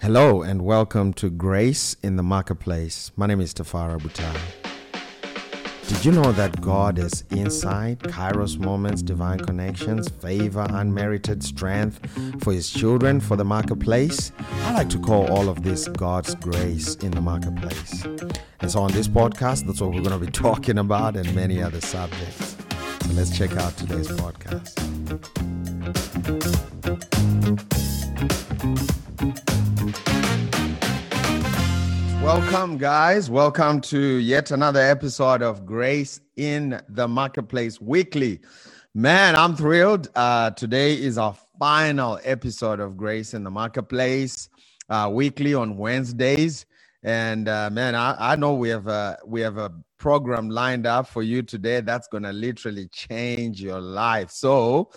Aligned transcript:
Hello 0.00 0.42
and 0.42 0.62
welcome 0.62 1.12
to 1.14 1.28
Grace 1.28 1.96
in 2.04 2.14
the 2.14 2.22
Marketplace. 2.22 3.10
My 3.16 3.26
name 3.26 3.40
is 3.40 3.52
Tafara 3.52 3.98
Butai. 3.98 4.32
Did 5.88 6.04
you 6.04 6.12
know 6.12 6.30
that 6.32 6.60
God 6.60 7.00
is 7.00 7.24
inside? 7.30 7.98
kairos 7.98 8.60
moments, 8.60 9.02
divine 9.02 9.40
connections, 9.40 10.08
favor, 10.08 10.64
unmerited 10.70 11.42
strength 11.42 11.98
for 12.40 12.52
his 12.52 12.70
children 12.70 13.18
for 13.18 13.34
the 13.34 13.44
marketplace? 13.44 14.30
I 14.66 14.74
like 14.74 14.88
to 14.90 15.00
call 15.00 15.26
all 15.32 15.48
of 15.48 15.64
this 15.64 15.88
God's 15.88 16.36
grace 16.36 16.94
in 16.94 17.10
the 17.10 17.20
marketplace. 17.20 18.04
And 18.60 18.70
so 18.70 18.78
on 18.80 18.92
this 18.92 19.08
podcast, 19.08 19.66
that's 19.66 19.80
what 19.80 19.90
we're 19.90 20.02
going 20.02 20.18
to 20.18 20.24
be 20.24 20.30
talking 20.44 20.78
about 20.78 21.16
and 21.16 21.34
many 21.34 21.60
other 21.60 21.80
subjects. 21.80 22.56
So 23.02 23.12
let's 23.14 23.36
check 23.36 23.56
out 23.56 23.76
today's 23.76 24.08
podcast. 24.08 24.76
Welcome, 32.28 32.76
guys. 32.76 33.30
Welcome 33.30 33.80
to 33.80 33.98
yet 33.98 34.50
another 34.50 34.82
episode 34.82 35.40
of 35.40 35.64
Grace 35.64 36.20
in 36.36 36.78
the 36.90 37.08
Marketplace 37.08 37.80
Weekly. 37.80 38.40
Man, 38.94 39.34
I'm 39.34 39.56
thrilled. 39.56 40.10
Uh, 40.14 40.50
today 40.50 40.92
is 40.92 41.16
our 41.16 41.34
final 41.58 42.20
episode 42.24 42.80
of 42.80 42.98
Grace 42.98 43.32
in 43.32 43.44
the 43.44 43.50
Marketplace 43.50 44.50
uh, 44.90 45.10
weekly 45.10 45.54
on 45.54 45.78
Wednesdays. 45.78 46.66
And 47.02 47.48
uh, 47.48 47.70
man, 47.70 47.94
I, 47.94 48.32
I 48.32 48.36
know 48.36 48.52
we 48.52 48.68
have 48.68 48.88
a 48.88 49.16
we 49.24 49.40
have 49.40 49.56
a 49.56 49.72
program 49.96 50.50
lined 50.50 50.86
up 50.86 51.06
for 51.06 51.22
you 51.22 51.40
today 51.40 51.80
that's 51.80 52.08
to 52.08 52.32
literally 52.34 52.88
change 52.88 53.62
your 53.62 53.80
life. 53.80 54.30
So, 54.30 54.90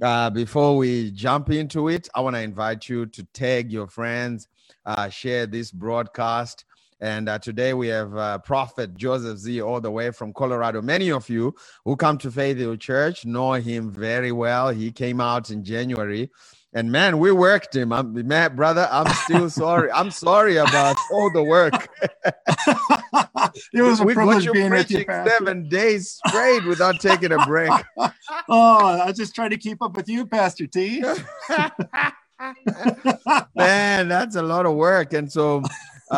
uh, 0.00 0.30
before 0.30 0.78
we 0.78 1.10
jump 1.10 1.50
into 1.50 1.88
it, 1.88 2.08
I 2.14 2.22
want 2.22 2.36
to 2.36 2.40
invite 2.40 2.88
you 2.88 3.04
to 3.04 3.24
tag 3.34 3.70
your 3.70 3.88
friends, 3.88 4.48
uh, 4.86 5.10
share 5.10 5.44
this 5.44 5.70
broadcast, 5.70 6.64
and 7.00 7.28
uh, 7.28 7.38
today 7.38 7.74
we 7.74 7.88
have 7.88 8.16
uh, 8.16 8.38
Prophet 8.38 8.96
Joseph 8.96 9.38
Z 9.38 9.62
all 9.62 9.80
the 9.80 9.90
way 9.90 10.10
from 10.10 10.32
Colorado. 10.32 10.82
Many 10.82 11.12
of 11.12 11.28
you 11.28 11.54
who 11.84 11.96
come 11.96 12.18
to 12.18 12.30
Faith 12.30 12.58
Hill 12.58 12.76
Church 12.76 13.26
know 13.26 13.52
him 13.54 13.92
very 13.92 14.32
well. 14.32 14.70
He 14.70 14.92
came 14.92 15.20
out 15.20 15.50
in 15.50 15.64
January. 15.64 16.30
And 16.74 16.92
man, 16.92 17.18
we 17.18 17.32
worked 17.32 17.74
him. 17.76 17.92
I'm, 17.92 18.26
man, 18.28 18.56
brother, 18.56 18.88
I'm 18.90 19.12
still 19.14 19.50
sorry. 19.64 19.90
I'm 19.92 20.10
sorry 20.10 20.56
about 20.56 20.96
all 21.12 21.30
the 21.32 21.42
work. 21.44 21.88
it 23.72 23.82
was 23.82 24.00
a 24.00 24.04
we 24.04 24.14
privilege 24.14 24.44
got 24.44 24.44
you 24.44 24.52
being 24.52 24.74
with 24.74 24.90
you, 24.90 25.04
preaching 25.04 25.08
seven 25.24 25.68
days 25.68 26.20
straight 26.26 26.64
without 26.66 27.00
taking 27.00 27.32
a 27.32 27.38
break. 27.46 27.70
oh, 28.48 28.86
I 28.86 29.06
was 29.06 29.16
just 29.16 29.34
trying 29.34 29.50
to 29.50 29.58
keep 29.58 29.82
up 29.82 29.96
with 29.96 30.08
you, 30.08 30.26
Pastor 30.26 30.66
T. 30.66 31.02
man, 33.56 34.08
that's 34.08 34.36
a 34.36 34.42
lot 34.42 34.66
of 34.66 34.74
work. 34.76 35.12
And 35.14 35.30
so, 35.32 35.62
uh, 36.10 36.14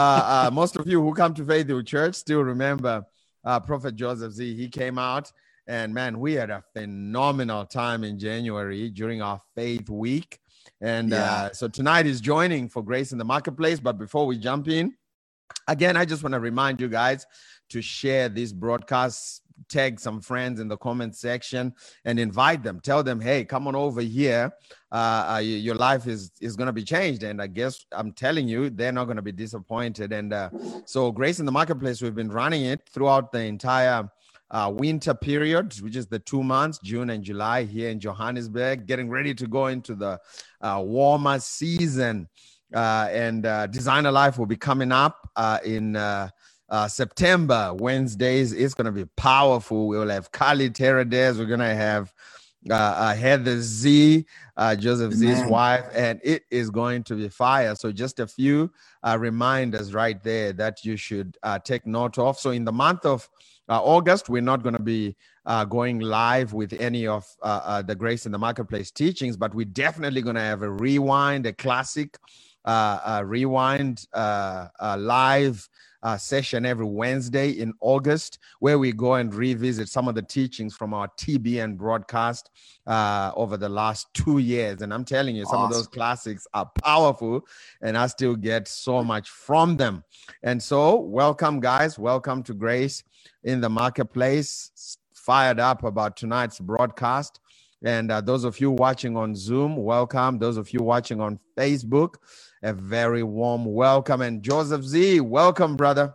uh, 0.46 0.50
most 0.52 0.77
of 0.77 0.86
you 0.86 1.02
who 1.02 1.12
come 1.14 1.34
to 1.34 1.44
Faith 1.44 1.66
Hill 1.69 1.83
Church 1.83 2.14
still 2.14 2.42
remember 2.42 3.05
uh, 3.44 3.60
Prophet 3.60 3.97
Joseph 3.97 4.32
Z. 4.32 4.55
He 4.55 4.69
came 4.69 4.98
out, 4.98 5.32
and 5.66 5.92
man, 5.92 6.19
we 6.20 6.34
had 6.34 6.50
a 6.50 6.62
phenomenal 6.74 7.64
time 7.66 8.05
in 8.05 8.19
January 8.19 8.91
during 8.91 9.22
our 9.22 9.41
Faith 9.55 9.88
Week. 9.88 10.38
And 10.80 11.10
Yeah. 11.10 11.24
uh, 11.24 11.52
so 11.52 11.69
tonight 11.69 12.06
is 12.06 12.20
joining 12.20 12.69
for 12.69 12.82
Grace 12.82 13.12
in 13.12 13.19
the 13.19 13.24
Marketplace. 13.24 13.80
But 13.80 13.98
before 13.98 14.27
we 14.27 14.38
jump 14.38 14.69
in, 14.69 14.94
again, 15.69 15.97
I 15.97 16.04
just 16.04 16.22
want 16.22 16.34
to 16.34 16.41
remind 16.41 16.80
you 16.80 16.88
guys 16.88 17.27
to 17.70 17.80
share 17.82 18.28
this 18.28 18.52
broadcast, 18.52 19.42
tag 19.69 20.00
some 20.00 20.20
friends 20.20 20.61
in 20.61 20.69
the 20.69 20.77
comment 20.77 21.16
section, 21.16 21.72
and 22.05 22.19
invite 22.19 22.62
them. 22.62 22.80
Tell 22.80 23.03
them, 23.03 23.20
hey, 23.20 23.44
come 23.44 23.66
on 23.66 23.77
over 23.77 24.00
here. 24.00 24.53
Uh, 24.92 25.34
uh, 25.34 25.39
your 25.39 25.75
life 25.75 26.06
is 26.06 26.33
is 26.41 26.56
going 26.56 26.66
to 26.66 26.72
be 26.72 26.84
changed, 26.84 27.22
and 27.22 27.41
I 27.41 27.47
guess 27.47 27.84
I'm 27.92 28.12
telling 28.12 28.48
you, 28.48 28.70
they're 28.70 28.92
not 28.92 29.05
going 29.05 29.16
to 29.16 29.22
be 29.22 29.33
disappointed. 29.33 30.12
And 30.12 30.33
uh, 30.33 30.50
so, 30.84 31.12
Grace 31.12 31.41
in 31.41 31.47
the 31.47 31.53
Marketplace, 31.53 32.03
we've 32.03 32.14
been 32.14 32.31
running 32.31 32.64
it 32.64 32.88
throughout 32.92 33.33
the 33.33 33.41
entire. 33.41 34.08
Uh, 34.53 34.69
winter 34.69 35.14
period, 35.14 35.72
which 35.81 35.94
is 35.94 36.09
the 36.09 36.19
two 36.19 36.43
months, 36.43 36.81
June 36.82 37.10
and 37.10 37.22
July, 37.22 37.62
here 37.62 37.88
in 37.88 38.00
Johannesburg, 38.00 38.84
getting 38.84 39.09
ready 39.09 39.32
to 39.32 39.47
go 39.47 39.69
into 39.69 39.94
the 39.94 40.19
uh, 40.60 40.82
warmer 40.84 41.38
season 41.38 42.26
uh, 42.75 43.09
and 43.10 43.47
uh, 43.47 43.66
Designer 43.66 44.12
Life 44.12 44.38
will 44.38 44.47
be 44.47 44.56
coming 44.56 44.93
up 44.93 45.28
uh, 45.37 45.59
in 45.65 45.94
uh, 46.70 46.88
September. 46.88 47.75
Wednesdays, 47.75 48.53
it's 48.53 48.75
going 48.75 48.86
to 48.86 48.92
be 48.92 49.06
powerful. 49.16 49.88
We 49.88 49.98
will 49.98 50.10
have 50.10 50.32
Kali 50.32 50.70
Terradez. 50.70 51.38
We're 51.38 51.47
going 51.47 51.60
to 51.60 51.75
have 51.75 52.12
uh, 52.70 52.75
uh, 52.75 53.14
Heather 53.16 53.60
Z, 53.60 54.26
uh, 54.56 54.76
Joseph 54.76 55.14
Z's 55.14 55.44
wife, 55.44 55.86
and 55.94 56.20
it 56.25 56.44
is 56.50 56.70
going 56.70 57.04
to 57.04 57.16
be 57.16 57.28
fire. 57.28 57.75
So, 57.76 57.92
just 57.92 58.20
a 58.20 58.26
few 58.28 58.70
uh, 59.03 59.19
reminders 59.20 59.94
right 59.94 60.22
there 60.22 60.53
that 60.54 60.84
you 60.84 60.97
should 60.97 61.38
uh, 61.42 61.58
take 61.60 61.86
note 61.86 62.19
of. 62.19 62.38
So, 62.38 62.50
in 62.50 62.64
the 62.64 62.72
month 62.72 63.06
of 63.06 63.28
uh, 63.69 63.82
August, 63.82 64.28
we're 64.28 64.42
not 64.42 64.62
going 64.62 64.76
to 64.76 64.82
be 64.82 65.16
uh, 65.47 65.64
going 65.64 66.00
live 66.00 66.52
with 66.52 66.72
any 66.75 67.06
of 67.06 67.26
uh, 67.42 67.60
uh, 67.64 67.82
the 67.82 67.94
Grace 67.94 68.26
in 68.26 68.32
the 68.32 68.38
Marketplace 68.38 68.91
teachings, 68.91 69.37
but 69.37 69.54
we're 69.54 69.64
definitely 69.66 70.22
going 70.22 70.37
to 70.37 70.42
have 70.42 70.62
a 70.62 70.70
rewind, 70.70 71.47
a 71.47 71.52
classic 71.52 72.19
uh, 72.64 73.00
uh, 73.04 73.22
rewind 73.26 74.06
uh, 74.14 74.69
uh, 74.81 74.97
live 74.98 75.69
uh, 76.03 76.16
session 76.16 76.65
every 76.65 76.87
Wednesday 76.87 77.50
in 77.50 77.72
August, 77.81 78.38
where 78.61 78.78
we 78.78 78.93
go 78.93 79.15
and 79.15 79.34
revisit 79.34 79.88
some 79.88 80.09
of 80.09 80.15
the 80.15 80.22
teachings 80.22 80.75
from 80.75 80.94
our 80.94 81.09
TBN 81.09 81.77
broadcast 81.77 82.50
uh, 82.87 83.33
over 83.34 83.56
the 83.56 83.69
last 83.69 84.12
two 84.15 84.38
years. 84.38 84.83
And 84.83 84.93
I'm 84.93 85.05
telling 85.05 85.37
you, 85.37 85.44
some 85.44 85.62
of 85.62 85.71
those 85.71 85.88
classics 85.88 86.47
are 86.55 86.71
powerful, 86.83 87.47
and 87.83 87.97
I 87.97 88.06
still 88.06 88.37
get 88.37 88.69
so 88.69 89.03
much 89.05 89.28
from 89.28 89.77
them. 89.77 90.05
And 90.43 90.62
so, 90.62 90.97
welcome, 90.97 91.61
guys. 91.61 91.99
Welcome 91.99 92.43
to 92.44 92.55
Grace 92.55 93.05
in 93.44 93.61
the 93.61 93.69
Marketplace. 93.69 94.97
Fired 95.15 95.61
up 95.61 95.84
about 95.84 96.17
tonight's 96.17 96.59
broadcast. 96.59 97.41
And 97.84 98.12
uh, 98.12 98.20
those 98.22 98.44
of 98.44 98.60
you 98.60 98.70
watching 98.72 99.16
on 99.16 99.34
Zoom, 99.36 99.76
welcome. 99.76 100.38
Those 100.38 100.56
of 100.58 100.72
you 100.72 100.80
watching 100.82 101.20
on 101.20 101.41
Facebook, 101.56 102.16
a 102.62 102.72
very 102.74 103.22
warm 103.22 103.64
welcome. 103.66 104.22
And 104.22 104.42
Joseph 104.42 104.84
Z, 104.84 105.20
welcome, 105.20 105.76
brother. 105.76 106.14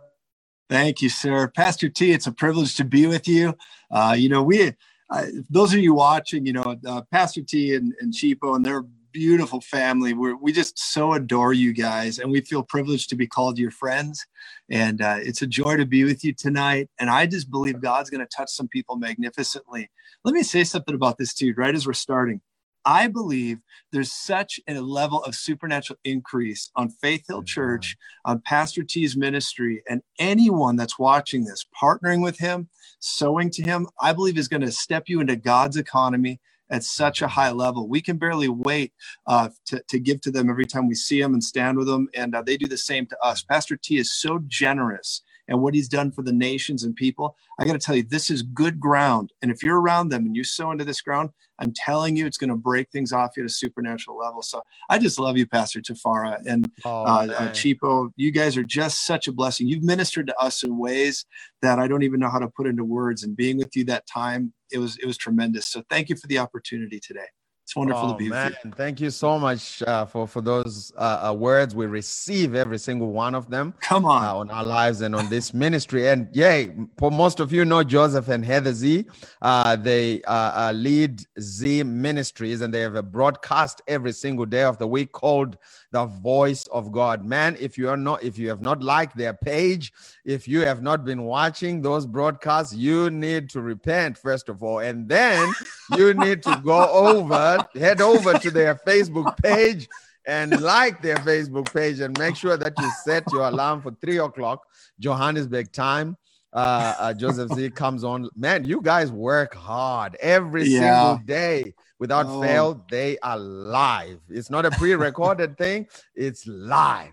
Thank 0.68 1.02
you, 1.02 1.08
sir. 1.08 1.48
Pastor 1.48 1.88
T, 1.88 2.12
it's 2.12 2.26
a 2.26 2.32
privilege 2.32 2.74
to 2.76 2.84
be 2.84 3.06
with 3.06 3.28
you. 3.28 3.56
Uh, 3.90 4.16
you 4.18 4.28
know, 4.28 4.42
we, 4.42 4.74
uh, 5.10 5.26
those 5.48 5.72
of 5.72 5.78
you 5.80 5.94
watching, 5.94 6.44
you 6.46 6.54
know, 6.54 6.76
uh, 6.86 7.02
Pastor 7.12 7.42
T 7.42 7.74
and, 7.74 7.94
and 8.00 8.12
Chipo 8.12 8.56
and 8.56 8.64
their 8.66 8.82
beautiful 9.16 9.62
family, 9.62 10.12
we're, 10.12 10.36
we 10.36 10.52
just 10.52 10.78
so 10.78 11.14
adore 11.14 11.54
you 11.54 11.72
guys 11.72 12.18
and 12.18 12.30
we 12.30 12.42
feel 12.42 12.62
privileged 12.62 13.08
to 13.08 13.16
be 13.16 13.26
called 13.26 13.58
your 13.58 13.70
friends. 13.70 14.26
And 14.68 15.00
uh, 15.00 15.16
it's 15.20 15.40
a 15.40 15.46
joy 15.46 15.78
to 15.78 15.86
be 15.86 16.04
with 16.04 16.22
you 16.22 16.34
tonight. 16.34 16.90
And 17.00 17.08
I 17.08 17.24
just 17.24 17.50
believe 17.50 17.80
God's 17.80 18.10
going 18.10 18.20
to 18.20 18.36
touch 18.36 18.50
some 18.50 18.68
people 18.68 18.96
magnificently. 18.96 19.90
Let 20.22 20.34
me 20.34 20.42
say 20.42 20.64
something 20.64 20.94
about 20.94 21.16
this, 21.16 21.32
too, 21.32 21.54
right 21.56 21.74
as 21.74 21.86
we're 21.86 21.94
starting. 21.94 22.42
I 22.84 23.08
believe 23.08 23.60
there's 23.90 24.12
such 24.12 24.60
a 24.68 24.78
level 24.82 25.24
of 25.24 25.34
supernatural 25.34 25.98
increase 26.04 26.70
on 26.76 26.90
Faith 26.90 27.24
Hill. 27.26 27.42
Church 27.42 27.96
on 28.26 28.42
Pastor 28.44 28.82
T's 28.82 29.16
ministry 29.16 29.82
and 29.88 30.02
anyone 30.18 30.76
that's 30.76 30.98
watching 30.98 31.44
this, 31.46 31.64
partnering 31.82 32.22
with 32.22 32.38
him, 32.38 32.68
sowing 32.98 33.48
to 33.52 33.62
him, 33.62 33.88
I 33.98 34.12
believe 34.12 34.36
is 34.36 34.46
going 34.46 34.60
to 34.60 34.70
step 34.70 35.04
you 35.06 35.20
into 35.20 35.36
God's 35.36 35.78
economy 35.78 36.38
at 36.70 36.84
such 36.84 37.22
a 37.22 37.28
high 37.28 37.50
level. 37.50 37.88
We 37.88 38.00
can 38.00 38.16
barely 38.16 38.48
wait 38.48 38.92
uh, 39.26 39.50
to, 39.66 39.82
to 39.88 39.98
give 39.98 40.20
to 40.22 40.30
them 40.30 40.50
every 40.50 40.66
time 40.66 40.88
we 40.88 40.94
see 40.94 41.20
them 41.20 41.34
and 41.34 41.42
stand 41.42 41.78
with 41.78 41.86
them. 41.86 42.08
And 42.14 42.34
uh, 42.34 42.42
they 42.42 42.56
do 42.56 42.66
the 42.66 42.76
same 42.76 43.06
to 43.06 43.18
us. 43.22 43.42
Pastor 43.42 43.76
T 43.76 43.98
is 43.98 44.12
so 44.12 44.40
generous 44.46 45.22
and 45.48 45.60
what 45.62 45.74
he's 45.74 45.88
done 45.88 46.10
for 46.10 46.22
the 46.22 46.32
nations 46.32 46.82
and 46.82 46.94
people. 46.96 47.36
I 47.58 47.64
got 47.64 47.74
to 47.74 47.78
tell 47.78 47.94
you, 47.96 48.02
this 48.02 48.30
is 48.30 48.42
good 48.42 48.80
ground. 48.80 49.32
And 49.42 49.50
if 49.50 49.62
you're 49.62 49.80
around 49.80 50.08
them 50.08 50.26
and 50.26 50.34
you 50.36 50.44
sow 50.44 50.72
into 50.72 50.84
this 50.84 51.00
ground, 51.00 51.30
I'm 51.58 51.72
telling 51.72 52.16
you, 52.16 52.26
it's 52.26 52.36
going 52.36 52.50
to 52.50 52.56
break 52.56 52.90
things 52.90 53.12
off 53.12 53.36
you 53.36 53.44
at 53.44 53.50
a 53.50 53.52
supernatural 53.52 54.18
level. 54.18 54.42
So 54.42 54.62
I 54.90 54.98
just 54.98 55.18
love 55.18 55.36
you, 55.36 55.46
Pastor 55.46 55.80
Tafara. 55.80 56.42
And 56.46 56.70
Oh, 56.84 57.04
uh, 57.04 57.26
uh. 57.38 57.48
Chipo, 57.50 58.10
you 58.16 58.30
guys 58.30 58.56
are 58.56 58.64
just 58.64 59.06
such 59.06 59.28
a 59.28 59.32
blessing. 59.32 59.68
You've 59.68 59.84
ministered 59.84 60.26
to 60.26 60.36
us 60.38 60.62
in 60.64 60.76
ways 60.78 61.24
that 61.62 61.78
I 61.78 61.88
don't 61.88 62.02
even 62.02 62.20
know 62.20 62.28
how 62.28 62.40
to 62.40 62.48
put 62.48 62.66
into 62.66 62.84
words. 62.84 63.22
And 63.22 63.36
being 63.36 63.56
with 63.56 63.74
you 63.76 63.84
that 63.84 64.06
time, 64.06 64.52
it 64.70 64.78
was 64.78 64.98
it 64.98 65.06
was 65.06 65.16
tremendous. 65.16 65.68
So 65.68 65.82
thank 65.90 66.08
you 66.08 66.16
for 66.16 66.26
the 66.26 66.38
opportunity 66.38 67.00
today. 67.00 67.26
It's 67.66 67.74
wonderful 67.74 68.10
Oh, 68.10 68.12
to 68.12 68.16
be 68.18 68.28
man. 68.28 68.50
with 68.52 68.58
you. 68.64 68.70
Thank 68.76 69.00
you 69.00 69.10
so 69.10 69.40
much 69.40 69.82
uh, 69.82 70.06
for, 70.06 70.28
for 70.28 70.40
those 70.40 70.92
uh, 70.96 71.30
uh, 71.30 71.34
words. 71.34 71.74
We 71.74 71.86
receive 71.86 72.54
every 72.54 72.78
single 72.78 73.10
one 73.10 73.34
of 73.34 73.50
them. 73.50 73.74
Come 73.80 74.04
on. 74.04 74.24
uh, 74.24 74.34
on 74.36 74.50
our 74.52 74.64
lives 74.64 75.00
and 75.00 75.16
on 75.16 75.28
this 75.30 75.52
ministry. 75.52 76.06
And 76.08 76.28
yay, 76.32 76.72
for 76.96 77.10
most 77.10 77.40
of 77.40 77.52
you 77.52 77.64
know 77.64 77.82
Joseph 77.82 78.28
and 78.28 78.44
Heather 78.44 78.72
Z. 78.72 79.06
Uh, 79.42 79.74
they 79.74 80.22
uh, 80.22 80.68
uh, 80.68 80.72
lead 80.76 81.24
Z 81.40 81.82
Ministries 81.82 82.60
and 82.60 82.72
they 82.72 82.82
have 82.82 82.94
a 82.94 83.02
broadcast 83.02 83.82
every 83.88 84.12
single 84.12 84.46
day 84.46 84.62
of 84.62 84.78
the 84.78 84.86
week 84.86 85.10
called 85.10 85.58
The 85.90 86.04
Voice 86.06 86.68
of 86.68 86.92
God. 86.92 87.24
Man, 87.24 87.56
if 87.58 87.76
you 87.76 87.88
are 87.88 87.96
not, 87.96 88.22
if 88.22 88.38
you 88.38 88.48
have 88.48 88.60
not 88.62 88.80
liked 88.80 89.16
their 89.16 89.34
page, 89.34 89.92
if 90.24 90.46
you 90.46 90.60
have 90.60 90.82
not 90.82 91.04
been 91.04 91.24
watching 91.24 91.82
those 91.82 92.06
broadcasts, 92.06 92.74
you 92.76 93.10
need 93.10 93.50
to 93.50 93.60
repent 93.60 94.16
first 94.16 94.48
of 94.48 94.62
all, 94.62 94.78
and 94.78 95.08
then 95.08 95.50
you 95.96 96.14
need 96.14 96.44
to 96.44 96.60
go 96.64 96.88
over, 96.92 97.55
head 97.74 98.00
over 98.00 98.34
to 98.38 98.50
their 98.50 98.74
Facebook 98.86 99.36
page 99.42 99.88
and 100.26 100.60
like 100.60 101.00
their 101.02 101.16
Facebook 101.16 101.72
page 101.72 102.00
and 102.00 102.18
make 102.18 102.36
sure 102.36 102.56
that 102.56 102.74
you 102.78 102.90
set 103.04 103.24
your 103.32 103.42
alarm 103.42 103.80
for 103.80 103.92
three 104.00 104.18
o'clock 104.18 104.62
Johannesburg 104.98 105.72
time. 105.72 106.16
Uh, 106.52 106.94
uh, 106.98 107.12
Joseph 107.12 107.52
Z 107.52 107.70
comes 107.70 108.02
on. 108.02 108.28
Man, 108.34 108.64
you 108.64 108.80
guys 108.80 109.12
work 109.12 109.54
hard 109.54 110.16
every 110.20 110.64
yeah. 110.64 110.80
single 110.80 111.26
day 111.26 111.74
without 111.98 112.26
oh. 112.26 112.40
fail. 112.40 112.84
They 112.90 113.18
are 113.18 113.38
live. 113.38 114.20
It's 114.28 114.50
not 114.50 114.64
a 114.64 114.70
pre-recorded 114.70 115.58
thing. 115.58 115.86
It's 116.14 116.46
live. 116.46 117.12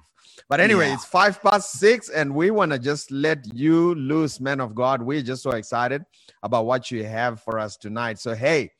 But 0.49 0.59
anyway, 0.59 0.87
yeah. 0.87 0.93
it's 0.95 1.05
five 1.05 1.41
past 1.41 1.71
six, 1.73 2.09
and 2.09 2.33
we 2.33 2.51
want 2.51 2.71
to 2.71 2.79
just 2.79 3.11
let 3.11 3.53
you 3.53 3.95
loose, 3.95 4.39
man 4.39 4.59
of 4.59 4.75
God. 4.75 5.01
We're 5.01 5.21
just 5.21 5.43
so 5.43 5.51
excited 5.51 6.03
about 6.41 6.65
what 6.65 6.91
you 6.91 7.03
have 7.05 7.41
for 7.41 7.59
us 7.59 7.77
tonight. 7.77 8.19
So, 8.19 8.33
hey, 8.33 8.71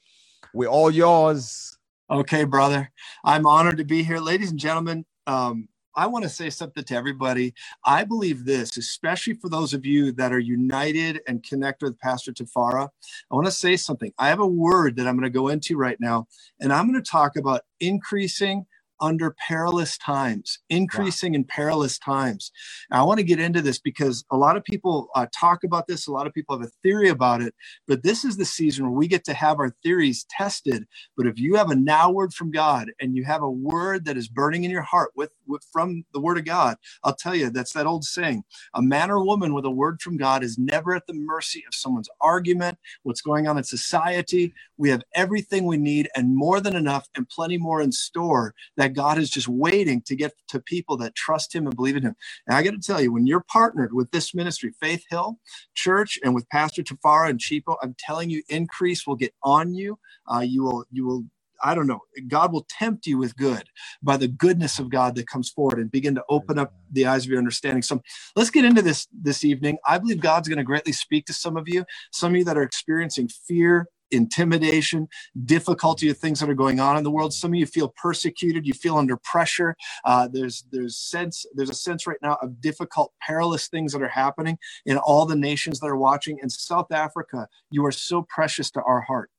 we're 0.53 0.69
all 0.69 0.91
yours. 0.91 1.77
Okay, 2.11 2.45
brother. 2.45 2.91
I'm 3.23 3.45
honored 3.47 3.77
to 3.77 3.85
be 3.85 4.03
here. 4.03 4.19
Ladies 4.19 4.51
and 4.51 4.59
gentlemen, 4.59 5.05
um, 5.27 5.69
I 5.95 6.07
want 6.07 6.23
to 6.23 6.29
say 6.29 6.49
something 6.49 6.83
to 6.85 6.95
everybody. 6.95 7.53
I 7.85 8.03
believe 8.05 8.45
this, 8.45 8.77
especially 8.77 9.35
for 9.35 9.49
those 9.49 9.73
of 9.73 9.85
you 9.85 10.11
that 10.13 10.33
are 10.33 10.39
united 10.39 11.21
and 11.27 11.43
connected 11.43 11.85
with 11.87 11.99
Pastor 11.99 12.33
Tafara. 12.33 12.89
I 13.31 13.35
want 13.35 13.47
to 13.47 13.51
say 13.51 13.77
something. 13.77 14.13
I 14.19 14.29
have 14.29 14.39
a 14.39 14.47
word 14.47 14.97
that 14.97 15.07
I'm 15.07 15.15
going 15.17 15.31
to 15.31 15.37
go 15.39 15.49
into 15.49 15.77
right 15.77 15.97
now, 15.99 16.27
and 16.61 16.73
I'm 16.73 16.89
going 16.91 17.01
to 17.03 17.11
talk 17.11 17.37
about 17.37 17.61
increasing 17.79 18.65
under 19.03 19.35
perilous 19.47 19.97
times, 19.97 20.59
increasing 20.69 21.33
wow. 21.33 21.37
in 21.37 21.43
perilous 21.43 21.99
times. 21.99 22.51
Now, 22.89 23.01
I 23.01 23.05
want 23.05 23.19
to 23.19 23.25
get 23.25 23.39
into 23.39 23.61
this 23.61 23.77
because 23.77 24.23
a 24.31 24.37
lot 24.37 24.57
of 24.57 24.63
people 24.63 25.09
uh, 25.15 25.27
talk 25.37 25.65
about 25.65 25.87
this, 25.87 26.07
a 26.07 26.11
lot 26.11 26.25
of 26.25 26.33
people 26.33 26.57
have 26.57 26.67
a 26.67 26.71
theory 26.81 27.09
about 27.09 27.41
it, 27.41 27.53
but 27.87 28.03
this 28.03 28.23
is 28.23 28.37
the 28.37 28.45
season 28.45 28.85
where 28.85 28.97
we 28.97 29.07
get 29.09 29.25
to 29.25 29.33
have 29.33 29.59
our 29.59 29.75
theories 29.83 30.25
tested. 30.29 30.85
But 31.17 31.27
if 31.27 31.37
you 31.37 31.55
have 31.55 31.69
a 31.69 31.75
now 31.75 32.11
word 32.11 32.33
from 32.33 32.51
God 32.51 32.91
and 33.01 33.15
you 33.15 33.25
have 33.25 33.43
a 33.43 33.51
word 33.51 34.05
that 34.05 34.17
is 34.17 34.29
burning 34.29 34.63
in 34.63 34.71
your 34.71 34.83
heart 34.83 35.11
with, 35.15 35.31
with 35.42 35.42
from 35.73 36.05
the 36.13 36.21
word 36.21 36.37
of 36.39 36.45
God, 36.45 36.77
I'll 37.03 37.15
tell 37.15 37.35
you 37.35 37.49
that's 37.51 37.73
that 37.73 37.87
old 37.87 38.05
saying 38.05 38.43
a 38.75 38.83
man 38.83 39.11
or 39.11 39.23
woman 39.25 39.53
with 39.53 39.65
a 39.65 39.71
word 39.71 40.01
from 40.01 40.17
God 40.17 40.43
is 40.43 40.59
never 40.59 40.95
at 40.95 41.07
the 41.07 41.15
mercy 41.15 41.65
of 41.67 41.75
someone's 41.75 42.09
argument, 42.21 42.79
what's 43.03 43.21
going 43.21 43.47
on 43.47 43.59
in 43.59 43.65
society. 43.65 44.55
We 44.77 44.91
have 44.91 45.03
everything 45.15 45.67
we 45.67 45.77
need 45.77 46.09
and 46.15 46.35
more 46.37 46.61
than 46.61 46.77
enough 46.77 47.09
and 47.15 47.29
plenty 47.29 47.59
more 47.59 47.81
in 47.81 47.93
store 47.93 48.55
that 48.77 48.93
God 48.95 49.19
is 49.19 49.31
just 49.31 49.49
waiting 49.49 50.03
to 50.03 50.15
get 50.17 50.33
to 50.49 50.61
people 50.61 50.97
that 50.99 51.15
trust 51.15 51.55
Him 51.55 51.67
and 51.67 51.75
believe 51.75 51.97
in 51.97 52.03
Him. 52.03 52.15
And 52.47 52.57
I 52.57 52.63
got 52.63 52.71
to 52.73 52.79
tell 52.79 53.01
you, 53.01 53.13
when 53.13 53.27
you're 53.27 53.45
partnered 53.51 53.93
with 53.93 54.11
this 54.11 54.35
ministry, 54.35 54.73
Faith 54.81 55.05
Hill 55.11 55.39
Church, 55.75 56.19
and 56.23 56.35
with 56.35 56.49
Pastor 56.49 56.83
Tafara 56.83 57.29
and 57.31 57.39
Chipo, 57.41 57.77
I'm 57.83 57.95
telling 57.99 58.31
you, 58.31 58.43
increase 58.49 59.07
will 59.07 59.17
get 59.17 59.35
on 59.43 59.75
you. 59.75 59.99
Uh, 60.33 60.41
you 60.41 60.63
will, 60.63 60.85
you 60.91 61.05
will 61.07 61.25
I 61.63 61.75
don't 61.75 61.87
know. 61.87 62.01
God 62.29 62.53
will 62.53 62.67
tempt 62.69 63.07
you 63.07 63.17
with 63.19 63.37
good 63.37 63.65
by 64.03 64.17
the 64.17 64.29
goodness 64.29 64.79
of 64.79 64.89
God 64.89 65.15
that 65.15 65.27
comes 65.27 65.49
forward 65.49 65.79
and 65.79 65.91
begin 65.91 66.15
to 66.15 66.23
open 66.29 66.59
up 66.59 66.73
the 66.91 67.07
eyes 67.07 67.25
of 67.25 67.31
your 67.31 67.39
understanding. 67.39 67.83
So 67.83 68.01
let's 68.35 68.51
get 68.51 68.65
into 68.65 68.81
this 68.83 69.07
this 69.13 69.45
evening. 69.45 69.79
I 69.87 69.99
believe 69.99 70.21
God's 70.21 70.49
going 70.49 70.57
to 70.59 70.65
greatly 70.65 70.93
speak 70.93 71.25
to 71.27 71.33
some 71.33 71.57
of 71.57 71.69
you, 71.69 71.85
some 72.11 72.33
of 72.33 72.37
you 72.39 72.45
that 72.45 72.57
are 72.57 72.63
experiencing 72.63 73.29
fear, 73.29 73.87
intimidation, 74.11 75.07
difficulty 75.45 76.09
of 76.09 76.17
things 76.17 76.39
that 76.41 76.49
are 76.49 76.55
going 76.55 76.79
on 76.79 76.97
in 76.97 77.03
the 77.03 77.11
world. 77.11 77.33
Some 77.33 77.53
of 77.53 77.55
you 77.59 77.67
feel 77.67 77.93
persecuted, 78.01 78.67
you 78.67 78.73
feel 78.73 78.97
under 78.97 79.17
pressure. 79.17 79.75
Uh, 80.05 80.29
there's 80.31 80.65
there's 80.71 80.97
sense 80.97 81.45
there's 81.55 81.71
a 81.71 81.75
sense 81.75 82.07
right 82.07 82.19
now 82.23 82.37
of 82.41 82.61
difficult, 82.61 83.13
perilous 83.25 83.67
things 83.69 83.93
that 83.93 84.01
are 84.03 84.09
happening 84.09 84.57
in 84.85 84.97
all 84.97 85.25
the 85.25 85.35
nations 85.37 85.79
that 85.81 85.87
are 85.87 85.97
watching. 85.97 86.39
In 86.43 86.49
South 86.49 86.91
Africa, 86.91 87.47
you 87.71 87.85
are 87.85 87.93
so 87.93 88.25
precious 88.29 88.71
to 88.71 88.83
our 88.83 89.01
heart. 89.01 89.31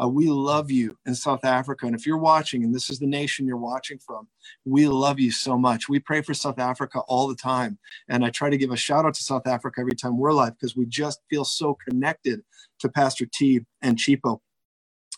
Uh, 0.00 0.08
we 0.08 0.28
love 0.28 0.70
you 0.70 0.96
in 1.06 1.14
South 1.14 1.44
Africa. 1.44 1.86
And 1.86 1.94
if 1.94 2.06
you're 2.06 2.18
watching, 2.18 2.64
and 2.64 2.74
this 2.74 2.90
is 2.90 2.98
the 2.98 3.06
nation 3.06 3.46
you're 3.46 3.56
watching 3.56 3.98
from, 3.98 4.28
we 4.64 4.86
love 4.88 5.20
you 5.20 5.30
so 5.30 5.58
much. 5.58 5.88
We 5.88 5.98
pray 5.98 6.22
for 6.22 6.34
South 6.34 6.58
Africa 6.58 7.00
all 7.06 7.28
the 7.28 7.36
time. 7.36 7.78
And 8.08 8.24
I 8.24 8.30
try 8.30 8.50
to 8.50 8.56
give 8.56 8.70
a 8.70 8.76
shout 8.76 9.04
out 9.04 9.14
to 9.14 9.22
South 9.22 9.46
Africa 9.46 9.80
every 9.80 9.94
time 9.94 10.18
we're 10.18 10.32
live 10.32 10.54
because 10.58 10.76
we 10.76 10.86
just 10.86 11.20
feel 11.30 11.44
so 11.44 11.76
connected 11.88 12.42
to 12.80 12.88
Pastor 12.88 13.26
T 13.32 13.60
and 13.80 13.96
Chipo. 13.96 14.40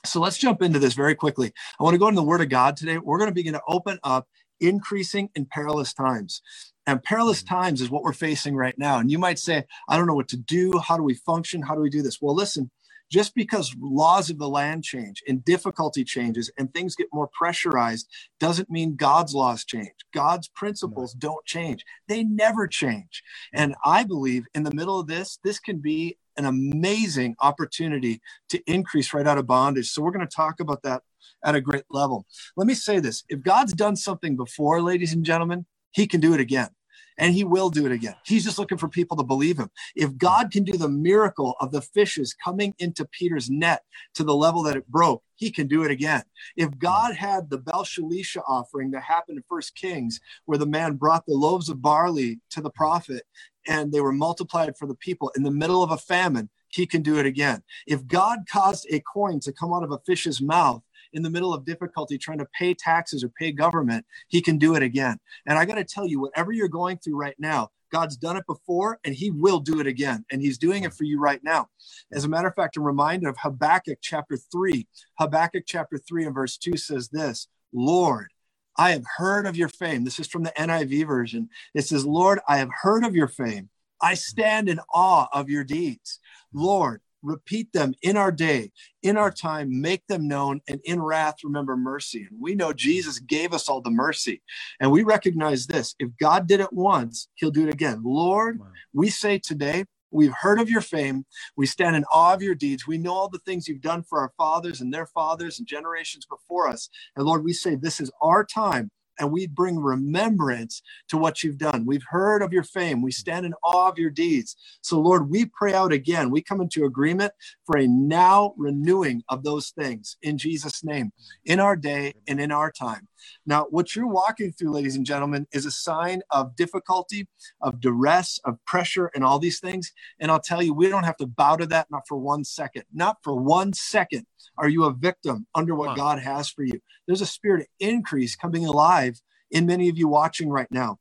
So 0.04 0.20
let's 0.20 0.38
jump 0.38 0.60
into 0.60 0.78
this 0.78 0.94
very 0.94 1.14
quickly. 1.14 1.52
I 1.80 1.82
want 1.82 1.94
to 1.94 1.98
go 1.98 2.08
into 2.08 2.20
the 2.20 2.26
Word 2.26 2.42
of 2.42 2.50
God 2.50 2.76
today. 2.76 2.98
We're 2.98 3.18
going 3.18 3.30
to 3.30 3.34
begin 3.34 3.54
to 3.54 3.62
open 3.66 3.98
up 4.04 4.28
increasing 4.60 5.30
in 5.34 5.46
perilous 5.46 5.92
times. 5.92 6.42
And 6.86 7.02
perilous 7.02 7.42
mm-hmm. 7.42 7.54
times 7.54 7.80
is 7.80 7.90
what 7.90 8.02
we're 8.02 8.12
facing 8.12 8.54
right 8.54 8.78
now. 8.78 8.98
And 8.98 9.10
you 9.10 9.18
might 9.18 9.38
say, 9.38 9.64
I 9.88 9.96
don't 9.96 10.06
know 10.06 10.14
what 10.14 10.28
to 10.28 10.36
do. 10.36 10.78
How 10.78 10.96
do 10.96 11.02
we 11.02 11.14
function? 11.14 11.62
How 11.62 11.74
do 11.74 11.80
we 11.80 11.90
do 11.90 12.02
this? 12.02 12.18
Well, 12.20 12.34
listen, 12.34 12.70
just 13.10 13.34
because 13.34 13.74
laws 13.80 14.30
of 14.30 14.38
the 14.38 14.48
land 14.48 14.84
change 14.84 15.22
and 15.26 15.44
difficulty 15.44 16.04
changes 16.04 16.50
and 16.58 16.72
things 16.72 16.96
get 16.96 17.08
more 17.12 17.28
pressurized 17.32 18.08
doesn't 18.40 18.70
mean 18.70 18.96
God's 18.96 19.34
laws 19.34 19.64
change. 19.64 19.92
God's 20.12 20.48
principles 20.48 21.14
no. 21.14 21.28
don't 21.28 21.44
change. 21.44 21.84
They 22.08 22.24
never 22.24 22.66
change. 22.66 23.22
And 23.52 23.74
I 23.84 24.04
believe 24.04 24.44
in 24.54 24.64
the 24.64 24.74
middle 24.74 24.98
of 24.98 25.06
this, 25.06 25.38
this 25.44 25.58
can 25.58 25.78
be 25.78 26.18
an 26.36 26.46
amazing 26.46 27.36
opportunity 27.40 28.20
to 28.48 28.60
increase 28.66 29.14
right 29.14 29.26
out 29.26 29.38
of 29.38 29.46
bondage. 29.46 29.90
So 29.90 30.02
we're 30.02 30.10
going 30.10 30.26
to 30.26 30.36
talk 30.36 30.60
about 30.60 30.82
that 30.82 31.02
at 31.44 31.54
a 31.54 31.60
great 31.60 31.84
level. 31.90 32.26
Let 32.56 32.66
me 32.66 32.74
say 32.74 32.98
this 32.98 33.24
if 33.28 33.42
God's 33.42 33.72
done 33.72 33.96
something 33.96 34.36
before, 34.36 34.82
ladies 34.82 35.12
and 35.12 35.24
gentlemen, 35.24 35.66
he 35.92 36.06
can 36.06 36.20
do 36.20 36.34
it 36.34 36.40
again 36.40 36.70
and 37.18 37.34
he 37.34 37.44
will 37.44 37.70
do 37.70 37.86
it 37.86 37.92
again. 37.92 38.14
He's 38.24 38.44
just 38.44 38.58
looking 38.58 38.78
for 38.78 38.88
people 38.88 39.16
to 39.16 39.22
believe 39.22 39.58
him. 39.58 39.70
If 39.94 40.16
God 40.16 40.50
can 40.50 40.64
do 40.64 40.76
the 40.76 40.88
miracle 40.88 41.54
of 41.60 41.70
the 41.70 41.80
fishes 41.80 42.34
coming 42.34 42.74
into 42.78 43.04
Peter's 43.04 43.50
net 43.50 43.82
to 44.14 44.24
the 44.24 44.34
level 44.34 44.62
that 44.64 44.76
it 44.76 44.88
broke, 44.88 45.22
he 45.36 45.50
can 45.50 45.66
do 45.66 45.82
it 45.84 45.90
again. 45.90 46.22
If 46.56 46.78
God 46.78 47.14
had 47.14 47.50
the 47.50 47.58
Baal 47.58 47.84
Shalisha 47.84 48.42
offering 48.46 48.90
that 48.92 49.02
happened 49.02 49.38
in 49.38 49.44
First 49.48 49.74
Kings, 49.74 50.20
where 50.46 50.58
the 50.58 50.66
man 50.66 50.94
brought 50.94 51.26
the 51.26 51.34
loaves 51.34 51.68
of 51.68 51.82
barley 51.82 52.40
to 52.50 52.60
the 52.60 52.70
prophet 52.70 53.24
and 53.66 53.92
they 53.92 54.00
were 54.00 54.12
multiplied 54.12 54.76
for 54.76 54.86
the 54.86 54.94
people 54.94 55.32
in 55.36 55.42
the 55.42 55.50
middle 55.50 55.82
of 55.82 55.90
a 55.90 55.98
famine, 55.98 56.48
he 56.68 56.86
can 56.86 57.02
do 57.02 57.18
it 57.18 57.26
again. 57.26 57.62
If 57.86 58.06
God 58.06 58.40
caused 58.50 58.86
a 58.90 59.00
coin 59.00 59.40
to 59.40 59.52
come 59.52 59.72
out 59.72 59.84
of 59.84 59.92
a 59.92 60.00
fish's 60.04 60.42
mouth 60.42 60.82
in 61.14 61.22
the 61.22 61.30
middle 61.30 61.54
of 61.54 61.64
difficulty 61.64 62.18
trying 62.18 62.38
to 62.38 62.46
pay 62.58 62.74
taxes 62.74 63.24
or 63.24 63.30
pay 63.30 63.52
government, 63.52 64.04
he 64.28 64.42
can 64.42 64.58
do 64.58 64.74
it 64.74 64.82
again. 64.82 65.18
And 65.46 65.58
I 65.58 65.64
got 65.64 65.76
to 65.76 65.84
tell 65.84 66.06
you, 66.06 66.20
whatever 66.20 66.52
you're 66.52 66.68
going 66.68 66.98
through 66.98 67.16
right 67.16 67.36
now, 67.38 67.70
God's 67.90 68.16
done 68.16 68.36
it 68.36 68.46
before 68.46 68.98
and 69.04 69.14
he 69.14 69.30
will 69.30 69.60
do 69.60 69.78
it 69.80 69.86
again. 69.86 70.24
And 70.30 70.42
he's 70.42 70.58
doing 70.58 70.82
it 70.82 70.92
for 70.92 71.04
you 71.04 71.20
right 71.20 71.40
now. 71.44 71.68
As 72.12 72.24
a 72.24 72.28
matter 72.28 72.48
of 72.48 72.54
fact, 72.54 72.76
I'm 72.76 73.26
of 73.26 73.36
Habakkuk 73.38 73.98
chapter 74.02 74.36
3. 74.36 74.86
Habakkuk 75.18 75.62
chapter 75.66 75.96
3 75.96 76.26
and 76.26 76.34
verse 76.34 76.58
2 76.58 76.76
says 76.76 77.08
this 77.08 77.46
Lord, 77.72 78.32
I 78.76 78.90
have 78.90 79.04
heard 79.16 79.46
of 79.46 79.56
your 79.56 79.68
fame. 79.68 80.04
This 80.04 80.18
is 80.18 80.26
from 80.26 80.42
the 80.42 80.52
NIV 80.58 81.06
version. 81.06 81.48
It 81.74 81.82
says, 81.82 82.04
Lord, 82.04 82.40
I 82.48 82.56
have 82.56 82.70
heard 82.82 83.04
of 83.04 83.14
your 83.14 83.28
fame. 83.28 83.70
I 84.00 84.14
stand 84.14 84.68
in 84.68 84.80
awe 84.92 85.28
of 85.32 85.48
your 85.48 85.64
deeds. 85.64 86.18
Lord, 86.52 87.00
repeat 87.24 87.72
them 87.72 87.94
in 88.02 88.16
our 88.16 88.32
day, 88.32 88.70
in 89.02 89.16
our 89.16 89.30
mm. 89.30 89.40
time, 89.40 89.80
make 89.80 90.06
them 90.06 90.28
known, 90.28 90.60
and 90.68 90.80
in 90.84 91.02
wrath, 91.02 91.36
remember 91.44 91.76
mercy. 91.76 92.26
And 92.30 92.40
we 92.40 92.54
know 92.54 92.72
Jesus 92.72 93.18
gave 93.18 93.52
us 93.52 93.68
all 93.68 93.80
the 93.80 93.90
mercy. 93.90 94.42
And 94.80 94.92
we 94.92 95.02
recognize 95.02 95.66
this 95.66 95.94
if 95.98 96.10
God 96.20 96.46
did 96.46 96.60
it 96.60 96.72
once, 96.72 97.28
he'll 97.34 97.50
do 97.50 97.66
it 97.66 97.74
again. 97.74 98.02
Lord, 98.04 98.60
we 98.92 99.10
say 99.10 99.38
today, 99.38 99.84
We've 100.14 100.32
heard 100.32 100.60
of 100.60 100.70
your 100.70 100.80
fame. 100.80 101.26
We 101.56 101.66
stand 101.66 101.96
in 101.96 102.04
awe 102.04 102.34
of 102.34 102.42
your 102.42 102.54
deeds. 102.54 102.86
We 102.86 102.98
know 102.98 103.12
all 103.12 103.28
the 103.28 103.40
things 103.40 103.66
you've 103.66 103.80
done 103.80 104.04
for 104.04 104.20
our 104.20 104.32
fathers 104.36 104.80
and 104.80 104.94
their 104.94 105.06
fathers 105.06 105.58
and 105.58 105.66
generations 105.66 106.24
before 106.24 106.68
us. 106.68 106.88
And 107.16 107.26
Lord, 107.26 107.42
we 107.42 107.52
say 107.52 107.74
this 107.74 108.00
is 108.00 108.12
our 108.22 108.44
time 108.44 108.92
and 109.18 109.32
we 109.32 109.46
bring 109.46 109.78
remembrance 109.78 110.82
to 111.08 111.18
what 111.18 111.42
you've 111.42 111.58
done. 111.58 111.86
We've 111.86 112.04
heard 112.08 112.42
of 112.42 112.52
your 112.52 112.62
fame. 112.62 113.02
We 113.02 113.12
stand 113.12 113.46
in 113.46 113.54
awe 113.64 113.88
of 113.88 113.98
your 113.98 114.10
deeds. 114.10 114.56
So, 114.82 115.00
Lord, 115.00 115.30
we 115.30 115.46
pray 115.46 115.74
out 115.74 115.92
again. 115.92 116.30
We 116.30 116.42
come 116.42 116.60
into 116.60 116.84
agreement 116.84 117.32
for 117.66 117.78
a 117.78 117.86
now 117.86 118.54
renewing 118.56 119.22
of 119.28 119.44
those 119.44 119.70
things 119.70 120.16
in 120.22 120.38
Jesus' 120.38 120.84
name, 120.84 121.12
in 121.44 121.60
our 121.60 121.76
day 121.76 122.14
and 122.28 122.40
in 122.40 122.52
our 122.52 122.70
time. 122.72 123.08
Now, 123.46 123.66
what 123.70 123.96
you're 123.96 124.06
walking 124.06 124.52
through, 124.52 124.72
ladies 124.72 124.96
and 124.96 125.06
gentlemen, 125.06 125.46
is 125.52 125.66
a 125.66 125.70
sign 125.70 126.22
of 126.30 126.56
difficulty, 126.56 127.28
of 127.60 127.80
duress, 127.80 128.40
of 128.44 128.58
pressure, 128.66 129.10
and 129.14 129.24
all 129.24 129.38
these 129.38 129.60
things. 129.60 129.92
And 130.20 130.30
I'll 130.30 130.40
tell 130.40 130.62
you, 130.62 130.74
we 130.74 130.88
don't 130.88 131.04
have 131.04 131.16
to 131.18 131.26
bow 131.26 131.56
to 131.56 131.66
that, 131.66 131.88
not 131.90 132.02
for 132.08 132.16
one 132.18 132.44
second. 132.44 132.84
Not 132.92 133.18
for 133.22 133.34
one 133.34 133.72
second 133.72 134.26
are 134.56 134.68
you 134.68 134.84
a 134.84 134.92
victim 134.92 135.46
under 135.54 135.74
what 135.74 135.96
God 135.96 136.18
has 136.18 136.48
for 136.48 136.62
you. 136.62 136.80
There's 137.06 137.20
a 137.20 137.26
spirit 137.26 137.62
of 137.62 137.66
increase 137.80 138.36
coming 138.36 138.66
alive 138.66 139.20
in 139.50 139.66
many 139.66 139.88
of 139.88 139.98
you 139.98 140.08
watching 140.08 140.48
right 140.48 140.70
now. 140.70 140.98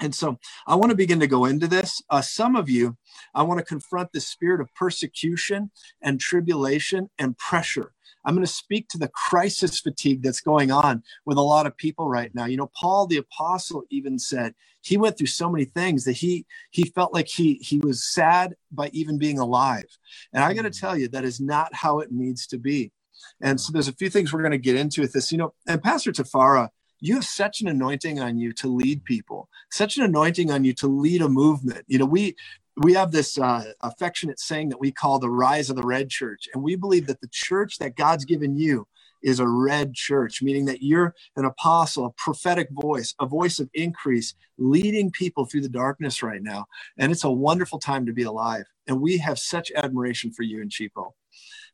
And 0.00 0.14
so 0.14 0.38
I 0.66 0.74
want 0.74 0.90
to 0.90 0.96
begin 0.96 1.20
to 1.20 1.26
go 1.26 1.44
into 1.44 1.68
this. 1.68 2.02
Uh, 2.10 2.20
some 2.20 2.56
of 2.56 2.68
you, 2.68 2.96
I 3.34 3.42
want 3.42 3.58
to 3.58 3.64
confront 3.64 4.12
the 4.12 4.20
spirit 4.20 4.60
of 4.60 4.74
persecution 4.74 5.70
and 6.02 6.20
tribulation 6.20 7.10
and 7.18 7.38
pressure. 7.38 7.92
I'm 8.24 8.34
going 8.34 8.46
to 8.46 8.52
speak 8.52 8.88
to 8.88 8.98
the 8.98 9.08
crisis 9.08 9.80
fatigue 9.80 10.22
that's 10.22 10.40
going 10.40 10.70
on 10.70 11.02
with 11.26 11.36
a 11.36 11.42
lot 11.42 11.66
of 11.66 11.76
people 11.76 12.08
right 12.08 12.34
now. 12.34 12.46
You 12.46 12.56
know, 12.56 12.70
Paul 12.78 13.06
the 13.06 13.18
apostle 13.18 13.84
even 13.90 14.18
said 14.18 14.54
he 14.80 14.96
went 14.96 15.16
through 15.18 15.28
so 15.28 15.50
many 15.50 15.64
things 15.64 16.04
that 16.04 16.12
he 16.12 16.46
he 16.70 16.84
felt 16.84 17.12
like 17.12 17.28
he 17.28 17.54
he 17.54 17.78
was 17.78 18.04
sad 18.04 18.54
by 18.72 18.90
even 18.92 19.18
being 19.18 19.38
alive. 19.38 19.84
And 20.32 20.42
I 20.42 20.54
got 20.54 20.62
to 20.62 20.70
mm. 20.70 20.80
tell 20.80 20.96
you 20.96 21.08
that 21.08 21.24
is 21.24 21.40
not 21.40 21.74
how 21.74 22.00
it 22.00 22.12
needs 22.12 22.46
to 22.48 22.58
be. 22.58 22.92
And 23.40 23.60
so 23.60 23.72
there's 23.72 23.88
a 23.88 23.94
few 23.94 24.10
things 24.10 24.32
we're 24.32 24.42
going 24.42 24.52
to 24.52 24.58
get 24.58 24.76
into 24.76 25.02
with 25.02 25.12
this. 25.12 25.30
You 25.30 25.38
know, 25.38 25.54
and 25.66 25.82
Pastor 25.82 26.12
Tafara 26.12 26.68
you 27.00 27.14
have 27.14 27.24
such 27.24 27.60
an 27.60 27.68
anointing 27.68 28.20
on 28.20 28.38
you 28.38 28.52
to 28.54 28.68
lead 28.68 29.04
people, 29.04 29.48
such 29.70 29.96
an 29.96 30.04
anointing 30.04 30.50
on 30.50 30.64
you 30.64 30.72
to 30.74 30.86
lead 30.86 31.22
a 31.22 31.28
movement. 31.28 31.84
You 31.86 31.98
know, 31.98 32.06
we 32.06 32.36
we 32.76 32.94
have 32.94 33.12
this 33.12 33.38
uh, 33.38 33.72
affectionate 33.82 34.40
saying 34.40 34.70
that 34.70 34.80
we 34.80 34.90
call 34.90 35.18
the 35.18 35.30
rise 35.30 35.70
of 35.70 35.76
the 35.76 35.82
red 35.82 36.10
church, 36.10 36.48
and 36.52 36.62
we 36.62 36.76
believe 36.76 37.06
that 37.06 37.20
the 37.20 37.28
church 37.30 37.78
that 37.78 37.96
God's 37.96 38.24
given 38.24 38.56
you 38.56 38.86
is 39.22 39.40
a 39.40 39.48
red 39.48 39.94
church, 39.94 40.42
meaning 40.42 40.66
that 40.66 40.82
you're 40.82 41.14
an 41.36 41.44
apostle, 41.46 42.06
a 42.06 42.10
prophetic 42.10 42.68
voice, 42.70 43.14
a 43.18 43.26
voice 43.26 43.58
of 43.58 43.70
increase, 43.72 44.34
leading 44.58 45.10
people 45.10 45.46
through 45.46 45.62
the 45.62 45.68
darkness 45.68 46.22
right 46.22 46.42
now. 46.42 46.66
And 46.98 47.10
it's 47.10 47.24
a 47.24 47.30
wonderful 47.30 47.78
time 47.78 48.06
to 48.06 48.12
be 48.12 48.24
alive. 48.24 48.64
And 48.86 49.00
we 49.00 49.18
have 49.18 49.38
such 49.38 49.72
admiration 49.74 50.30
for 50.30 50.42
you 50.42 50.60
in 50.60 50.68
Chipo. 50.68 51.12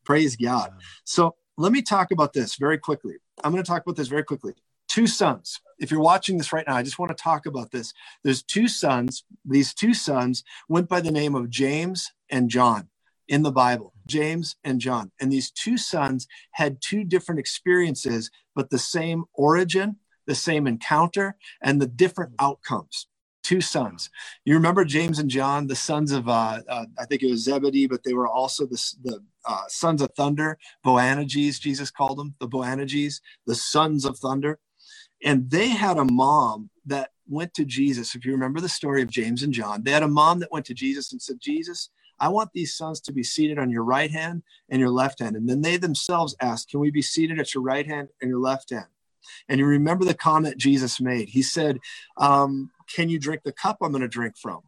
Praise 0.04 0.36
God. 0.36 0.70
So 1.04 1.34
let 1.58 1.72
me 1.72 1.82
talk 1.82 2.10
about 2.12 2.32
this 2.32 2.56
very 2.56 2.78
quickly. 2.78 3.16
I'm 3.42 3.52
going 3.52 3.62
to 3.62 3.68
talk 3.68 3.82
about 3.82 3.96
this 3.96 4.08
very 4.08 4.24
quickly. 4.24 4.54
Two 4.90 5.06
sons. 5.06 5.60
If 5.78 5.92
you're 5.92 6.00
watching 6.00 6.36
this 6.36 6.52
right 6.52 6.66
now, 6.66 6.74
I 6.74 6.82
just 6.82 6.98
want 6.98 7.16
to 7.16 7.22
talk 7.22 7.46
about 7.46 7.70
this. 7.70 7.94
There's 8.24 8.42
two 8.42 8.66
sons. 8.66 9.22
These 9.44 9.72
two 9.72 9.94
sons 9.94 10.42
went 10.68 10.88
by 10.88 11.00
the 11.00 11.12
name 11.12 11.36
of 11.36 11.48
James 11.48 12.10
and 12.28 12.50
John 12.50 12.88
in 13.28 13.44
the 13.44 13.52
Bible, 13.52 13.94
James 14.08 14.56
and 14.64 14.80
John. 14.80 15.12
And 15.20 15.30
these 15.30 15.52
two 15.52 15.78
sons 15.78 16.26
had 16.50 16.80
two 16.80 17.04
different 17.04 17.38
experiences, 17.38 18.32
but 18.56 18.70
the 18.70 18.80
same 18.80 19.26
origin, 19.32 19.96
the 20.26 20.34
same 20.34 20.66
encounter, 20.66 21.36
and 21.62 21.80
the 21.80 21.86
different 21.86 22.32
outcomes. 22.40 23.06
Two 23.44 23.60
sons. 23.60 24.10
You 24.44 24.54
remember 24.54 24.84
James 24.84 25.20
and 25.20 25.30
John, 25.30 25.68
the 25.68 25.76
sons 25.76 26.10
of, 26.10 26.28
uh, 26.28 26.62
uh, 26.68 26.86
I 26.98 27.04
think 27.04 27.22
it 27.22 27.30
was 27.30 27.44
Zebedee, 27.44 27.86
but 27.86 28.02
they 28.02 28.12
were 28.12 28.28
also 28.28 28.66
the, 28.66 28.94
the 29.04 29.22
uh, 29.46 29.62
sons 29.68 30.02
of 30.02 30.10
thunder, 30.16 30.58
Boanerges, 30.84 31.60
Jesus 31.60 31.92
called 31.92 32.18
them, 32.18 32.34
the 32.40 32.48
Boanerges, 32.48 33.20
the 33.46 33.54
sons 33.54 34.04
of 34.04 34.18
thunder. 34.18 34.58
And 35.22 35.50
they 35.50 35.68
had 35.68 35.98
a 35.98 36.04
mom 36.04 36.70
that 36.86 37.10
went 37.28 37.54
to 37.54 37.64
Jesus. 37.64 38.14
If 38.14 38.24
you 38.24 38.32
remember 38.32 38.60
the 38.60 38.68
story 38.68 39.02
of 39.02 39.10
James 39.10 39.42
and 39.42 39.52
John, 39.52 39.82
they 39.82 39.90
had 39.90 40.02
a 40.02 40.08
mom 40.08 40.40
that 40.40 40.52
went 40.52 40.66
to 40.66 40.74
Jesus 40.74 41.12
and 41.12 41.20
said, 41.20 41.40
Jesus, 41.40 41.90
I 42.18 42.28
want 42.28 42.50
these 42.52 42.74
sons 42.74 43.00
to 43.02 43.12
be 43.12 43.22
seated 43.22 43.58
on 43.58 43.70
your 43.70 43.84
right 43.84 44.10
hand 44.10 44.42
and 44.68 44.80
your 44.80 44.90
left 44.90 45.20
hand. 45.20 45.36
And 45.36 45.48
then 45.48 45.62
they 45.62 45.76
themselves 45.76 46.36
asked, 46.40 46.70
Can 46.70 46.80
we 46.80 46.90
be 46.90 47.02
seated 47.02 47.38
at 47.38 47.54
your 47.54 47.62
right 47.62 47.86
hand 47.86 48.08
and 48.20 48.28
your 48.28 48.40
left 48.40 48.70
hand? 48.70 48.86
And 49.48 49.58
you 49.58 49.66
remember 49.66 50.04
the 50.04 50.14
comment 50.14 50.58
Jesus 50.58 51.00
made. 51.00 51.28
He 51.28 51.42
said, 51.42 51.78
um, 52.16 52.70
Can 52.94 53.08
you 53.08 53.18
drink 53.18 53.42
the 53.42 53.52
cup 53.52 53.78
I'm 53.82 53.92
going 53.92 54.02
to 54.02 54.08
drink 54.08 54.36
from? 54.36 54.60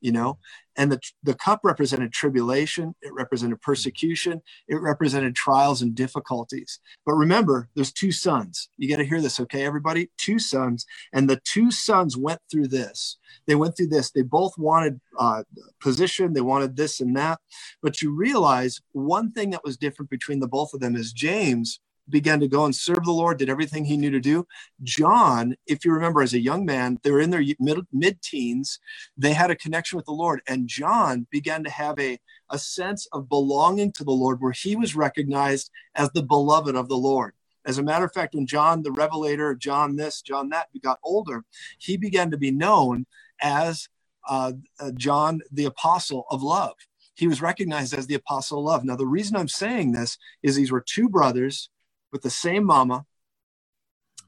You 0.00 0.12
know? 0.12 0.38
And 0.76 0.92
the, 0.92 1.00
the 1.22 1.34
cup 1.34 1.60
represented 1.64 2.12
tribulation 2.12 2.94
it 3.02 3.12
represented 3.12 3.60
persecution 3.60 4.40
it 4.68 4.76
represented 4.76 5.34
trials 5.34 5.82
and 5.82 5.94
difficulties. 5.94 6.78
But 7.04 7.14
remember 7.14 7.68
there's 7.74 7.92
two 7.92 8.12
sons. 8.12 8.68
You 8.76 8.88
got 8.88 8.96
to 8.96 9.04
hear 9.04 9.20
this 9.20 9.40
okay 9.40 9.64
everybody? 9.64 10.10
Two 10.16 10.38
sons. 10.38 10.86
And 11.12 11.28
the 11.28 11.40
two 11.44 11.70
sons 11.70 12.16
went 12.16 12.40
through 12.50 12.68
this. 12.68 13.18
They 13.46 13.54
went 13.54 13.76
through 13.76 13.88
this. 13.88 14.10
They 14.10 14.22
both 14.22 14.56
wanted 14.56 15.00
uh, 15.18 15.42
position. 15.80 16.32
They 16.32 16.40
wanted 16.40 16.76
this 16.76 17.00
and 17.00 17.16
that. 17.16 17.40
But 17.82 18.00
you 18.00 18.14
realize 18.14 18.80
one 18.92 19.32
thing 19.32 19.50
that 19.50 19.64
was 19.64 19.76
different 19.76 20.10
between 20.10 20.40
the 20.40 20.48
both 20.48 20.74
of 20.74 20.80
them 20.80 20.96
is 20.96 21.12
james 21.12 21.80
began 22.08 22.40
to 22.40 22.48
go 22.48 22.64
and 22.64 22.74
serve 22.74 23.04
the 23.04 23.12
Lord, 23.12 23.38
did 23.38 23.50
everything 23.50 23.84
he 23.84 23.96
knew 23.96 24.10
to 24.10 24.20
do. 24.20 24.46
John, 24.82 25.56
if 25.66 25.84
you 25.84 25.92
remember, 25.92 26.22
as 26.22 26.34
a 26.34 26.40
young 26.40 26.64
man, 26.64 26.98
they 27.02 27.10
were 27.10 27.20
in 27.20 27.30
their 27.30 27.44
mid 27.92 28.22
teens, 28.22 28.78
they 29.16 29.32
had 29.32 29.50
a 29.50 29.56
connection 29.56 29.96
with 29.96 30.06
the 30.06 30.12
Lord. 30.12 30.40
And 30.46 30.68
John 30.68 31.26
began 31.30 31.64
to 31.64 31.70
have 31.70 31.98
a, 31.98 32.18
a 32.50 32.58
sense 32.58 33.06
of 33.12 33.28
belonging 33.28 33.92
to 33.92 34.04
the 34.04 34.10
Lord 34.12 34.40
where 34.40 34.52
he 34.52 34.76
was 34.76 34.96
recognized 34.96 35.70
as 35.94 36.10
the 36.10 36.22
beloved 36.22 36.74
of 36.74 36.88
the 36.88 36.96
Lord. 36.96 37.34
As 37.64 37.78
a 37.78 37.82
matter 37.82 38.04
of 38.04 38.12
fact, 38.12 38.34
when 38.34 38.46
John 38.46 38.82
the 38.82 38.92
Revelator, 38.92 39.54
John 39.54 39.96
this, 39.96 40.22
John 40.22 40.48
that, 40.50 40.68
got 40.82 41.00
older, 41.04 41.44
he 41.78 41.96
began 41.96 42.30
to 42.30 42.38
be 42.38 42.50
known 42.50 43.06
as 43.40 43.88
uh, 44.28 44.52
uh, 44.80 44.90
John 44.92 45.40
the 45.52 45.66
Apostle 45.66 46.24
of 46.30 46.42
Love. 46.42 46.74
He 47.14 47.26
was 47.26 47.42
recognized 47.42 47.94
as 47.94 48.06
the 48.06 48.14
Apostle 48.14 48.60
of 48.60 48.64
Love. 48.64 48.84
Now, 48.84 48.96
the 48.96 49.06
reason 49.06 49.36
I'm 49.36 49.48
saying 49.48 49.92
this 49.92 50.16
is 50.42 50.56
these 50.56 50.70
were 50.70 50.80
two 50.80 51.08
brothers 51.08 51.68
with 52.12 52.22
the 52.22 52.30
same 52.30 52.64
mama. 52.64 53.04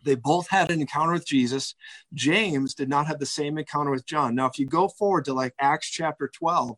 They 0.04 0.14
both 0.14 0.48
had 0.48 0.70
an 0.70 0.80
encounter 0.80 1.12
with 1.12 1.26
Jesus. 1.26 1.74
James 2.14 2.74
did 2.74 2.88
not 2.88 3.06
have 3.06 3.18
the 3.18 3.26
same 3.26 3.58
encounter 3.58 3.90
with 3.90 4.06
John. 4.06 4.34
Now, 4.34 4.46
if 4.46 4.58
you 4.58 4.66
go 4.66 4.88
forward 4.88 5.26
to 5.26 5.34
like 5.34 5.54
Acts 5.60 5.90
chapter 5.90 6.28
12, 6.28 6.76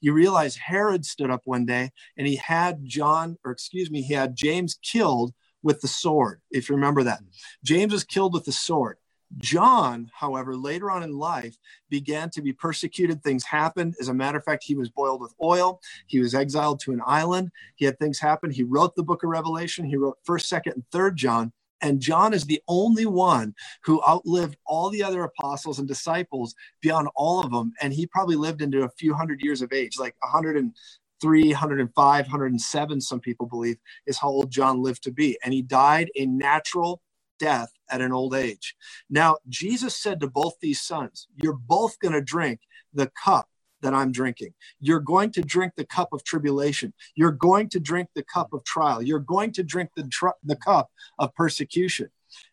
you 0.00 0.12
realize 0.12 0.56
Herod 0.56 1.04
stood 1.04 1.30
up 1.30 1.42
one 1.44 1.66
day 1.66 1.90
and 2.16 2.26
he 2.26 2.36
had 2.36 2.84
John, 2.84 3.38
or 3.44 3.52
excuse 3.52 3.90
me, 3.90 4.02
he 4.02 4.14
had 4.14 4.36
James 4.36 4.78
killed 4.82 5.34
with 5.62 5.80
the 5.80 5.88
sword, 5.88 6.40
if 6.50 6.68
you 6.68 6.74
remember 6.74 7.04
that. 7.04 7.20
James 7.64 7.92
was 7.92 8.04
killed 8.04 8.34
with 8.34 8.44
the 8.44 8.52
sword. 8.52 8.98
John, 9.38 10.10
however, 10.14 10.56
later 10.56 10.90
on 10.90 11.02
in 11.02 11.18
life 11.18 11.56
began 11.88 12.30
to 12.30 12.42
be 12.42 12.52
persecuted. 12.52 13.22
Things 13.22 13.44
happened. 13.44 13.94
As 14.00 14.08
a 14.08 14.14
matter 14.14 14.38
of 14.38 14.44
fact, 14.44 14.64
he 14.64 14.74
was 14.74 14.90
boiled 14.90 15.20
with 15.20 15.34
oil. 15.42 15.80
He 16.06 16.20
was 16.20 16.34
exiled 16.34 16.80
to 16.80 16.92
an 16.92 17.00
island. 17.06 17.50
He 17.76 17.84
had 17.84 17.98
things 17.98 18.18
happen. 18.18 18.50
He 18.50 18.62
wrote 18.62 18.94
the 18.94 19.02
book 19.02 19.22
of 19.22 19.30
Revelation. 19.30 19.84
He 19.84 19.96
wrote 19.96 20.18
1st, 20.26 20.62
2nd, 20.62 20.74
and 20.74 20.84
3rd 20.92 21.14
John. 21.14 21.52
And 21.80 22.00
John 22.00 22.32
is 22.32 22.44
the 22.44 22.62
only 22.66 23.04
one 23.04 23.54
who 23.82 24.02
outlived 24.08 24.56
all 24.66 24.88
the 24.88 25.02
other 25.02 25.22
apostles 25.22 25.78
and 25.78 25.86
disciples 25.86 26.54
beyond 26.80 27.08
all 27.14 27.44
of 27.44 27.50
them. 27.50 27.72
And 27.80 27.92
he 27.92 28.06
probably 28.06 28.36
lived 28.36 28.62
into 28.62 28.84
a 28.84 28.88
few 28.88 29.12
hundred 29.12 29.42
years 29.42 29.60
of 29.60 29.72
age, 29.72 29.98
like 29.98 30.14
103, 30.20 31.48
105, 31.48 32.24
107, 32.24 33.00
some 33.00 33.20
people 33.20 33.46
believe, 33.46 33.76
is 34.06 34.18
how 34.18 34.28
old 34.28 34.50
John 34.50 34.82
lived 34.82 35.02
to 35.02 35.12
be. 35.12 35.36
And 35.44 35.52
he 35.52 35.60
died 35.60 36.10
a 36.16 36.24
natural 36.24 37.02
death 37.38 37.72
at 37.90 38.00
an 38.00 38.12
old 38.12 38.34
age. 38.34 38.76
Now, 39.10 39.38
Jesus 39.48 39.96
said 39.96 40.20
to 40.20 40.28
both 40.28 40.54
these 40.60 40.80
sons, 40.80 41.28
You're 41.36 41.52
both 41.54 41.98
going 41.98 42.14
to 42.14 42.20
drink 42.20 42.60
the 42.92 43.10
cup 43.22 43.48
that 43.82 43.94
I'm 43.94 44.12
drinking. 44.12 44.54
You're 44.80 45.00
going 45.00 45.30
to 45.32 45.42
drink 45.42 45.74
the 45.76 45.84
cup 45.84 46.12
of 46.12 46.24
tribulation. 46.24 46.94
You're 47.14 47.32
going 47.32 47.68
to 47.70 47.80
drink 47.80 48.08
the 48.14 48.24
cup 48.24 48.52
of 48.52 48.64
trial. 48.64 49.02
You're 49.02 49.18
going 49.18 49.52
to 49.52 49.62
drink 49.62 49.90
the, 49.94 50.04
tr- 50.04 50.40
the 50.42 50.56
cup 50.56 50.90
of 51.18 51.34
persecution. 51.34 52.10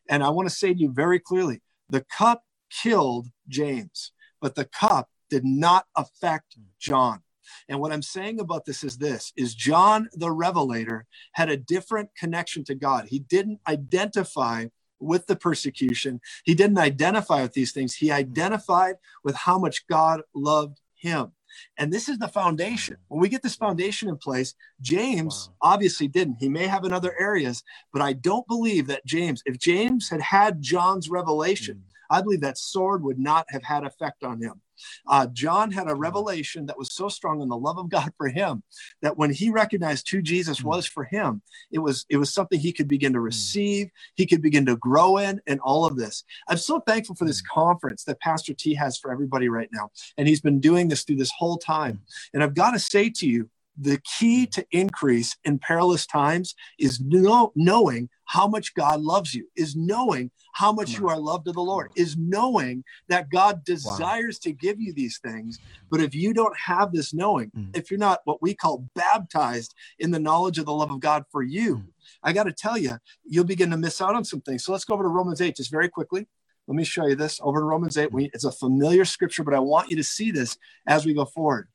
And 0.10 0.24
I 0.24 0.30
want 0.30 0.50
to 0.50 0.54
say 0.54 0.74
to 0.74 0.80
you 0.80 0.92
very 0.92 1.20
clearly 1.20 1.62
the 1.90 2.02
cup 2.02 2.44
killed 2.70 3.28
James, 3.48 4.12
but 4.42 4.56
the 4.56 4.66
cup 4.66 5.10
did 5.30 5.46
not 5.46 5.86
affect 5.96 6.58
John. 6.80 7.22
And 7.70 7.80
what 7.80 7.92
I'm 7.92 8.02
saying 8.02 8.40
about 8.40 8.66
this 8.66 8.84
is 8.84 8.98
this 8.98 9.34
is 9.36 9.56
John 9.56 10.10
the 10.14 10.32
Revelator 10.32 11.06
had 11.34 11.50
a 11.50 11.58
different 11.58 12.10
connection 12.16 12.64
to 12.66 12.76
God. 12.76 13.08
He 13.08 13.20
didn't 13.20 13.60
identify 13.68 14.68
with 15.00 15.28
the 15.28 15.36
persecution. 15.36 16.22
He 16.44 16.54
didn't 16.54 16.78
identify 16.78 17.42
with 17.42 17.54
these 17.54 17.72
things. 17.72 17.96
He 17.96 18.12
identified 18.12 18.96
with 19.24 19.36
how 19.36 19.58
much 19.58 19.88
God 19.88 20.22
loved 20.34 20.80
him. 20.96 21.32
And 21.78 21.92
this 21.92 22.08
is 22.08 22.18
the 22.18 22.28
foundation. 22.28 22.98
When 23.08 23.20
we 23.20 23.28
get 23.28 23.44
this 23.44 23.56
foundation 23.56 24.08
in 24.08 24.18
place, 24.18 24.56
James 24.80 25.50
wow. 25.62 25.74
obviously 25.74 26.08
didn't. 26.08 26.38
He 26.40 26.48
may 26.48 26.68
have 26.68 26.86
in 26.86 26.94
other 26.94 27.14
areas, 27.20 27.64
but 27.92 28.02
I 28.02 28.14
don't 28.14 28.48
believe 28.48 28.88
that 28.88 29.06
James, 29.06 29.42
if 29.46 29.58
James 29.58 30.10
had 30.10 30.22
had 30.22 30.62
John's 30.62 31.10
revelation, 31.10 31.84
mm. 31.86 31.91
I 32.12 32.22
believe 32.22 32.42
that 32.42 32.58
sword 32.58 33.04
would 33.04 33.18
not 33.18 33.46
have 33.50 33.64
had 33.64 33.84
effect 33.84 34.24
on 34.24 34.42
him. 34.42 34.62
Uh, 35.08 35.28
John 35.28 35.72
had 35.72 35.90
a 35.90 35.96
revelation 35.96 36.66
that 36.66 36.78
was 36.78 36.94
so 36.94 37.08
strong 37.08 37.42
in 37.42 37.50
the 37.50 37.58
love 37.58 37.78
of 37.78 37.90
God 37.90 38.12
for 38.18 38.28
him 38.28 38.64
that 39.02 39.18
when 39.18 39.32
he 39.32 39.50
recognized 39.50 40.10
who 40.10 40.22
Jesus 40.22 40.60
hmm. 40.60 40.68
was 40.68 40.86
for 40.86 41.06
him, 41.06 41.42
it 41.72 41.80
was 41.80 42.06
it 42.10 42.18
was 42.18 42.34
something 42.34 42.60
he 42.60 42.74
could 42.74 42.88
begin 42.88 43.14
to 43.14 43.20
hmm. 43.20 43.26
receive, 43.26 43.90
he 44.16 44.26
could 44.26 44.42
begin 44.42 44.66
to 44.66 44.76
grow 44.78 45.18
in, 45.18 45.42
and 45.48 45.60
all 45.62 45.86
of 45.86 45.98
this. 45.98 46.24
I'm 46.48 46.58
so 46.58 46.80
thankful 46.82 47.16
for 47.16 47.26
this 47.26 47.42
conference 47.42 48.04
that 48.06 48.20
Pastor 48.20 48.54
T 48.54 48.74
has 48.76 48.98
for 48.98 49.12
everybody 49.12 49.50
right 49.50 49.70
now, 49.72 49.90
and 50.18 50.28
he's 50.28 50.42
been 50.42 50.60
doing 50.60 50.88
this 50.88 51.04
through 51.04 51.18
this 51.18 51.32
whole 51.38 51.58
time. 51.58 52.02
And 52.34 52.44
I've 52.44 52.56
got 52.56 52.72
to 52.72 52.80
say 52.80 53.10
to 53.10 53.28
you, 53.28 53.50
the 53.82 54.00
key 54.20 54.46
to 54.46 54.66
increase 54.72 55.36
in 55.44 55.58
perilous 55.58 56.06
times 56.06 56.54
is 56.78 57.02
know, 57.02 57.52
knowing 57.56 58.10
how 58.26 58.48
much 58.48 58.76
God 58.76 59.02
loves 59.02 59.34
you, 59.34 59.48
is 59.56 59.76
knowing 59.76 60.30
how 60.54 60.72
much 60.72 60.98
you 60.98 61.10
are 61.10 61.20
loved 61.20 61.48
of 61.48 61.56
the 61.56 61.62
Lord, 61.62 61.92
is 61.96 62.16
knowing 62.16 62.84
that 63.10 63.30
God 63.30 63.64
desires 63.66 64.40
wow. 64.40 64.50
to 64.50 64.54
give 64.54 64.80
you 64.80 64.94
these 64.94 65.20
things. 65.20 65.58
But 65.90 66.00
if 66.00 66.14
you 66.14 66.34
don't 66.34 66.56
have 66.58 66.94
this 66.94 67.14
knowing, 67.14 67.52
mm. 67.58 67.76
if 67.76 67.90
you're 67.90 68.00
not 68.00 68.20
what 68.26 68.42
we 68.42 68.54
call 68.54 68.88
baptized 68.96 69.74
in 70.00 70.12
the 70.12 70.20
knowledge 70.20 70.60
of 70.60 70.66
the 70.66 70.74
love 70.74 70.92
of 70.92 71.00
God 71.00 71.24
for 71.32 71.42
you, 71.42 71.78
mm. 71.78 71.86
I 72.24 72.34
got 72.34 72.44
to 72.44 72.54
tell 72.54 72.78
you, 72.78 72.98
you'll 73.26 73.46
begin 73.46 73.72
to 73.72 73.78
miss 73.78 74.00
out 74.00 74.16
on 74.16 74.24
some 74.24 74.42
things. 74.42 74.64
So 74.64 74.72
let's 74.72 74.86
go 74.86 74.94
over 74.94 75.04
to 75.04 75.10
Romans 75.10 75.42
8 75.42 75.56
just 75.56 75.72
very 75.72 75.90
quickly. 75.90 76.28
Let 76.68 76.76
me 76.76 76.84
show 76.84 77.08
you 77.08 77.16
this 77.16 77.40
over 77.42 77.60
to 77.60 77.66
Romans 77.66 77.98
8. 77.98 78.14
We, 78.14 78.30
it's 78.34 78.46
a 78.46 78.52
familiar 78.52 79.04
scripture, 79.04 79.44
but 79.44 79.56
I 79.56 79.60
want 79.60 79.90
you 79.90 79.98
to 79.98 80.04
see 80.04 80.32
this 80.32 80.58
as 80.88 81.06
we 81.06 81.14
go 81.14 81.26
forward. 81.26 81.68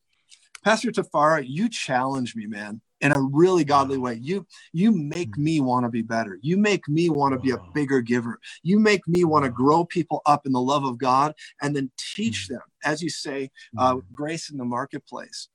Pastor 0.66 0.90
Tafara, 0.90 1.44
you 1.46 1.68
challenge 1.68 2.34
me, 2.34 2.46
man, 2.46 2.80
in 3.00 3.12
a 3.12 3.20
really 3.20 3.62
godly 3.62 3.98
way. 3.98 4.14
You 4.14 4.44
you 4.72 4.90
make 4.90 5.36
mm. 5.36 5.44
me 5.44 5.60
want 5.60 5.84
to 5.84 5.88
be 5.88 6.02
better. 6.02 6.40
You 6.42 6.56
make 6.56 6.88
me 6.88 7.08
want 7.08 7.34
to 7.34 7.38
be 7.38 7.52
a 7.52 7.58
bigger 7.72 8.00
giver. 8.00 8.40
You 8.64 8.80
make 8.80 9.06
me 9.06 9.22
want 9.22 9.44
to 9.44 9.50
grow 9.50 9.84
people 9.84 10.22
up 10.26 10.44
in 10.44 10.50
the 10.50 10.60
love 10.60 10.82
of 10.82 10.98
God 10.98 11.34
and 11.62 11.76
then 11.76 11.92
teach 11.96 12.46
mm. 12.46 12.54
them, 12.54 12.62
as 12.84 13.00
you 13.00 13.10
say, 13.10 13.52
uh, 13.78 13.94
mm. 13.94 14.02
grace 14.12 14.50
in 14.50 14.56
the 14.56 14.64
marketplace. 14.64 15.48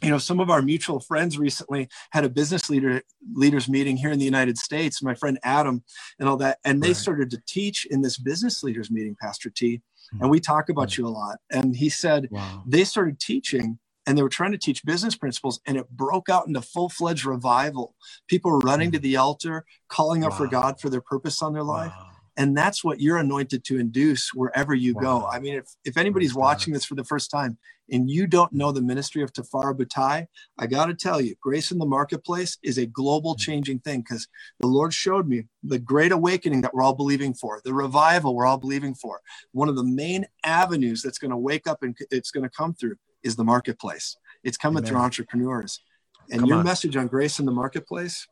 you 0.00 0.10
know 0.10 0.18
some 0.18 0.38
of 0.38 0.48
our 0.48 0.62
mutual 0.62 1.00
friends 1.00 1.36
recently 1.36 1.88
had 2.12 2.24
a 2.24 2.28
business 2.28 2.70
leader 2.70 3.02
leaders 3.34 3.66
meeting 3.66 3.96
here 3.96 4.10
in 4.10 4.18
the 4.18 4.24
united 4.34 4.58
states 4.58 5.02
my 5.02 5.14
friend 5.14 5.38
adam 5.42 5.82
and 6.18 6.28
all 6.28 6.36
that 6.36 6.58
and 6.66 6.82
they 6.82 6.88
right. 6.88 7.04
started 7.04 7.30
to 7.30 7.40
teach 7.46 7.86
in 7.90 8.02
this 8.02 8.18
business 8.18 8.62
leaders 8.62 8.90
meeting 8.90 9.16
pastor 9.22 9.48
t 9.48 9.80
and 10.20 10.28
we 10.28 10.38
talk 10.38 10.68
about 10.68 10.88
mm-hmm. 10.88 11.02
you 11.02 11.08
a 11.08 11.16
lot 11.22 11.38
and 11.50 11.74
he 11.74 11.88
said 11.88 12.28
wow. 12.30 12.62
they 12.66 12.84
started 12.84 13.18
teaching 13.18 13.78
and 14.06 14.16
they 14.16 14.22
were 14.22 14.28
trying 14.28 14.52
to 14.52 14.58
teach 14.58 14.84
business 14.84 15.14
principles 15.14 15.60
and 15.66 15.76
it 15.76 15.88
broke 15.90 16.28
out 16.28 16.46
into 16.46 16.60
full-fledged 16.60 17.24
revival. 17.24 17.94
People 18.28 18.50
were 18.50 18.58
running 18.58 18.90
to 18.92 18.98
the 18.98 19.16
altar 19.16 19.64
calling 19.88 20.22
wow. 20.22 20.30
for 20.30 20.46
god 20.46 20.80
for 20.80 20.90
their 20.90 21.00
purpose 21.00 21.42
on 21.42 21.52
their 21.52 21.62
life. 21.62 21.92
Wow. 21.96 22.10
And 22.36 22.56
that's 22.56 22.82
what 22.82 23.00
you're 23.00 23.18
anointed 23.18 23.64
to 23.64 23.78
induce 23.78 24.34
wherever 24.34 24.74
you 24.74 24.94
wow. 24.94 25.00
go 25.00 25.26
i 25.26 25.38
mean 25.38 25.54
if, 25.54 25.66
if 25.84 25.96
anybody's 25.96 26.34
watching 26.34 26.72
this 26.72 26.84
for 26.84 26.96
the 26.96 27.04
first 27.04 27.30
time 27.30 27.56
and 27.90 28.10
you 28.10 28.26
don't 28.26 28.52
know 28.52 28.72
the 28.72 28.82
ministry 28.82 29.22
of 29.22 29.32
tafara 29.32 29.72
butai 29.72 30.26
i 30.58 30.66
got 30.66 30.86
to 30.86 30.94
tell 30.94 31.20
you 31.20 31.36
grace 31.40 31.70
in 31.70 31.78
the 31.78 31.86
marketplace 31.86 32.58
is 32.64 32.76
a 32.76 32.86
global 32.86 33.36
mm. 33.36 33.38
changing 33.38 33.78
thing 33.78 34.00
because 34.00 34.26
the 34.58 34.66
lord 34.66 34.92
showed 34.92 35.28
me 35.28 35.44
the 35.62 35.78
great 35.78 36.10
awakening 36.10 36.60
that 36.60 36.74
we're 36.74 36.82
all 36.82 36.94
believing 36.94 37.32
for 37.32 37.60
the 37.64 37.72
revival 37.72 38.34
we're 38.34 38.46
all 38.46 38.58
believing 38.58 38.94
for. 38.94 39.20
One 39.52 39.68
of 39.68 39.76
the 39.76 39.84
main 39.84 40.26
avenues 40.44 41.02
that's 41.02 41.18
going 41.18 41.30
to 41.30 41.36
wake 41.36 41.66
up 41.66 41.82
and 41.82 41.96
it's 42.10 42.30
going 42.30 42.44
to 42.44 42.50
come 42.50 42.74
through 42.74 42.96
is 43.24 43.36
the 43.36 43.44
marketplace 43.44 44.16
it's 44.44 44.56
coming 44.56 44.78
Amen. 44.78 44.90
through 44.90 45.00
entrepreneurs 45.00 45.80
and 46.30 46.40
Come 46.40 46.48
your 46.48 46.58
on. 46.58 46.64
message 46.64 46.96
on 46.96 47.06
grace 47.06 47.38
in 47.38 47.46
the 47.46 47.52
marketplace 47.52 48.26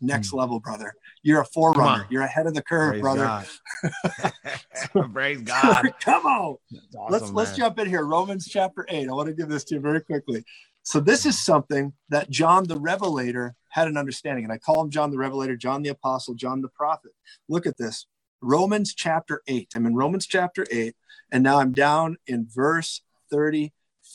next 0.00 0.30
mm. 0.30 0.38
level, 0.38 0.60
brother. 0.60 0.94
You're 1.22 1.40
a 1.40 1.46
forerunner. 1.46 2.06
You're 2.10 2.22
ahead 2.22 2.46
of 2.46 2.54
the 2.54 2.62
curve, 2.62 2.92
Praise 2.92 3.02
brother. 3.02 3.24
God. 3.24 5.12
Praise 5.12 5.42
God. 5.42 5.92
Come 6.00 6.26
on. 6.26 6.56
Awesome, 6.96 7.12
let's 7.12 7.24
man. 7.24 7.34
let's 7.34 7.56
jump 7.56 7.78
in 7.78 7.88
here. 7.88 8.04
Romans 8.04 8.46
chapter 8.48 8.86
8. 8.88 9.08
I 9.08 9.12
want 9.12 9.28
to 9.28 9.34
give 9.34 9.48
this 9.48 9.64
to 9.64 9.74
you 9.74 9.80
very 9.80 10.00
quickly. 10.00 10.44
So 10.82 11.00
this 11.00 11.26
is 11.26 11.42
something 11.42 11.92
that 12.10 12.30
John 12.30 12.64
the 12.64 12.78
Revelator 12.78 13.54
had 13.70 13.88
an 13.88 13.96
understanding. 13.96 14.44
And 14.44 14.52
I 14.52 14.58
call 14.58 14.80
him 14.82 14.90
John 14.90 15.10
the 15.10 15.18
Revelator, 15.18 15.56
John 15.56 15.82
the 15.82 15.88
Apostle, 15.88 16.34
John 16.34 16.60
the 16.60 16.68
Prophet. 16.68 17.12
Look 17.48 17.66
at 17.66 17.76
this. 17.76 18.06
Romans 18.40 18.94
chapter 18.94 19.42
8. 19.48 19.72
I'm 19.74 19.86
in 19.86 19.96
Romans 19.96 20.26
chapter 20.26 20.64
8, 20.70 20.94
and 21.32 21.42
now 21.42 21.58
I'm 21.58 21.72
down 21.72 22.18
in 22.26 22.46
verse 22.48 23.00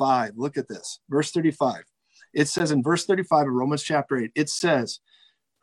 35. 0.01 0.34
Look 0.38 0.58
at 0.58 0.67
this. 0.67 1.00
Verse 1.10 1.31
35. 1.31 1.84
It 2.34 2.48
says 2.48 2.72
in 2.72 2.84
verse 2.84 3.05
35 3.05 3.48
of 3.48 3.53
Romans 3.53 3.84
chapter 3.84 4.17
8, 4.17 4.31
it 4.36 4.50
says, 4.50 5.00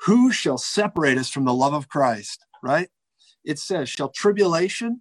who 0.03 0.31
shall 0.31 0.59
separate 0.59 1.19
us 1.19 1.29
from 1.29 1.45
the 1.45 1.55
love 1.55 1.75
of 1.75 1.89
Christ? 1.89 2.45
Right? 2.63 2.89
It 3.45 3.59
says, 3.59 3.89
shall 3.89 4.11
tribulation, 4.11 5.01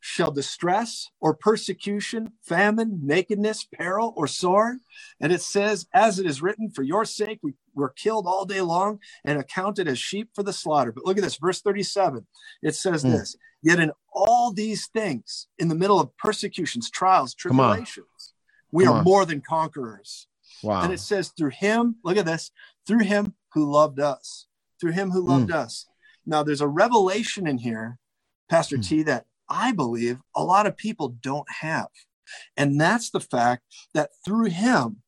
shall 0.00 0.30
distress 0.30 1.08
or 1.20 1.34
persecution, 1.34 2.32
famine, 2.42 3.00
nakedness, 3.02 3.64
peril, 3.72 4.12
or 4.16 4.26
sword? 4.26 4.78
And 5.20 5.32
it 5.32 5.40
says, 5.40 5.86
as 5.94 6.18
it 6.18 6.26
is 6.26 6.42
written, 6.42 6.70
for 6.70 6.82
your 6.82 7.04
sake 7.04 7.38
we 7.42 7.54
were 7.74 7.90
killed 7.90 8.26
all 8.26 8.44
day 8.44 8.60
long 8.60 8.98
and 9.24 9.38
accounted 9.38 9.88
as 9.88 9.98
sheep 9.98 10.30
for 10.34 10.42
the 10.42 10.52
slaughter. 10.52 10.92
But 10.92 11.04
look 11.04 11.16
at 11.16 11.24
this, 11.24 11.36
verse 11.36 11.60
37. 11.60 12.26
It 12.62 12.74
says 12.74 13.04
mm. 13.04 13.12
this, 13.12 13.36
yet 13.62 13.80
in 13.80 13.92
all 14.12 14.52
these 14.52 14.88
things, 14.88 15.46
in 15.58 15.68
the 15.68 15.74
middle 15.74 16.00
of 16.00 16.16
persecutions, 16.16 16.90
trials, 16.90 17.34
tribulations, 17.34 18.34
we 18.72 18.84
Come 18.84 18.94
are 18.94 18.98
on. 18.98 19.04
more 19.04 19.24
than 19.24 19.40
conquerors. 19.40 20.26
Wow. 20.62 20.82
And 20.82 20.92
it 20.92 21.00
says, 21.00 21.32
through 21.36 21.50
him, 21.50 21.96
look 22.04 22.16
at 22.16 22.26
this, 22.26 22.50
through 22.86 23.04
him 23.04 23.34
who 23.54 23.70
loved 23.70 24.00
us, 24.00 24.46
through 24.80 24.92
him 24.92 25.10
who 25.10 25.20
loved 25.20 25.50
mm. 25.50 25.54
us. 25.54 25.86
Now, 26.26 26.42
there's 26.42 26.60
a 26.60 26.68
revelation 26.68 27.46
in 27.46 27.58
here, 27.58 27.98
Pastor 28.48 28.76
mm. 28.76 28.86
T, 28.86 29.02
that 29.04 29.26
I 29.48 29.72
believe 29.72 30.18
a 30.36 30.44
lot 30.44 30.66
of 30.66 30.76
people 30.76 31.16
don't 31.20 31.50
have. 31.60 31.88
And 32.56 32.80
that's 32.80 33.10
the 33.10 33.20
fact 33.20 33.62
that 33.94 34.10
through 34.24 34.46
him, 34.46 35.02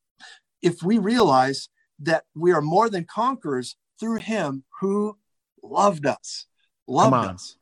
if 0.61 0.81
we 0.81 0.97
realize 0.97 1.69
that 1.99 2.23
we 2.35 2.51
are 2.51 2.61
more 2.61 2.89
than 2.89 3.05
conquerors 3.05 3.75
through 3.99 4.17
him 4.17 4.63
who 4.79 5.17
loved 5.61 6.07
us, 6.07 6.47
loved 6.87 7.13
us. 7.13 7.55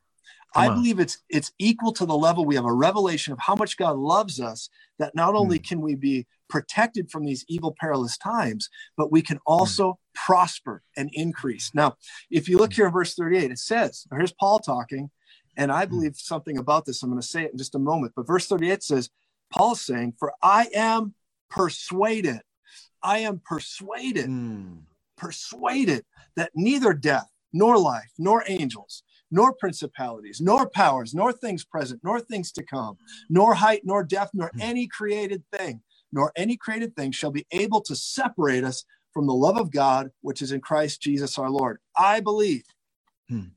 Come 0.54 0.62
I 0.62 0.68
on. 0.68 0.74
believe 0.74 0.98
it's 0.98 1.18
it's 1.28 1.52
equal 1.58 1.92
to 1.92 2.06
the 2.06 2.16
level 2.16 2.44
we 2.44 2.56
have 2.56 2.64
a 2.64 2.72
revelation 2.72 3.32
of 3.32 3.38
how 3.38 3.54
much 3.54 3.76
God 3.76 3.96
loves 3.96 4.40
us 4.40 4.68
that 4.98 5.14
not 5.14 5.34
only 5.34 5.58
mm. 5.58 5.68
can 5.68 5.80
we 5.80 5.94
be 5.94 6.26
protected 6.50 7.10
from 7.10 7.24
these 7.24 7.44
evil 7.48 7.74
perilous 7.78 8.18
times, 8.18 8.68
but 8.96 9.10
we 9.10 9.22
can 9.22 9.36
hmm. 9.36 9.52
also 9.52 9.92
mm. 9.92 9.96
prosper 10.14 10.82
and 10.96 11.08
increase. 11.12 11.70
Now, 11.72 11.96
if 12.30 12.48
you 12.48 12.58
look 12.58 12.72
hmm. 12.72 12.76
here 12.76 12.86
in 12.86 12.92
verse 12.92 13.14
38, 13.14 13.52
it 13.52 13.58
says, 13.58 14.06
here's 14.10 14.32
Paul 14.32 14.58
talking, 14.58 15.10
and 15.56 15.72
I 15.72 15.84
hmm. 15.86 15.90
believe 15.90 16.16
something 16.16 16.58
about 16.58 16.84
this. 16.84 17.02
I'm 17.02 17.10
going 17.10 17.22
to 17.22 17.26
say 17.26 17.44
it 17.44 17.52
in 17.52 17.58
just 17.58 17.76
a 17.76 17.78
moment. 17.78 18.12
But 18.16 18.26
verse 18.26 18.46
38 18.48 18.82
says, 18.82 19.10
Paul's 19.50 19.80
saying, 19.80 20.14
For 20.18 20.32
I 20.42 20.68
am 20.74 21.14
persuaded, 21.48 22.40
I 23.02 23.18
am 23.18 23.40
persuaded, 23.44 24.26
mm. 24.26 24.82
persuaded 25.16 26.04
that 26.36 26.50
neither 26.54 26.92
death, 26.92 27.28
nor 27.52 27.78
life, 27.78 28.12
nor 28.18 28.44
angels, 28.46 29.02
nor 29.30 29.54
principalities, 29.54 30.40
nor 30.40 30.68
powers, 30.68 31.14
nor 31.14 31.32
things 31.32 31.64
present, 31.64 32.00
nor 32.02 32.20
things 32.20 32.52
to 32.52 32.62
come, 32.62 32.96
nor 33.28 33.54
height, 33.54 33.82
nor 33.84 34.02
depth, 34.04 34.32
nor 34.34 34.50
hmm. 34.54 34.60
any 34.60 34.86
created 34.86 35.42
thing, 35.52 35.82
nor 36.12 36.32
any 36.36 36.56
created 36.56 36.94
thing 36.96 37.12
shall 37.12 37.30
be 37.30 37.46
able 37.52 37.80
to 37.82 37.94
separate 37.94 38.64
us 38.64 38.84
from 39.12 39.26
the 39.26 39.34
love 39.34 39.56
of 39.56 39.70
God, 39.70 40.10
which 40.20 40.42
is 40.42 40.52
in 40.52 40.60
Christ 40.60 41.00
Jesus 41.00 41.38
our 41.38 41.50
Lord. 41.50 41.78
I 41.96 42.20
believe. 42.20 42.64
Hmm. 43.28 43.48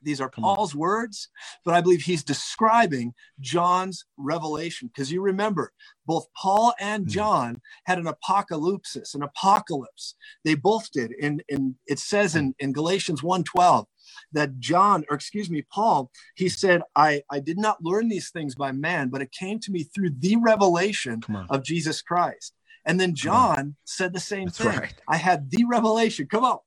These 0.00 0.20
are 0.20 0.30
Paul's 0.30 0.76
words, 0.76 1.28
but 1.64 1.74
I 1.74 1.80
believe 1.80 2.02
he's 2.02 2.22
describing 2.22 3.14
John's 3.40 4.04
revelation. 4.16 4.88
Because 4.88 5.10
you 5.10 5.20
remember, 5.20 5.72
both 6.06 6.28
Paul 6.36 6.72
and 6.78 7.04
hmm. 7.04 7.10
John 7.10 7.60
had 7.84 7.98
an 7.98 8.06
apocalypsis, 8.06 9.14
an 9.14 9.22
apocalypse. 9.22 10.14
They 10.44 10.54
both 10.54 10.90
did. 10.92 11.12
And, 11.20 11.42
and 11.48 11.74
it 11.86 11.98
says 11.98 12.36
in, 12.36 12.54
in 12.58 12.72
Galatians 12.72 13.22
1:12 13.22 13.86
that 14.32 14.58
John, 14.58 15.04
or 15.10 15.16
excuse 15.16 15.50
me, 15.50 15.62
Paul, 15.62 16.10
he 16.34 16.48
said, 16.48 16.82
I, 16.94 17.22
I 17.30 17.40
did 17.40 17.58
not 17.58 17.82
learn 17.82 18.08
these 18.08 18.30
things 18.30 18.54
by 18.54 18.72
man, 18.72 19.08
but 19.08 19.22
it 19.22 19.32
came 19.32 19.58
to 19.60 19.72
me 19.72 19.84
through 19.84 20.10
the 20.18 20.36
revelation 20.36 21.22
of 21.50 21.62
Jesus 21.62 22.02
Christ. 22.02 22.54
And 22.84 22.98
then 22.98 23.14
John 23.14 23.76
said 23.84 24.12
the 24.12 24.20
same 24.20 24.46
That's 24.46 24.58
thing. 24.58 24.68
Right. 24.68 24.94
I 25.06 25.16
had 25.16 25.50
the 25.50 25.64
revelation. 25.64 26.26
Come 26.30 26.44
on. 26.44 26.58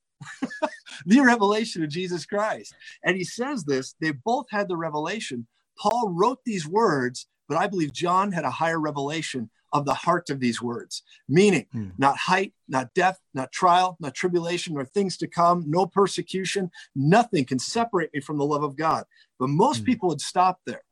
the 1.06 1.20
revelation 1.20 1.82
of 1.82 1.90
Jesus 1.90 2.24
Christ. 2.24 2.74
And 3.04 3.16
he 3.16 3.24
says 3.24 3.64
this, 3.64 3.94
they 4.00 4.12
both 4.12 4.46
had 4.50 4.68
the 4.68 4.76
revelation. 4.76 5.46
Paul 5.78 6.10
wrote 6.10 6.38
these 6.44 6.66
words, 6.66 7.26
but 7.48 7.58
I 7.58 7.66
believe 7.66 7.92
John 7.92 8.32
had 8.32 8.44
a 8.44 8.50
higher 8.50 8.78
revelation 8.78 9.50
of 9.72 9.84
the 9.84 9.94
heart 9.94 10.30
of 10.30 10.40
these 10.40 10.60
words, 10.60 11.02
meaning 11.28 11.66
hmm. 11.72 11.88
not 11.98 12.16
height, 12.16 12.52
not 12.68 12.92
death, 12.94 13.18
not 13.34 13.52
trial, 13.52 13.96
not 14.00 14.14
tribulation, 14.14 14.74
nor 14.74 14.84
things 14.84 15.16
to 15.18 15.26
come, 15.26 15.64
no 15.66 15.86
persecution. 15.86 16.70
Nothing 16.94 17.44
can 17.44 17.58
separate 17.58 18.12
me 18.12 18.20
from 18.20 18.38
the 18.38 18.44
love 18.44 18.62
of 18.62 18.76
God. 18.76 19.04
But 19.38 19.48
most 19.48 19.78
hmm. 19.78 19.84
people 19.84 20.08
would 20.10 20.20
stop 20.20 20.60
there. 20.66 20.82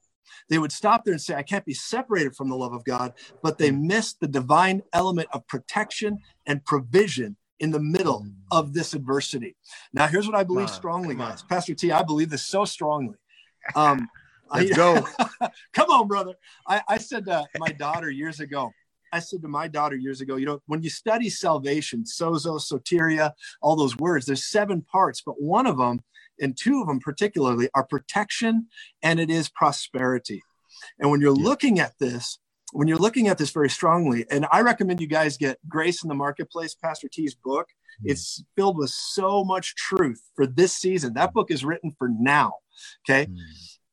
They 0.49 0.59
would 0.59 0.73
stop 0.73 1.05
there 1.05 1.13
and 1.13 1.21
say, 1.21 1.35
I 1.35 1.43
can't 1.43 1.65
be 1.65 1.75
separated 1.75 2.37
from 2.37 2.49
the 2.49 2.57
love 2.57 2.73
of 2.73 2.85
God, 2.85 3.15
but 3.43 3.59
they 3.59 3.71
hmm. 3.71 3.87
missed 3.87 4.21
the 4.21 4.29
divine 4.29 4.83
element 4.93 5.29
of 5.33 5.47
protection 5.47 6.19
and 6.47 6.65
provision 6.65 7.37
in 7.61 7.71
the 7.71 7.81
middle 7.81 8.27
of 8.51 8.73
this 8.73 8.95
adversity. 8.95 9.55
Now, 9.93 10.07
here's 10.07 10.27
what 10.27 10.35
I 10.35 10.45
believe 10.45 10.71
strongly, 10.71 11.15
guys. 11.15 11.43
Pastor 11.43 11.75
T, 11.75 11.93
I 11.93 12.03
believe 12.03 12.31
this 12.31 12.47
so 12.47 12.65
strongly. 12.65 13.17
Um, 13.77 14.09
Let's 14.53 14.77
go. 14.77 15.07
Come 15.73 15.91
on, 15.91 16.09
brother. 16.09 16.35
I, 16.67 16.83
I 16.89 16.99
said 16.99 17.25
to 17.27 17.47
my 17.59 17.69
daughter 17.69 18.11
years 18.11 18.41
ago, 18.41 18.73
I 19.13 19.19
said 19.19 19.43
to 19.43 19.49
my 19.49 19.69
daughter 19.69 19.97
years 19.97 20.21
ago, 20.21 20.37
you 20.37 20.47
know, 20.47 20.61
when 20.67 20.83
you 20.83 20.91
study 20.91 21.29
salvation, 21.29 22.05
sozo, 22.05 22.61
soteria, 22.61 23.33
all 23.61 23.77
those 23.77 23.97
words, 23.97 24.27
there's 24.27 24.45
seven 24.45 24.83
parts, 24.83 25.23
but 25.25 25.41
one 25.41 25.67
of 25.67 25.79
them, 25.79 26.01
and 26.41 26.57
two 26.57 26.81
of 26.81 26.87
them 26.87 27.01
particularly, 27.01 27.69
are 27.75 27.85
protection 27.85 28.69
and 29.03 29.21
it 29.21 29.31
is 29.31 29.49
prosperity. 29.49 30.43
And 30.99 31.11
when 31.11 31.21
you're 31.21 31.37
yeah. 31.37 31.45
looking 31.45 31.81
at 31.81 31.99
this, 31.99 32.39
when 32.73 32.87
you're 32.87 32.99
looking 32.99 33.27
at 33.29 33.37
this 33.37 33.51
very 33.51 33.69
strongly, 33.69 34.27
and 34.31 34.47
I 34.53 34.61
recommend 34.61 35.01
you 35.01 35.09
guys 35.09 35.37
get 35.37 35.59
Grace 35.69 36.05
in 36.05 36.09
the 36.09 36.15
Marketplace, 36.15 36.75
Pastor 36.75 37.09
T's 37.09 37.35
book. 37.35 37.67
It's 38.03 38.43
filled 38.57 38.79
with 38.79 38.89
so 38.89 39.45
much 39.45 39.75
truth 39.75 40.23
for 40.35 40.47
this 40.47 40.73
season. 40.73 41.13
That 41.15 41.35
book 41.35 41.51
is 41.51 41.65
written 41.65 41.93
for 41.99 42.09
now. 42.09 42.55
Okay. 43.05 43.27
Mm. 43.27 43.37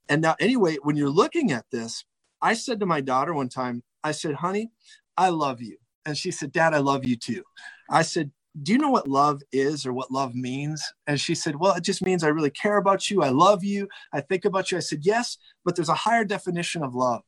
And 0.09 0.21
now, 0.21 0.35
anyway, 0.39 0.77
when 0.83 0.95
you're 0.95 1.09
looking 1.09 1.51
at 1.51 1.65
this, 1.71 2.05
I 2.41 2.53
said 2.53 2.79
to 2.79 2.85
my 2.85 3.01
daughter 3.01 3.33
one 3.33 3.49
time, 3.49 3.83
I 4.03 4.11
said, 4.11 4.35
honey, 4.35 4.71
I 5.17 5.29
love 5.29 5.61
you. 5.61 5.77
And 6.05 6.17
she 6.17 6.31
said, 6.31 6.51
Dad, 6.51 6.73
I 6.73 6.77
love 6.77 7.05
you 7.05 7.17
too. 7.17 7.43
I 7.89 8.01
said, 8.03 8.31
Do 8.61 8.71
you 8.71 8.77
know 8.77 8.89
what 8.89 9.07
love 9.07 9.41
is 9.51 9.85
or 9.85 9.91
what 9.91 10.11
love 10.11 10.35
means? 10.35 10.81
And 11.05 11.19
she 11.19 11.35
said, 11.35 11.57
Well, 11.57 11.75
it 11.75 11.83
just 11.83 12.05
means 12.05 12.23
I 12.23 12.29
really 12.29 12.49
care 12.49 12.77
about 12.77 13.09
you. 13.09 13.21
I 13.21 13.29
love 13.29 13.63
you. 13.63 13.89
I 14.13 14.21
think 14.21 14.45
about 14.45 14.71
you. 14.71 14.77
I 14.77 14.81
said, 14.81 14.99
Yes, 15.01 15.37
but 15.65 15.75
there's 15.75 15.89
a 15.89 15.95
higher 15.95 16.23
definition 16.23 16.83
of 16.83 16.95
love. 16.95 17.23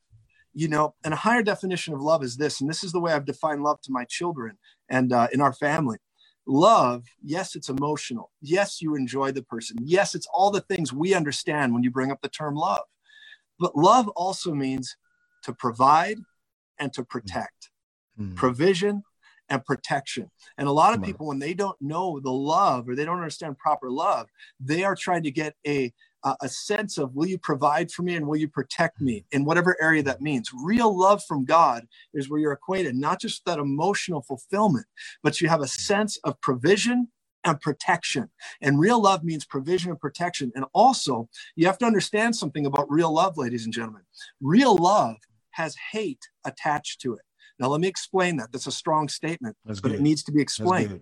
You 0.54 0.68
know, 0.68 0.96
and 1.04 1.14
a 1.14 1.18
higher 1.18 1.44
definition 1.44 1.94
of 1.94 2.02
love 2.02 2.24
is 2.24 2.38
this, 2.38 2.60
and 2.60 2.70
this 2.70 2.84
is 2.84 2.92
the 2.92 3.00
way 3.00 3.14
I've 3.14 3.26
defined 3.26 3.64
love 3.64 3.82
to 3.82 3.92
my 3.92 4.06
children 4.06 4.58
and 4.90 5.14
uh, 5.14 5.28
in 5.32 5.42
our 5.42 5.54
family 5.54 5.98
love, 6.50 7.06
yes, 7.24 7.56
it's 7.56 7.70
emotional. 7.70 8.32
Yes, 8.42 8.82
you 8.82 8.96
enjoy 8.96 9.32
the 9.32 9.44
person. 9.44 9.78
Yes, 9.82 10.16
it's 10.16 10.28
all 10.34 10.52
the 10.52 10.62
things 10.62 10.92
we 10.92 11.14
understand 11.14 11.74
when 11.74 11.84
you 11.84 11.92
bring 11.92 12.12
up 12.12 12.22
the 12.22 12.30
term 12.30 12.56
love. 12.56 12.84
But 13.60 13.76
love 13.76 14.08
also 14.10 14.54
means 14.54 14.98
to 15.44 15.54
provide 15.54 16.18
and 16.80 16.92
to 16.94 17.04
protect, 17.04 17.70
mm. 18.20 18.36
provision 18.36 19.04
and 19.50 19.64
protection. 19.66 20.30
And 20.58 20.68
a 20.68 20.72
lot 20.72 20.94
of 20.94 21.04
people, 21.04 21.28
when 21.28 21.40
they 21.40 21.54
don't 21.54 21.80
know 21.82 22.20
the 22.20 22.32
love 22.32 22.88
or 22.88 22.96
they 22.96 23.06
don't 23.06 23.18
understand 23.18 23.58
proper 23.58 23.90
love, 23.90 24.28
they 24.60 24.84
are 24.84 24.96
trying 24.96 25.24
to 25.24 25.32
get 25.32 25.56
a 25.66 25.92
a 26.42 26.50
sense 26.50 26.98
of 26.98 27.14
will 27.16 27.26
you 27.26 27.38
provide 27.38 27.92
for 27.92 28.04
me 28.04 28.16
and 28.16 28.28
will 28.28 28.38
you 28.38 28.48
protect 28.48 29.00
me 29.00 29.26
in 29.32 29.46
whatever 29.46 29.78
area 29.82 30.04
that 30.04 30.22
means 30.22 30.50
real 30.64 30.98
love 30.98 31.24
from 31.28 31.46
god 31.46 31.88
is 32.14 32.30
where 32.30 32.40
you're 32.40 32.52
acquainted 32.52 32.96
not 32.96 33.20
just 33.22 33.46
that 33.46 33.60
emotional 33.60 34.22
fulfillment 34.22 34.86
but 35.24 35.40
you 35.40 35.48
have 35.48 35.62
a 35.62 35.68
sense 35.68 36.18
of 36.24 36.40
provision 36.42 37.08
and 37.46 37.62
protection 37.62 38.30
and 38.62 38.80
real 38.80 39.02
love 39.02 39.24
means 39.24 39.46
provision 39.46 39.92
and 39.92 40.00
protection 40.00 40.52
and 40.56 40.66
also 40.74 41.30
you 41.56 41.66
have 41.66 41.78
to 41.78 41.86
understand 41.86 42.36
something 42.36 42.66
about 42.66 42.92
real 42.92 43.14
love 43.14 43.38
ladies 43.38 43.64
and 43.64 43.74
gentlemen 43.74 44.04
real 44.42 44.76
love 44.76 45.16
has 45.52 45.76
hate 45.92 46.28
attached 46.46 47.00
to 47.00 47.14
it 47.14 47.22
now, 47.60 47.68
let 47.68 47.82
me 47.82 47.88
explain 47.88 48.38
that. 48.38 48.52
That's 48.52 48.68
a 48.68 48.72
strong 48.72 49.10
statement, 49.10 49.58
That's 49.66 49.82
but 49.82 49.90
good. 49.90 50.00
it 50.00 50.02
needs 50.02 50.24
to 50.24 50.32
be 50.32 50.42
explained. 50.42 51.02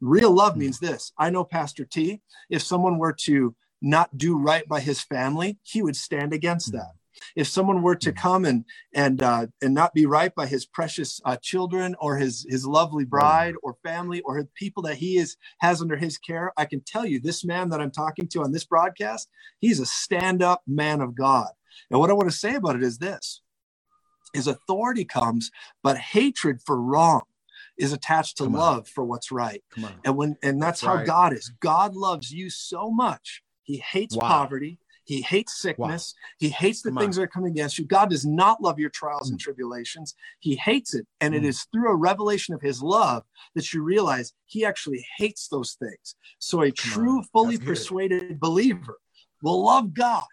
Real 0.00 0.32
love 0.32 0.54
hmm. 0.54 0.60
means 0.60 0.80
this. 0.80 1.12
I 1.16 1.30
know 1.30 1.44
Pastor 1.44 1.84
T, 1.84 2.20
if 2.50 2.62
someone 2.62 2.98
were 2.98 3.12
to 3.20 3.54
not 3.82 4.16
do 4.16 4.38
right 4.38 4.66
by 4.66 4.80
his 4.80 5.02
family, 5.02 5.58
he 5.62 5.82
would 5.82 5.96
stand 5.96 6.32
against 6.32 6.70
hmm. 6.70 6.78
that. 6.78 6.92
If 7.36 7.46
someone 7.46 7.82
were 7.82 7.96
to 7.96 8.10
hmm. 8.10 8.16
come 8.16 8.44
and 8.44 8.64
and 8.94 9.22
uh, 9.22 9.46
and 9.60 9.74
not 9.74 9.94
be 9.94 10.06
right 10.06 10.34
by 10.34 10.46
his 10.46 10.64
precious 10.64 11.20
uh, 11.24 11.36
children 11.36 11.94
or 12.00 12.16
his 12.16 12.46
his 12.48 12.66
lovely 12.66 13.04
bride 13.04 13.54
or 13.62 13.76
family 13.82 14.20
or 14.22 14.44
people 14.54 14.82
that 14.84 14.96
he 14.96 15.18
is 15.18 15.36
has 15.58 15.82
under 15.82 15.96
his 15.96 16.18
care, 16.18 16.52
I 16.56 16.64
can 16.64 16.80
tell 16.80 17.04
you 17.04 17.20
this 17.20 17.44
man 17.44 17.68
that 17.70 17.80
I'm 17.80 17.90
talking 17.90 18.28
to 18.28 18.42
on 18.42 18.52
this 18.52 18.64
broadcast, 18.64 19.28
he's 19.60 19.80
a 19.80 19.86
stand 19.86 20.42
up 20.42 20.62
man 20.66 21.00
of 21.00 21.14
God. 21.14 21.50
And 21.90 22.00
what 22.00 22.10
I 22.10 22.14
want 22.14 22.30
to 22.30 22.36
say 22.36 22.54
about 22.54 22.76
it 22.76 22.82
is 22.82 22.98
this: 22.98 23.42
is 24.34 24.46
authority 24.46 25.04
comes, 25.04 25.50
but 25.82 25.98
hatred 25.98 26.60
for 26.64 26.80
wrong 26.80 27.22
is 27.78 27.92
attached 27.92 28.36
to 28.36 28.44
love 28.44 28.86
for 28.86 29.04
what's 29.04 29.32
right. 29.32 29.62
And 30.04 30.16
when 30.16 30.36
and 30.42 30.60
that's, 30.60 30.80
that's 30.80 30.88
how 30.88 30.96
right. 30.96 31.06
God 31.06 31.32
is. 31.32 31.50
God 31.60 31.94
loves 31.94 32.30
you 32.30 32.50
so 32.50 32.90
much. 32.90 33.42
He 33.72 33.78
hates 33.78 34.14
wow. 34.14 34.28
poverty. 34.28 34.78
He 35.04 35.22
hates 35.22 35.56
sickness. 35.56 36.14
Wow. 36.14 36.28
He 36.38 36.48
hates 36.50 36.82
the 36.82 36.90
Come 36.90 36.98
things 36.98 37.16
on. 37.16 37.22
that 37.22 37.24
are 37.24 37.32
coming 37.32 37.52
against 37.52 37.78
you. 37.78 37.86
God 37.86 38.10
does 38.10 38.26
not 38.26 38.60
love 38.60 38.78
your 38.78 38.90
trials 38.90 39.28
mm. 39.28 39.32
and 39.32 39.40
tribulations. 39.40 40.14
He 40.40 40.56
hates 40.56 40.94
it. 40.94 41.06
And 41.22 41.32
mm. 41.32 41.38
it 41.38 41.44
is 41.44 41.66
through 41.72 41.90
a 41.90 41.96
revelation 41.96 42.54
of 42.54 42.60
his 42.60 42.82
love 42.82 43.22
that 43.54 43.72
you 43.72 43.82
realize 43.82 44.34
he 44.44 44.66
actually 44.66 45.06
hates 45.16 45.48
those 45.48 45.72
things. 45.72 46.16
So 46.38 46.60
a 46.60 46.66
Come 46.66 46.92
true, 46.92 47.18
on. 47.18 47.24
fully 47.32 47.56
That's 47.56 47.66
persuaded 47.66 48.28
good. 48.28 48.40
believer 48.40 48.98
will 49.42 49.64
love 49.64 49.94
God 49.94 50.26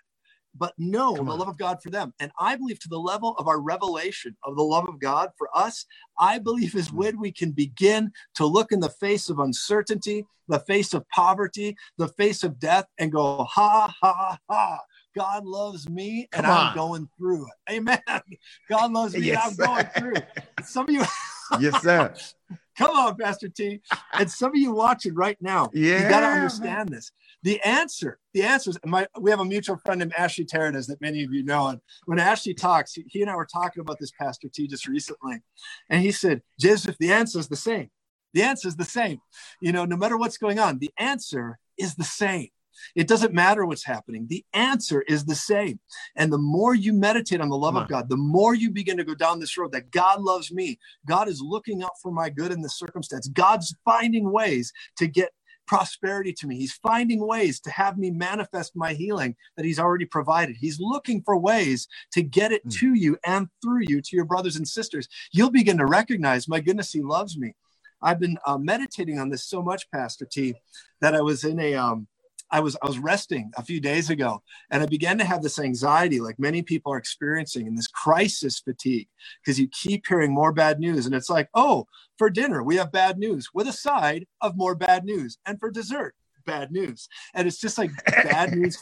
but 0.58 0.74
know 0.78 1.16
the 1.16 1.24
love 1.24 1.48
of 1.48 1.58
God 1.58 1.82
for 1.82 1.90
them. 1.90 2.14
And 2.20 2.32
I 2.40 2.56
believe 2.56 2.80
to 2.80 2.90
the 2.90 3.00
level 3.00 3.36
of 3.38 3.48
our 3.48 3.60
revelation 3.60 4.36
of 4.44 4.56
the 4.56 4.64
love 4.64 4.88
of 4.88 5.00
God 5.00 5.30
for 5.38 5.50
us, 5.56 5.86
I 6.18 6.40
believe 6.40 6.76
is 6.76 6.92
when 6.92 7.20
we 7.20 7.32
can 7.32 7.52
begin 7.52 8.12
to 8.36 8.46
look 8.46 8.72
in 8.72 8.80
the 8.80 8.90
face 8.90 9.30
of 9.30 9.40
uncertainty, 9.40 10.26
the 10.48 10.60
face 10.60 10.94
of 10.94 11.08
poverty, 11.10 11.78
the 11.98 12.08
face 12.10 12.44
of 12.44 12.60
death, 12.60 12.86
and 12.98 13.12
go, 13.12 13.44
ha, 13.44 13.94
ha, 14.02 14.38
ha. 14.50 14.80
God 15.16 15.46
loves 15.46 15.90
me 15.90 16.30
and 16.34 16.46
I'm 16.46 16.74
going 16.76 17.10
through 17.18 17.46
it. 17.48 17.74
Amen. 17.74 18.00
God 18.70 18.92
loves 18.92 19.16
me 19.16 19.22
yes, 19.22 19.60
and 19.60 19.62
I'm 19.62 19.68
going 19.68 19.86
through. 19.98 20.22
Some 20.64 20.88
of 20.88 20.92
you 20.92 21.04
yes, 21.60 21.82
sir. 21.82 22.14
Come 22.78 22.92
on, 22.92 23.18
Pastor 23.18 23.50
T. 23.50 23.82
And 24.14 24.32
some 24.32 24.52
of 24.52 24.56
you 24.58 24.72
watching 24.72 25.14
right 25.14 25.38
now, 25.42 25.70
yeah, 25.74 26.04
you 26.04 26.08
got 26.08 26.22
to 26.22 26.28
understand 26.28 26.90
man. 26.90 26.96
this. 26.96 27.12
The 27.44 27.62
answer, 27.62 28.20
the 28.34 28.44
answer 28.44 28.72
is 28.72 28.80
my. 28.86 29.08
We 29.20 29.32
have 29.32 29.40
a 29.40 29.46
mutual 29.46 29.78
friend 29.78 30.00
named 30.00 30.14
Ashley 30.18 30.46
Terradez 30.46 30.88
that 30.88 31.00
many 31.00 31.24
of 31.24 31.32
you 31.32 31.44
know. 31.44 31.68
And 31.68 31.80
when 32.06 32.20
Ashley 32.20 32.54
talks, 32.54 32.94
he, 32.94 33.06
he 33.08 33.22
and 33.22 33.32
I 33.32 33.36
were 33.36 33.46
talking 33.46 33.82
about 33.82 33.98
this, 34.00 34.12
Pastor 34.12 34.50
T, 34.54 34.68
just 34.68 34.88
recently, 34.88 35.42
and 35.90 36.02
he 36.02 36.12
said, 36.12 36.42
"Joseph, 36.60 36.98
the 37.00 37.14
answer 37.14 37.40
is 37.40 37.48
the 37.48 37.56
same. 37.56 37.90
The 38.34 38.44
answer 38.44 38.68
is 38.68 38.76
the 38.76 38.86
same. 38.86 39.20
You 39.62 39.72
know, 39.72 39.86
no 39.86 39.96
matter 39.96 40.18
what's 40.18 40.38
going 40.38 40.60
on, 40.60 40.80
the 40.80 40.92
answer 40.98 41.60
is 41.78 41.96
the 41.96 42.04
same." 42.04 42.50
It 42.96 43.08
doesn't 43.08 43.34
matter 43.34 43.66
what's 43.66 43.84
happening. 43.84 44.28
The 44.28 44.46
answer 44.54 45.02
is 45.02 45.26
the 45.26 45.36
same. 45.36 45.80
And 46.16 46.32
the 46.32 46.38
more 46.38 46.74
you 46.74 46.94
meditate 46.94 47.42
on 47.42 47.50
the 47.50 47.58
love 47.58 47.76
of 47.76 47.90
God, 47.90 48.10
the 48.10 48.18
more 48.18 48.54
you 48.54 48.72
begin 48.72 48.98
to 48.98 49.04
go 49.04 49.16
down 49.16 49.40
this 49.40 49.58
road 49.58 49.72
that 49.74 49.92
God 49.92 50.22
loves 50.22 50.52
me. 50.52 50.80
God 51.06 51.28
is 51.28 51.42
looking 51.42 51.84
out 51.84 52.00
for 52.02 52.12
my 52.12 52.30
good 52.30 52.52
in 52.52 52.62
the 52.62 52.70
circumstance. 52.70 53.28
God's 53.28 53.76
finding 53.84 54.32
ways 54.32 54.72
to 54.98 55.08
get 55.08 55.32
prosperity 55.70 56.34
to 56.34 56.48
me. 56.48 56.58
He's 56.58 56.74
finding 56.74 57.26
ways 57.26 57.60
to 57.60 57.70
have 57.70 58.00
me 58.00 58.10
manifest 58.10 58.76
my 58.76 58.94
healing 58.94 59.36
that 59.56 59.66
he's 59.66 59.78
already 59.78 60.06
provided. 60.06 60.56
He's 60.56 60.80
looking 60.80 61.22
for 61.22 61.38
ways 61.38 61.88
to 62.14 62.24
get 62.24 62.52
it 62.52 62.66
mm. 62.66 62.74
to 62.80 62.96
you 62.96 63.18
and 63.24 63.48
through 63.62 63.84
you 63.88 64.02
to 64.02 64.16
your 64.16 64.26
brothers 64.26 64.56
and 64.56 64.68
sisters. 64.68 65.08
You'll 65.32 65.52
begin 65.52 65.78
to 65.78 65.86
recognize, 65.86 66.48
my 66.48 66.60
goodness, 66.60 66.92
he 66.92 67.02
loves 67.02 67.38
me. 67.38 67.54
I've 68.02 68.20
been 68.20 68.40
uh, 68.48 68.58
meditating 68.58 69.20
on 69.20 69.30
this 69.30 69.46
so 69.46 69.62
much, 69.62 69.90
Pastor 69.92 70.26
T, 70.26 70.56
that 71.02 71.14
I 71.14 71.22
was 71.22 71.44
in 71.44 71.60
a 71.60 71.76
um, 71.76 72.08
I 72.52 72.60
was 72.60 72.76
I 72.82 72.88
was 72.88 73.00
resting 73.00 73.52
a 73.58 73.64
few 73.64 73.80
days 73.80 74.10
ago 74.10 74.42
and 74.72 74.82
I 74.82 74.86
began 74.86 75.18
to 75.20 75.26
have 75.26 75.42
this 75.42 75.60
anxiety 75.60 76.20
like 76.20 76.40
many 76.40 76.62
people 76.62 76.92
are 76.94 76.98
experiencing 76.98 77.68
and 77.68 77.78
this 77.78 77.88
crisis 77.88 78.60
fatigue 78.60 79.08
because 79.42 79.60
you 79.60 79.68
keep 79.68 80.06
hearing 80.08 80.34
more 80.34 80.52
bad 80.52 80.80
news 80.80 81.06
and 81.06 81.16
it's 81.16 81.30
like, 81.30 81.50
"Oh, 81.54 81.88
for 82.18 82.30
dinner 82.30 82.64
we 82.64 82.78
have 82.78 82.92
bad 82.92 83.18
news 83.18 83.50
with 83.54 83.68
a 83.68 83.74
side 83.74 84.26
of 84.42 84.58
more 84.58 84.76
bad 84.76 85.06
news 85.06 85.38
and 85.46 85.60
for 85.60 85.70
dessert 85.72 86.16
bad 86.46 86.72
news." 86.72 87.08
And 87.34 87.48
it's 87.48 87.60
just 87.60 87.78
like 87.78 87.92
bad 88.06 88.54
news 88.54 88.78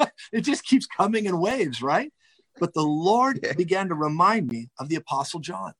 it 0.32 0.42
just 0.42 0.64
keeps 0.64 0.86
coming 0.86 1.26
in 1.26 1.38
waves, 1.38 1.82
right? 1.82 2.12
But 2.58 2.74
the 2.74 2.82
Lord 2.82 3.46
began 3.56 3.88
to 3.88 3.94
remind 3.94 4.48
me 4.48 4.68
of 4.78 4.88
the 4.88 4.96
apostle 4.96 5.40
John. 5.40 5.72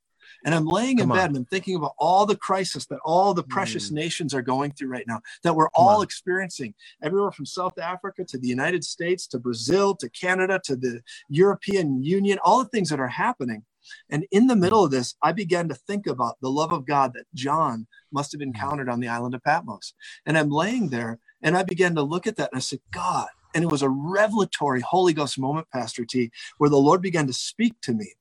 And 0.45 0.55
I'm 0.55 0.67
laying 0.67 0.99
Come 0.99 1.11
in 1.11 1.17
bed 1.17 1.23
on. 1.23 1.29
and 1.29 1.37
I'm 1.39 1.45
thinking 1.45 1.77
about 1.77 1.95
all 1.99 2.27
the 2.27 2.37
crisis 2.37 2.87
that 2.87 2.99
all 3.05 3.35
the 3.35 3.43
precious 3.43 3.91
mm. 3.91 3.95
nations 3.95 4.35
are 4.35 4.43
going 4.43 4.73
through 4.73 4.89
right 4.89 5.07
now, 5.07 5.21
that 5.43 5.55
we're 5.55 5.71
Come 5.71 5.87
all 5.87 5.99
on. 5.99 6.05
experiencing, 6.05 6.75
everywhere 7.03 7.31
from 7.33 7.47
South 7.47 7.79
Africa 7.79 8.25
to 8.25 8.39
the 8.39 8.49
United 8.49 8.85
States 8.85 9.27
to 9.29 9.39
Brazil 9.39 9.95
to 9.97 10.09
Canada 10.11 10.61
to 10.65 10.77
the 10.77 11.01
European 11.29 12.03
Union, 12.03 12.39
all 12.45 12.63
the 12.63 12.69
things 12.69 12.91
that 12.91 13.01
are 13.01 13.09
happening. 13.09 13.65
And 14.11 14.27
in 14.31 14.47
the 14.47 14.57
middle 14.57 14.85
of 14.85 14.91
this, 14.91 15.15
I 15.23 15.33
began 15.33 15.69
to 15.69 15.75
think 15.75 16.07
about 16.07 16.37
the 16.41 16.51
love 16.51 16.73
of 16.73 16.87
God 16.87 17.15
that 17.15 17.27
John 17.35 17.87
must 18.13 18.33
have 18.33 18.41
mm. 18.41 18.47
encountered 18.47 18.89
on 18.89 19.01
the 19.01 19.09
island 19.09 19.35
of 19.35 19.43
Patmos. 19.43 19.95
And 20.27 20.37
I'm 20.37 20.51
laying 20.51 20.89
there 20.89 21.19
and 21.43 21.57
I 21.57 21.63
began 21.63 21.95
to 21.97 22.03
look 22.03 22.27
at 22.27 22.37
that 22.37 22.51
and 22.53 22.59
I 22.59 22.61
said, 22.61 22.81
God, 22.93 23.29
and 23.55 23.65
it 23.65 23.71
was 23.71 23.83
a 23.83 23.89
revelatory 23.89 24.81
Holy 24.81 25.13
Ghost 25.13 25.39
moment, 25.39 25.67
Pastor 25.73 26.05
T, 26.05 26.31
where 26.59 26.71
the 26.71 26.77
Lord 26.77 27.03
began 27.03 27.27
to 27.27 27.33
speak 27.33 27.75
to 27.83 27.93
me. 27.93 28.15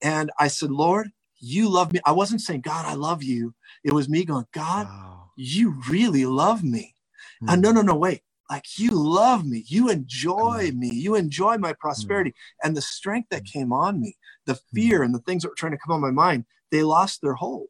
And 0.00 0.30
I 0.38 0.48
said, 0.48 0.70
Lord, 0.70 1.10
you 1.42 1.68
love 1.68 1.92
me. 1.92 2.00
I 2.06 2.12
wasn't 2.12 2.40
saying, 2.40 2.60
God, 2.60 2.86
I 2.86 2.94
love 2.94 3.22
you. 3.22 3.52
It 3.84 3.92
was 3.92 4.08
me 4.08 4.24
going, 4.24 4.46
God, 4.52 4.86
wow. 4.86 5.30
you 5.36 5.74
really 5.88 6.24
love 6.24 6.62
me. 6.62 6.94
Mm. 7.42 7.50
Uh, 7.50 7.56
no, 7.56 7.72
no, 7.72 7.82
no, 7.82 7.96
wait. 7.96 8.22
Like 8.48 8.78
you 8.78 8.90
love 8.92 9.44
me. 9.44 9.64
You 9.66 9.90
enjoy 9.90 10.70
me. 10.74 10.90
You 10.90 11.16
enjoy 11.16 11.58
my 11.58 11.72
prosperity. 11.72 12.30
Mm. 12.30 12.34
And 12.64 12.76
the 12.76 12.82
strength 12.82 13.28
that 13.30 13.40
hmm. 13.40 13.58
came 13.58 13.72
on 13.72 14.00
me, 14.00 14.16
the 14.46 14.54
hmm. 14.54 14.76
fear 14.76 15.00
mm. 15.00 15.06
and 15.06 15.14
the 15.14 15.20
things 15.20 15.42
that 15.42 15.48
were 15.48 15.56
trying 15.56 15.72
to 15.72 15.78
come 15.78 15.94
on 15.94 16.00
my 16.00 16.10
mind, 16.10 16.44
they 16.70 16.82
lost 16.82 17.22
their 17.22 17.34
hold. 17.34 17.68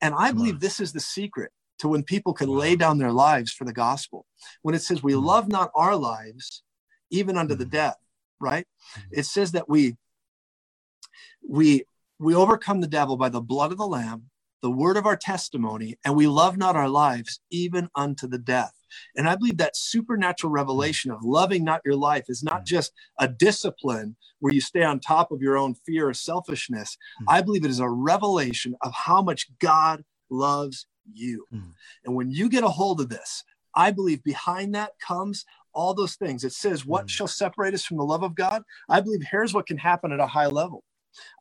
And 0.00 0.14
I 0.14 0.32
believe 0.32 0.60
this 0.60 0.80
is 0.80 0.92
the 0.92 1.00
secret 1.00 1.50
to 1.78 1.88
when 1.88 2.02
people 2.02 2.34
can 2.34 2.50
wow. 2.50 2.58
lay 2.58 2.76
down 2.76 2.98
their 2.98 3.12
lives 3.12 3.52
for 3.52 3.64
the 3.64 3.72
gospel. 3.72 4.26
When 4.62 4.74
it 4.74 4.82
says 4.82 5.02
we 5.02 5.14
hmm. 5.14 5.24
love 5.24 5.48
not 5.48 5.72
our 5.74 5.96
lives, 5.96 6.62
even 7.10 7.36
unto 7.36 7.54
the 7.54 7.64
death, 7.64 7.96
right? 8.40 8.66
It 9.10 9.24
says 9.24 9.52
that 9.52 9.68
we 9.68 9.96
we 11.48 11.84
we 12.22 12.34
overcome 12.34 12.80
the 12.80 12.86
devil 12.86 13.16
by 13.16 13.28
the 13.28 13.40
blood 13.40 13.72
of 13.72 13.78
the 13.78 13.86
Lamb, 13.86 14.30
the 14.62 14.70
word 14.70 14.96
of 14.96 15.06
our 15.06 15.16
testimony, 15.16 15.98
and 16.04 16.14
we 16.14 16.26
love 16.26 16.56
not 16.56 16.76
our 16.76 16.88
lives 16.88 17.40
even 17.50 17.88
unto 17.96 18.28
the 18.28 18.38
death. 18.38 18.72
And 19.16 19.28
I 19.28 19.36
believe 19.36 19.56
that 19.56 19.76
supernatural 19.76 20.52
revelation 20.52 21.10
of 21.10 21.24
loving 21.24 21.64
not 21.64 21.80
your 21.84 21.96
life 21.96 22.26
is 22.28 22.42
not 22.42 22.64
just 22.64 22.92
a 23.18 23.26
discipline 23.26 24.16
where 24.38 24.52
you 24.52 24.60
stay 24.60 24.82
on 24.82 25.00
top 25.00 25.32
of 25.32 25.40
your 25.40 25.56
own 25.56 25.74
fear 25.86 26.08
or 26.08 26.14
selfishness. 26.14 26.96
Hmm. 27.18 27.24
I 27.28 27.42
believe 27.42 27.64
it 27.64 27.70
is 27.70 27.80
a 27.80 27.88
revelation 27.88 28.76
of 28.82 28.92
how 28.92 29.22
much 29.22 29.48
God 29.58 30.04
loves 30.30 30.86
you. 31.12 31.46
Mm. 31.52 31.72
And 32.04 32.14
when 32.14 32.30
you 32.30 32.48
get 32.48 32.64
a 32.64 32.68
hold 32.68 33.00
of 33.00 33.08
this, 33.08 33.44
I 33.74 33.90
believe 33.90 34.22
behind 34.22 34.74
that 34.74 34.92
comes 35.04 35.44
all 35.74 35.94
those 35.94 36.16
things. 36.16 36.44
It 36.44 36.52
says, 36.52 36.86
What 36.86 37.06
mm. 37.06 37.10
shall 37.10 37.26
separate 37.26 37.74
us 37.74 37.84
from 37.84 37.96
the 37.96 38.04
love 38.04 38.22
of 38.22 38.34
God? 38.34 38.62
I 38.88 39.00
believe 39.00 39.22
here's 39.30 39.54
what 39.54 39.66
can 39.66 39.78
happen 39.78 40.12
at 40.12 40.20
a 40.20 40.26
high 40.26 40.46
level 40.46 40.84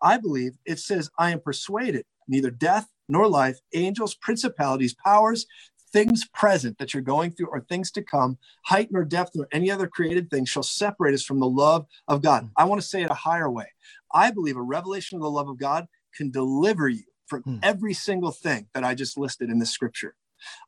I 0.02 0.18
believe 0.18 0.54
it 0.66 0.80
says, 0.80 1.10
I 1.18 1.32
am 1.32 1.40
persuaded 1.40 2.06
neither 2.28 2.52
death 2.52 2.88
nor 3.10 3.28
life, 3.28 3.60
angels, 3.74 4.16
principalities, 4.16 4.94
powers, 4.94 5.46
things 5.92 6.26
present 6.34 6.78
that 6.78 6.94
you're 6.94 7.04
going 7.04 7.32
through 7.32 7.48
or 7.48 7.62
things 7.62 7.92
to 7.92 8.02
come, 8.02 8.38
height 8.66 8.90
nor 8.92 9.04
depth 9.04 9.32
nor 9.36 9.48
any 9.52 9.70
other 9.70 9.88
created 9.88 10.30
thing 10.30 10.46
shall 10.46 10.64
separate 10.64 11.14
us 11.14 11.24
from 11.24 11.40
the 11.40 11.50
love 11.50 11.86
of 12.08 12.22
God. 12.22 12.50
I 12.56 12.64
want 12.66 12.82
to 12.82 12.88
say 12.88 13.04
it 13.04 13.10
a 13.10 13.16
higher 13.16 13.50
way. 13.50 13.68
I 14.14 14.32
believe 14.32 14.58
a 14.58 14.62
revelation 14.62 15.18
of 15.18 15.22
the 15.22 15.30
love 15.30 15.50
of 15.50 15.58
God 15.58 15.88
can 16.16 16.32
deliver 16.32 16.88
you 16.88 17.04
from 17.28 17.42
hmm. 17.44 17.58
every 17.64 17.94
single 17.94 18.32
thing 18.32 18.68
that 18.74 18.84
I 18.84 18.96
just 18.96 19.18
listed 19.18 19.50
in 19.50 19.60
this 19.60 19.72
scripture. 19.72 20.16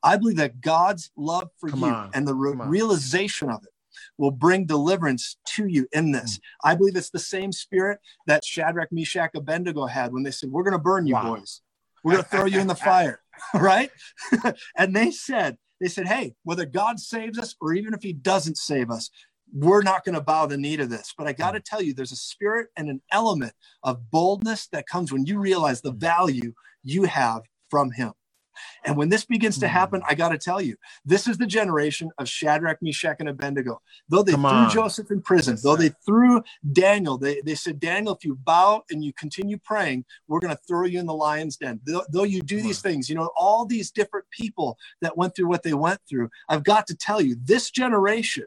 I 0.04 0.18
believe 0.18 0.38
that 0.38 0.62
God's 0.62 1.12
love 1.18 1.50
for 1.60 1.70
Come 1.70 1.80
you 1.82 1.86
on. 1.88 2.12
and 2.14 2.28
the 2.28 2.36
re- 2.36 2.56
realization 2.56 3.50
of 3.50 3.64
it 3.64 3.73
will 4.18 4.32
bring 4.32 4.66
deliverance 4.66 5.38
to 5.46 5.68
you 5.68 5.88
in 5.92 6.12
this. 6.12 6.38
Mm-hmm. 6.38 6.70
I 6.70 6.76
believe 6.76 6.96
it's 6.96 7.10
the 7.10 7.20
same 7.20 7.52
spirit 7.52 8.00
that 8.28 8.46
Shadrach, 8.46 8.92
Meshach, 8.92 9.32
Abednego 9.36 9.86
had 9.86 10.14
when 10.14 10.24
they 10.24 10.32
said, 10.32 10.50
We're 10.50 10.64
going 10.64 10.74
to 10.74 10.80
burn 10.80 11.08
you, 11.08 11.16
wow. 11.16 11.36
boys. 11.36 11.62
We're 12.04 12.14
going 12.14 12.24
to 12.24 12.30
throw 12.30 12.46
you 12.46 12.60
in 12.60 12.68
the 12.68 12.76
fire, 12.90 13.22
right? 13.54 13.92
and 14.78 14.96
they 14.96 15.12
said, 15.12 15.58
they 15.84 15.90
said, 15.90 16.08
hey, 16.08 16.34
whether 16.44 16.66
God 16.66 16.98
saves 16.98 17.38
us 17.38 17.56
or 17.60 17.74
even 17.74 17.94
if 17.94 18.02
he 18.02 18.14
doesn't 18.14 18.58
save 18.58 18.90
us, 18.90 19.10
we're 19.54 19.84
not 19.84 20.06
going 20.06 20.16
to 20.16 20.22
bow 20.22 20.46
the 20.46 20.58
knee 20.58 20.78
to 20.78 20.88
this. 20.88 21.14
But 21.18 21.28
I 21.28 21.34
got 21.34 21.52
to 21.52 21.60
tell 21.60 21.82
you, 21.82 21.94
there's 21.94 22.14
a 22.14 22.16
spirit 22.16 22.70
and 22.78 22.90
an 22.90 23.02
element 23.12 23.54
of 23.84 24.10
boldness 24.10 24.68
that 24.68 24.88
comes 24.88 25.12
when 25.12 25.26
you 25.26 25.40
realize 25.40 25.82
the 25.82 25.92
value 25.92 26.54
you 26.84 27.04
have 27.04 27.42
from 27.70 27.92
him. 27.92 28.14
And 28.86 28.98
when 28.98 29.10
this 29.10 29.26
begins 29.26 29.60
to 29.60 29.68
happen, 29.68 30.02
hmm. 30.02 30.08
I 30.10 30.16
got 30.16 30.30
to 30.30 30.38
tell 30.38 30.62
you, 30.62 30.76
this 31.06 31.28
is 31.28 31.38
the 31.38 31.46
generation 31.46 32.12
of 32.18 32.28
Shadrach, 32.28 32.82
Meshach, 32.82 33.18
and 33.20 33.30
Abednego. 33.30 33.82
Though 34.10 34.24
they 34.24 34.34
Come 34.34 34.42
threw 34.42 34.50
on. 34.50 34.70
Joseph 34.70 35.12
in 35.12 35.22
prison, 35.22 35.58
though 35.62 35.76
they 35.76 35.90
threw 36.06 36.44
Daniel, 36.72 37.18
they, 37.18 37.42
they 37.42 37.56
said, 37.56 37.80
Daniel, 37.80 38.16
if 38.16 38.26
you 38.26 38.36
bow 38.36 38.84
and 38.90 39.04
you 39.04 39.14
continue 39.14 39.58
praying, 39.58 40.06
we're 40.28 40.40
going 40.40 40.56
to 40.56 40.62
throw 40.68 40.86
you 40.86 41.00
in 41.00 41.06
the 41.06 41.14
lion's 41.14 41.58
den. 41.58 41.80
Though, 41.86 42.04
though 42.10 42.24
you 42.24 42.42
do 42.42 42.62
these 42.62 42.82
things, 42.82 43.10
you 43.10 43.16
know, 43.16 43.30
all 43.36 43.66
these 43.66 43.92
different 43.92 44.26
people 44.32 44.78
that 45.02 45.18
went 45.18 45.36
through 45.36 45.48
what 45.48 45.64
they 45.64 45.74
went 45.74 46.00
through, 46.08 46.30
I've 46.50 46.64
got 46.64 46.88
to 46.88 46.96
tell 46.96 47.22
you, 47.22 47.36
this 47.44 47.72
generation 47.72 48.46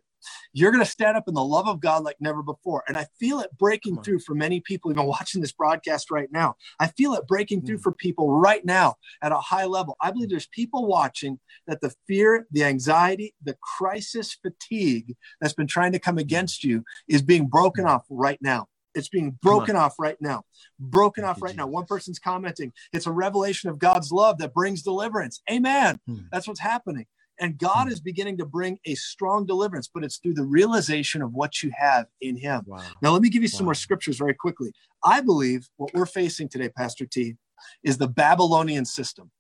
you're 0.52 0.70
going 0.70 0.85
to 0.85 0.90
stand 0.90 1.16
up 1.16 1.29
in 1.29 1.35
the 1.35 1.44
love 1.44 1.68
of 1.68 1.81
God 1.81 2.05
like 2.05 2.16
never 2.20 2.42
before. 2.42 2.83
And 2.88 2.96
I 2.96 3.07
feel 3.18 3.40
it 3.40 3.50
breaking 3.59 4.02
through 4.02 4.20
for 4.20 4.35
many 4.35 4.61
people 4.61 4.90
even 4.90 5.07
watching 5.07 5.40
this 5.40 5.52
broadcast 5.52 6.11
right 6.11 6.29
now. 6.31 6.57
I 6.81 6.88
feel 6.88 7.14
it 7.14 7.26
breaking 7.26 7.62
through 7.62 7.79
mm. 7.79 7.83
for 7.83 7.92
people 7.92 8.33
right 8.33 8.64
now 8.64 8.96
at 9.22 9.33
a 9.33 9.38
high 9.38 9.66
level. 9.66 9.96
I 10.00 10.11
believe 10.11 10.31
there's 10.31 10.48
people 10.48 10.87
watching 10.87 11.38
that 11.66 11.81
the 11.81 11.92
fear, 12.07 12.46
the 12.50 12.64
anxiety, 12.64 13.35
the 13.42 13.57
crisis 13.79 14.37
fatigue 14.40 15.14
that's 15.40 15.55
been 15.55 15.66
trying 15.66 15.92
to 15.92 15.98
come 15.98 16.18
against 16.18 16.64
you 16.64 16.85
is 17.09 17.22
being 17.22 17.46
broken 17.46 17.85
mm. 17.85 17.90
off 17.90 18.05
right 18.11 18.38
now. 18.40 18.68
It's 18.94 19.09
being 19.09 19.37
broken 19.42 19.76
off 19.76 19.96
right 19.98 20.16
now. 20.20 20.44
Broken 20.81 21.22
Thank 21.22 21.37
off 21.37 21.42
right 21.42 21.50
Jesus. 21.50 21.59
now. 21.59 21.66
One 21.66 21.85
person's 21.85 22.18
commenting, 22.18 22.72
it's 22.94 23.07
a 23.07 23.12
revelation 23.12 23.68
of 23.68 23.79
God's 23.79 24.11
love 24.11 24.38
that 24.38 24.55
brings 24.55 24.83
deliverance. 24.83 25.42
Amen. 25.50 26.00
Hmm. 26.07 26.20
That's 26.33 26.48
what's 26.48 26.61
happening. 26.61 27.07
And 27.40 27.59
God 27.59 27.85
hmm. 27.85 27.92
is 27.92 28.01
beginning 28.01 28.38
to 28.38 28.46
bring 28.46 28.79
a 28.85 28.94
strong 28.94 29.46
deliverance, 29.46 29.88
but 29.92 30.05
it's 30.05 30.18
through 30.18 30.35
the 30.35 30.44
realization 30.44 31.22
of 31.22 31.33
what 31.33 31.62
you 31.62 31.70
have 31.77 32.07
in 32.20 32.37
Him. 32.37 32.62
Wow. 32.66 32.83
Now, 33.03 33.11
let 33.11 33.22
me 33.22 33.29
give 33.29 33.42
you 33.42 33.49
some 33.49 33.64
wow. 33.64 33.68
more 33.68 33.75
scriptures 33.75 34.18
very 34.18 34.35
quickly. 34.35 34.72
I 35.05 35.20
believe 35.20 35.68
what 35.77 35.92
we're 35.94 36.07
facing 36.07 36.49
today, 36.49 36.68
Pastor 36.68 37.07
T, 37.07 37.37
is 37.83 37.99
the 37.99 38.09
Babylonian 38.09 38.85
system. 38.85 39.31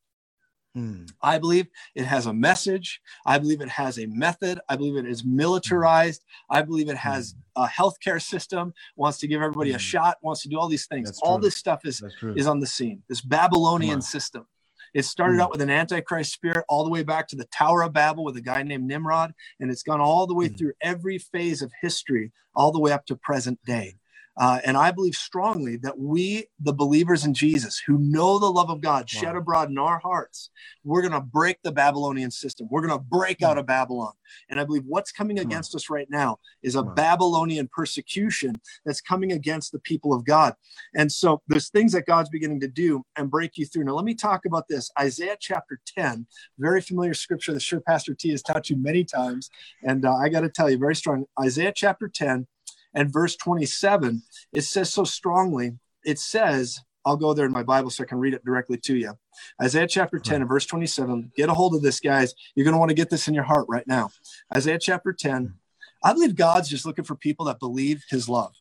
Hmm. 0.74 1.04
I 1.22 1.38
believe 1.38 1.68
it 1.94 2.04
has 2.04 2.26
a 2.26 2.34
message. 2.34 3.00
I 3.24 3.38
believe 3.38 3.62
it 3.62 3.68
has 3.70 3.98
a 3.98 4.04
method. 4.06 4.60
I 4.68 4.76
believe 4.76 4.96
it 4.96 5.06
is 5.06 5.24
militarized. 5.24 6.22
I 6.50 6.60
believe 6.60 6.90
it 6.90 6.98
has 6.98 7.34
hmm. 7.56 7.62
a 7.62 7.66
healthcare 7.66 8.20
system, 8.22 8.74
wants 8.94 9.18
to 9.18 9.26
give 9.26 9.40
everybody 9.40 9.70
a 9.70 9.78
shot, 9.78 10.18
wants 10.20 10.42
to 10.42 10.50
do 10.50 10.58
all 10.58 10.68
these 10.68 10.86
things. 10.86 11.08
That's 11.08 11.20
all 11.22 11.38
true. 11.38 11.46
this 11.46 11.56
stuff 11.56 11.86
is, 11.86 12.02
is 12.36 12.46
on 12.46 12.60
the 12.60 12.66
scene, 12.66 13.02
this 13.08 13.22
Babylonian 13.22 14.02
system. 14.02 14.46
It 14.96 15.04
started 15.04 15.38
out 15.40 15.48
hmm. 15.48 15.52
with 15.52 15.60
an 15.60 15.68
antichrist 15.68 16.32
spirit 16.32 16.64
all 16.70 16.82
the 16.82 16.90
way 16.90 17.02
back 17.02 17.28
to 17.28 17.36
the 17.36 17.44
Tower 17.46 17.82
of 17.82 17.92
Babel 17.92 18.24
with 18.24 18.38
a 18.38 18.40
guy 18.40 18.62
named 18.62 18.84
Nimrod, 18.84 19.34
and 19.60 19.70
it's 19.70 19.82
gone 19.82 20.00
all 20.00 20.26
the 20.26 20.34
way 20.34 20.48
hmm. 20.48 20.54
through 20.54 20.72
every 20.80 21.18
phase 21.18 21.60
of 21.60 21.70
history, 21.82 22.32
all 22.54 22.72
the 22.72 22.80
way 22.80 22.92
up 22.92 23.04
to 23.06 23.16
present 23.16 23.62
day. 23.66 23.96
Uh, 24.38 24.60
and 24.64 24.76
I 24.76 24.90
believe 24.90 25.14
strongly 25.14 25.76
that 25.78 25.98
we, 25.98 26.46
the 26.60 26.72
believers 26.72 27.24
in 27.24 27.32
Jesus, 27.32 27.78
who 27.78 27.98
know 27.98 28.38
the 28.38 28.50
love 28.50 28.68
of 28.68 28.82
God 28.82 29.08
shed 29.08 29.34
abroad 29.34 29.70
in 29.70 29.78
our 29.78 29.98
hearts, 29.98 30.50
we're 30.84 31.00
going 31.00 31.12
to 31.12 31.20
break 31.20 31.62
the 31.62 31.72
Babylonian 31.72 32.30
system. 32.30 32.68
We're 32.70 32.86
going 32.86 32.98
to 32.98 33.04
break 33.04 33.42
out 33.42 33.54
hmm. 33.54 33.60
of 33.60 33.66
Babylon. 33.66 34.12
And 34.50 34.60
I 34.60 34.64
believe 34.64 34.82
what's 34.86 35.10
coming 35.10 35.38
Come 35.38 35.46
against 35.46 35.74
us 35.74 35.88
right 35.88 36.08
now 36.10 36.38
is 36.62 36.74
a 36.74 36.82
Babylonian 36.82 37.68
persecution 37.72 38.60
that's 38.84 39.00
coming 39.00 39.32
against 39.32 39.72
the 39.72 39.78
people 39.78 40.12
of 40.12 40.24
God. 40.24 40.54
And 40.94 41.10
so 41.10 41.42
there's 41.48 41.70
things 41.70 41.92
that 41.92 42.06
God's 42.06 42.28
beginning 42.28 42.60
to 42.60 42.68
do 42.68 43.04
and 43.16 43.30
break 43.30 43.56
you 43.56 43.64
through. 43.64 43.84
Now, 43.84 43.94
let 43.94 44.04
me 44.04 44.14
talk 44.14 44.44
about 44.44 44.68
this 44.68 44.90
Isaiah 44.98 45.36
chapter 45.40 45.80
10, 45.86 46.26
very 46.58 46.80
familiar 46.80 47.14
scripture 47.14 47.52
that 47.52 47.62
sure 47.62 47.80
Pastor 47.80 48.14
T 48.14 48.30
has 48.30 48.42
taught 48.42 48.68
you 48.68 48.76
many 48.76 49.04
times. 49.04 49.48
And 49.82 50.04
uh, 50.04 50.14
I 50.14 50.28
got 50.28 50.40
to 50.40 50.50
tell 50.50 50.68
you, 50.68 50.78
very 50.78 50.96
strong. 50.96 51.24
Isaiah 51.40 51.72
chapter 51.74 52.08
10 52.08 52.46
and 52.96 53.12
verse 53.12 53.36
27, 53.36 54.22
it 54.52 54.62
says 54.62 54.92
so 54.92 55.04
strongly, 55.04 55.78
it 56.04 56.18
says, 56.18 56.80
I'll 57.04 57.16
go 57.16 57.34
there 57.34 57.46
in 57.46 57.52
my 57.52 57.62
Bible 57.62 57.90
so 57.90 58.02
I 58.02 58.06
can 58.06 58.18
read 58.18 58.34
it 58.34 58.44
directly 58.44 58.78
to 58.78 58.96
you. 58.96 59.12
Isaiah 59.62 59.86
chapter 59.86 60.18
10 60.18 60.40
and 60.40 60.48
verse 60.48 60.66
27. 60.66 61.30
Get 61.36 61.50
a 61.50 61.54
hold 61.54 61.74
of 61.74 61.82
this, 61.82 62.00
guys. 62.00 62.34
You're 62.56 62.64
going 62.64 62.72
to 62.72 62.78
want 62.78 62.88
to 62.88 62.96
get 62.96 63.10
this 63.10 63.28
in 63.28 63.34
your 63.34 63.44
heart 63.44 63.66
right 63.68 63.86
now. 63.86 64.10
Isaiah 64.56 64.78
chapter 64.80 65.12
10. 65.12 65.54
I 66.02 66.12
believe 66.14 66.34
God's 66.34 66.68
just 66.68 66.86
looking 66.86 67.04
for 67.04 67.14
people 67.14 67.46
that 67.46 67.60
believe 67.60 68.02
his 68.10 68.28
love, 68.28 68.54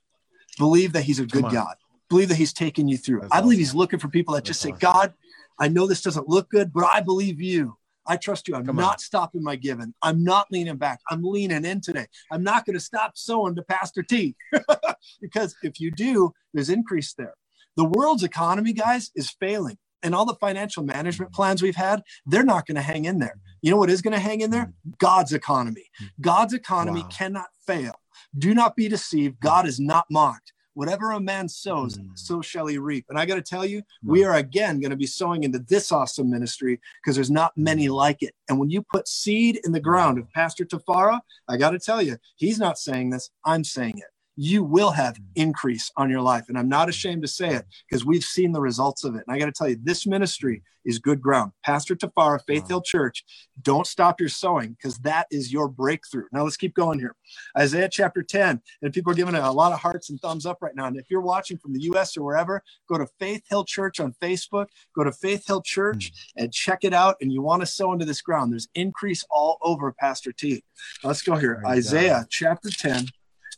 believe 0.58 0.94
that 0.94 1.04
he's 1.04 1.20
a 1.20 1.26
good 1.26 1.50
God, 1.50 1.76
believe 2.10 2.30
that 2.30 2.36
he's 2.36 2.54
taking 2.54 2.88
you 2.88 2.98
through. 2.98 3.22
That's 3.22 3.34
I 3.34 3.42
believe 3.42 3.56
awesome. 3.56 3.60
he's 3.62 3.76
looking 3.76 4.00
for 4.00 4.10
people 4.10 4.34
that 4.34 4.40
That's 4.40 4.50
just 4.50 4.62
say, 4.62 4.70
awesome. 4.70 4.80
God, 4.80 5.14
I 5.60 5.70
know 5.70 5.88
this 5.88 6.02
doesn't 6.02 6.28
look 6.28 6.50
good, 6.50 6.74
but 6.74 6.84
I 6.84 7.02
believe 7.02 7.42
you. 7.42 7.78
I 8.08 8.18
trust 8.18 8.48
you. 8.48 8.56
I'm 8.56 8.66
Come 8.66 8.76
not 8.76 8.94
on. 8.94 9.00
stopping 9.00 9.44
my 9.44 9.56
giving. 9.56 9.94
I'm 10.02 10.24
not 10.24 10.48
leaning 10.52 10.78
back. 10.78 11.00
I'm 11.10 11.24
leaning 11.24 11.66
in 11.66 11.82
today. 11.82 12.08
I'm 12.32 12.44
not 12.44 12.66
going 12.66 12.76
to 12.76 12.80
stop 12.80 13.14
sowing 13.16 13.56
to 13.56 13.64
Pastor 13.64 14.04
T 14.04 14.36
because 15.22 15.56
if 15.64 15.80
you 15.80 15.92
do, 15.92 16.32
there's 16.54 16.70
increase 16.70 17.14
there. 17.14 17.34
The 17.78 17.86
world's 17.86 18.24
economy, 18.24 18.74
guys, 18.74 19.12
is 19.16 19.30
failing. 19.30 19.78
And 20.04 20.14
all 20.14 20.26
the 20.26 20.36
financial 20.36 20.84
management 20.84 21.32
mm-hmm. 21.32 21.42
plans 21.42 21.62
we've 21.64 21.76
had, 21.76 22.04
they're 22.26 22.44
not 22.44 22.68
going 22.68 22.76
to 22.76 22.82
hang 22.82 23.06
in 23.06 23.20
there. 23.20 23.40
You 23.62 23.72
know 23.72 23.78
what 23.78 23.90
is 23.90 24.02
going 24.02 24.14
to 24.14 24.20
hang 24.20 24.42
in 24.42 24.52
there? 24.52 24.66
Mm-hmm. 24.66 24.92
God's 25.00 25.34
economy. 25.34 25.90
God's 26.22 26.54
economy 26.54 27.02
wow. 27.02 27.10
cannot 27.12 27.48
fail. 27.66 27.94
Do 28.38 28.54
not 28.54 28.76
be 28.76 28.88
deceived. 28.88 29.40
God 29.40 29.62
mm-hmm. 29.62 29.70
is 29.70 29.80
not 29.80 30.06
mocked 30.12 30.54
whatever 30.76 31.12
a 31.12 31.20
man 31.20 31.50
sows, 31.50 31.98
mm. 31.98 32.08
so 32.14 32.42
shall 32.42 32.68
he 32.68 32.78
reap. 32.78 33.06
And 33.10 33.18
I 33.18 33.26
got 33.26 33.36
to 33.36 33.42
tell 33.42 33.66
you, 33.66 33.80
mm. 33.80 33.84
we 34.04 34.24
are 34.24 34.36
again 34.36 34.80
going 34.80 34.92
to 34.92 34.96
be 34.96 35.08
sowing 35.08 35.44
into 35.44 35.60
this 35.60 35.92
awesome 35.92 36.30
ministry 36.30 36.80
because 37.02 37.16
there's 37.16 37.32
not 37.32 37.58
many 37.58 37.88
mm. 37.88 37.96
like 37.96 38.22
it. 38.22 38.36
And 38.48 38.60
when 38.60 38.70
you 38.70 38.84
put 38.84 39.08
seed 39.08 39.60
in 39.66 39.72
the 39.72 39.80
ground 39.80 40.20
of 40.20 40.32
Pastor 40.32 40.66
Tafara, 40.66 41.20
I 41.48 41.58
got 41.58 41.72
to 41.72 41.80
tell 41.80 42.02
you, 42.02 42.18
he's 42.36 42.60
not 42.60 42.78
saying 42.78 43.10
this, 43.10 43.32
I'm 43.44 43.64
saying 43.64 43.98
it 43.98 44.15
you 44.36 44.64
will 44.64 44.92
have 44.92 45.18
increase 45.36 45.92
on 45.98 46.10
your 46.10 46.22
life. 46.22 46.46
And 46.50 46.58
I'm 46.58 46.70
not 46.70 46.90
ashamed 46.90 47.22
to 47.22 47.28
say 47.28 47.50
it 47.50 47.66
because 47.90 48.06
we've 48.06 48.24
seen 48.24 48.52
the 48.52 48.62
results 48.62 49.04
of 49.04 49.16
it. 49.16 49.24
And 49.28 49.36
I 49.36 49.40
got 49.40 49.46
to 49.46 49.52
tell 49.52 49.70
you, 49.70 49.78
this 49.82 50.06
ministry 50.06 50.64
is 50.86 51.00
good 51.00 51.22
ground. 51.22 51.52
Pastor 51.64 51.96
Tafara, 51.96 52.40
Faith 52.46 52.64
wow. 52.64 52.68
Hill 52.68 52.82
Church, 52.82 53.26
don't 53.62 53.88
stop 53.88 54.20
your 54.20 54.30
sowing 54.30 54.72
because 54.72 55.00
that 55.00 55.28
is 55.32 55.52
your 55.52 55.68
breakthrough. 55.68 56.26
Now 56.32 56.44
let's 56.44 56.58
keep 56.58 56.76
going 56.76 57.00
here. 57.00 57.16
Isaiah 57.58 57.90
chapter 57.90 58.22
10, 58.22 58.62
and 58.82 58.94
people 58.94 59.12
are 59.12 59.16
giving 59.16 59.36
it 59.36 59.44
a 59.44 59.52
lot 59.52 59.72
of 59.72 59.80
hearts 59.80 60.10
and 60.10 60.20
thumbs 60.22 60.46
up 60.46 60.60
right 60.62 60.76
now. 60.76 60.86
And 60.86 60.98
if 60.98 61.06
you're 61.10 61.22
watching 61.22 61.58
from 61.58 61.74
the 61.74 61.82
US 61.92 62.16
or 62.16 62.24
wherever, 62.24 62.62
go 62.88 62.98
to 62.98 63.08
Faith 63.20 63.44
Hill 63.50 63.66
Church 63.66 64.00
on 64.00 64.14
Facebook, 64.22 64.68
go 64.96 65.04
to 65.04 65.12
Faith 65.12 65.48
Hill 65.48 65.62
Church 65.64 66.12
mm. 66.12 66.44
and 66.44 66.54
check 66.54 66.80
it 66.84 66.94
out. 66.94 67.16
And 67.20 67.32
you 67.32 67.42
want 67.42 67.62
to 67.62 67.66
sow 67.66 67.92
into 67.92 68.06
this 68.06 68.22
ground. 68.22 68.52
There's 68.52 68.68
increase 68.76 69.26
all 69.30 69.58
over 69.62 69.92
Pastor 69.92 70.32
T. 70.32 70.64
Now, 71.04 71.08
let's 71.10 71.24
go 71.24 71.36
here. 71.36 71.64
Isaiah 71.66 72.28
chapter 72.30 72.70
10 72.70 73.08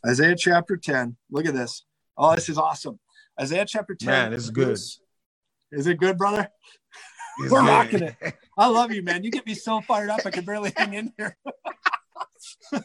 Isaiah 0.06 0.36
chapter 0.36 0.76
10. 0.76 1.16
Look 1.30 1.46
at 1.46 1.54
this. 1.54 1.84
Oh, 2.16 2.34
this 2.34 2.48
is 2.48 2.58
awesome. 2.58 2.98
Isaiah 3.40 3.64
chapter 3.66 3.94
10. 3.94 4.08
Man, 4.08 4.30
this 4.32 4.44
is 4.44 4.50
good. 4.50 4.78
Is 5.70 5.86
it 5.86 5.98
good, 5.98 6.16
brother? 6.18 6.48
It's 7.40 7.52
We're 7.52 7.60
good. 7.60 7.68
rocking 7.68 8.02
it. 8.02 8.16
I 8.58 8.66
love 8.66 8.92
you, 8.92 9.02
man. 9.02 9.22
You 9.22 9.30
get 9.30 9.46
me 9.46 9.54
so 9.54 9.80
fired 9.82 10.10
up, 10.10 10.22
I 10.24 10.30
can 10.30 10.44
barely 10.44 10.72
hang 10.76 10.94
in 10.94 11.12
here. 11.16 11.36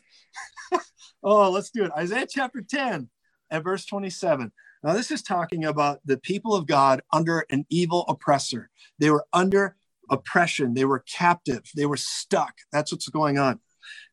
oh, 1.23 1.49
let's 1.49 1.71
do 1.71 1.85
it. 1.85 1.91
Isaiah 1.97 2.27
chapter 2.29 2.61
10 2.61 3.09
and 3.49 3.63
verse 3.63 3.85
27. 3.85 4.51
Now, 4.83 4.93
this 4.93 5.11
is 5.11 5.21
talking 5.21 5.65
about 5.65 5.99
the 6.05 6.17
people 6.17 6.55
of 6.55 6.67
God 6.67 7.01
under 7.11 7.45
an 7.49 7.65
evil 7.69 8.05
oppressor. 8.07 8.69
They 8.99 9.09
were 9.09 9.25
under 9.31 9.77
oppression, 10.11 10.73
they 10.73 10.85
were 10.85 10.99
captive, 10.99 11.63
they 11.75 11.85
were 11.85 11.97
stuck. 11.97 12.53
That's 12.71 12.91
what's 12.91 13.07
going 13.07 13.37
on. 13.37 13.59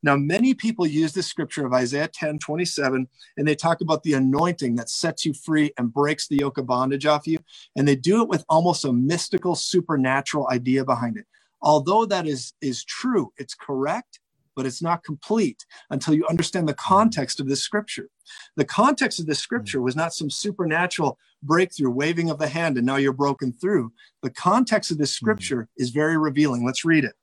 Now, 0.03 0.17
many 0.17 0.55
people 0.55 0.87
use 0.87 1.13
this 1.13 1.27
scripture 1.27 1.67
of 1.67 1.73
Isaiah 1.73 2.09
10 2.09 2.39
27, 2.39 3.09
and 3.37 3.49
they 3.49 3.55
talk 3.55 3.81
about 3.81 4.03
the 4.03 4.15
anointing 4.15 4.77
that 4.77 4.91
sets 4.91 5.25
you 5.25 5.35
free 5.35 5.73
and 5.79 5.93
breaks 5.93 6.29
the 6.29 6.39
yoke 6.39 6.59
of 6.59 6.67
bondage 6.67 7.07
off 7.07 7.27
you. 7.27 7.39
And 7.77 7.87
they 7.87 7.97
do 7.97 8.23
it 8.23 8.29
with 8.29 8.45
almost 8.49 8.85
a 8.85 8.93
mystical, 8.93 9.55
supernatural 9.55 10.49
idea 10.51 10.85
behind 10.85 11.17
it. 11.17 11.27
Although 11.63 12.07
that 12.07 12.27
is, 12.27 12.55
is 12.61 12.85
true, 12.85 13.33
it's 13.37 13.55
correct, 13.55 14.21
but 14.57 14.67
it's 14.67 14.83
not 14.83 15.05
complete 15.05 15.65
until 15.91 16.15
you 16.15 16.27
understand 16.27 16.69
the 16.69 16.75
context 16.75 17.41
of 17.41 17.49
this 17.49 17.63
scripture. 17.63 18.09
The 18.57 18.65
context 18.65 19.21
of 19.21 19.27
this 19.27 19.39
scripture 19.39 19.81
was 19.81 19.97
not 19.97 20.15
some 20.15 20.31
supernatural 20.31 21.19
breakthrough, 21.43 21.91
waving 21.91 22.31
of 22.31 22.39
the 22.39 22.49
hand, 22.49 22.77
and 22.77 22.87
now 22.87 22.97
you're 22.97 23.13
broken 23.13 23.53
through. 23.53 23.93
The 24.23 24.31
context 24.31 24.91
of 24.91 24.99
this 24.99 25.13
scripture 25.13 25.69
is 25.77 25.91
very 25.91 26.17
revealing. 26.17 26.65
Let's 26.65 26.85
read 26.85 27.05
it. 27.05 27.15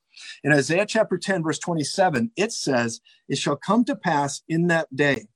In 0.44 0.52
Isaiah 0.52 0.86
chapter 0.86 1.18
10, 1.18 1.44
verse 1.44 1.60
27, 1.60 2.32
it 2.36 2.52
says, 2.52 3.02
It 3.28 3.38
shall 3.38 3.56
come 3.56 3.84
to 3.86 3.96
pass 3.96 4.42
in 4.48 4.68
that 4.68 4.96
day 4.96 5.28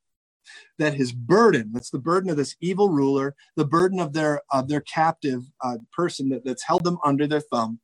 that 0.79 0.95
his 0.95 1.11
burden, 1.11 1.71
that's 1.73 1.91
the 1.91 1.99
burden 1.99 2.29
of 2.29 2.37
this 2.37 2.55
evil 2.59 2.89
ruler, 2.89 3.35
the 3.55 3.65
burden 3.65 3.99
of 3.99 4.13
their, 4.13 4.41
of 4.51 4.67
their 4.67 4.81
captive 4.81 5.43
uh, 5.63 5.77
person 5.93 6.29
that, 6.29 6.43
that's 6.43 6.63
held 6.63 6.83
them 6.83 6.97
under 7.03 7.27
their 7.27 7.41
thumb, 7.41 7.79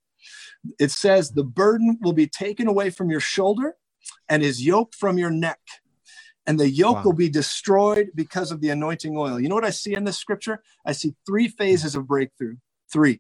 it 0.80 0.92
says, 0.92 1.32
The 1.32 1.44
burden 1.44 2.00
will 2.02 2.14
be 2.14 2.28
taken 2.28 2.68
away 2.68 2.90
from 2.90 3.10
your 3.10 3.20
shoulder 3.20 3.76
and 4.30 4.44
his 4.44 4.66
yoke 4.66 4.94
from 4.96 5.18
your 5.18 5.32
neck. 5.32 5.60
And 6.46 6.60
the 6.60 6.70
yoke 6.70 6.98
wow. 6.98 7.04
will 7.04 7.14
be 7.14 7.30
destroyed 7.30 8.12
because 8.16 8.52
of 8.52 8.62
the 8.62 8.70
anointing 8.70 9.18
oil. 9.18 9.40
You 9.40 9.50
know 9.50 9.56
what 9.56 9.66
I 9.66 9.70
see 9.70 9.94
in 9.94 10.06
this 10.06 10.18
scripture? 10.18 10.64
I 10.86 10.94
see 10.94 11.14
three 11.26 11.50
phases 11.50 11.94
of 11.94 12.08
breakthrough. 12.08 12.56
Three. 12.92 13.20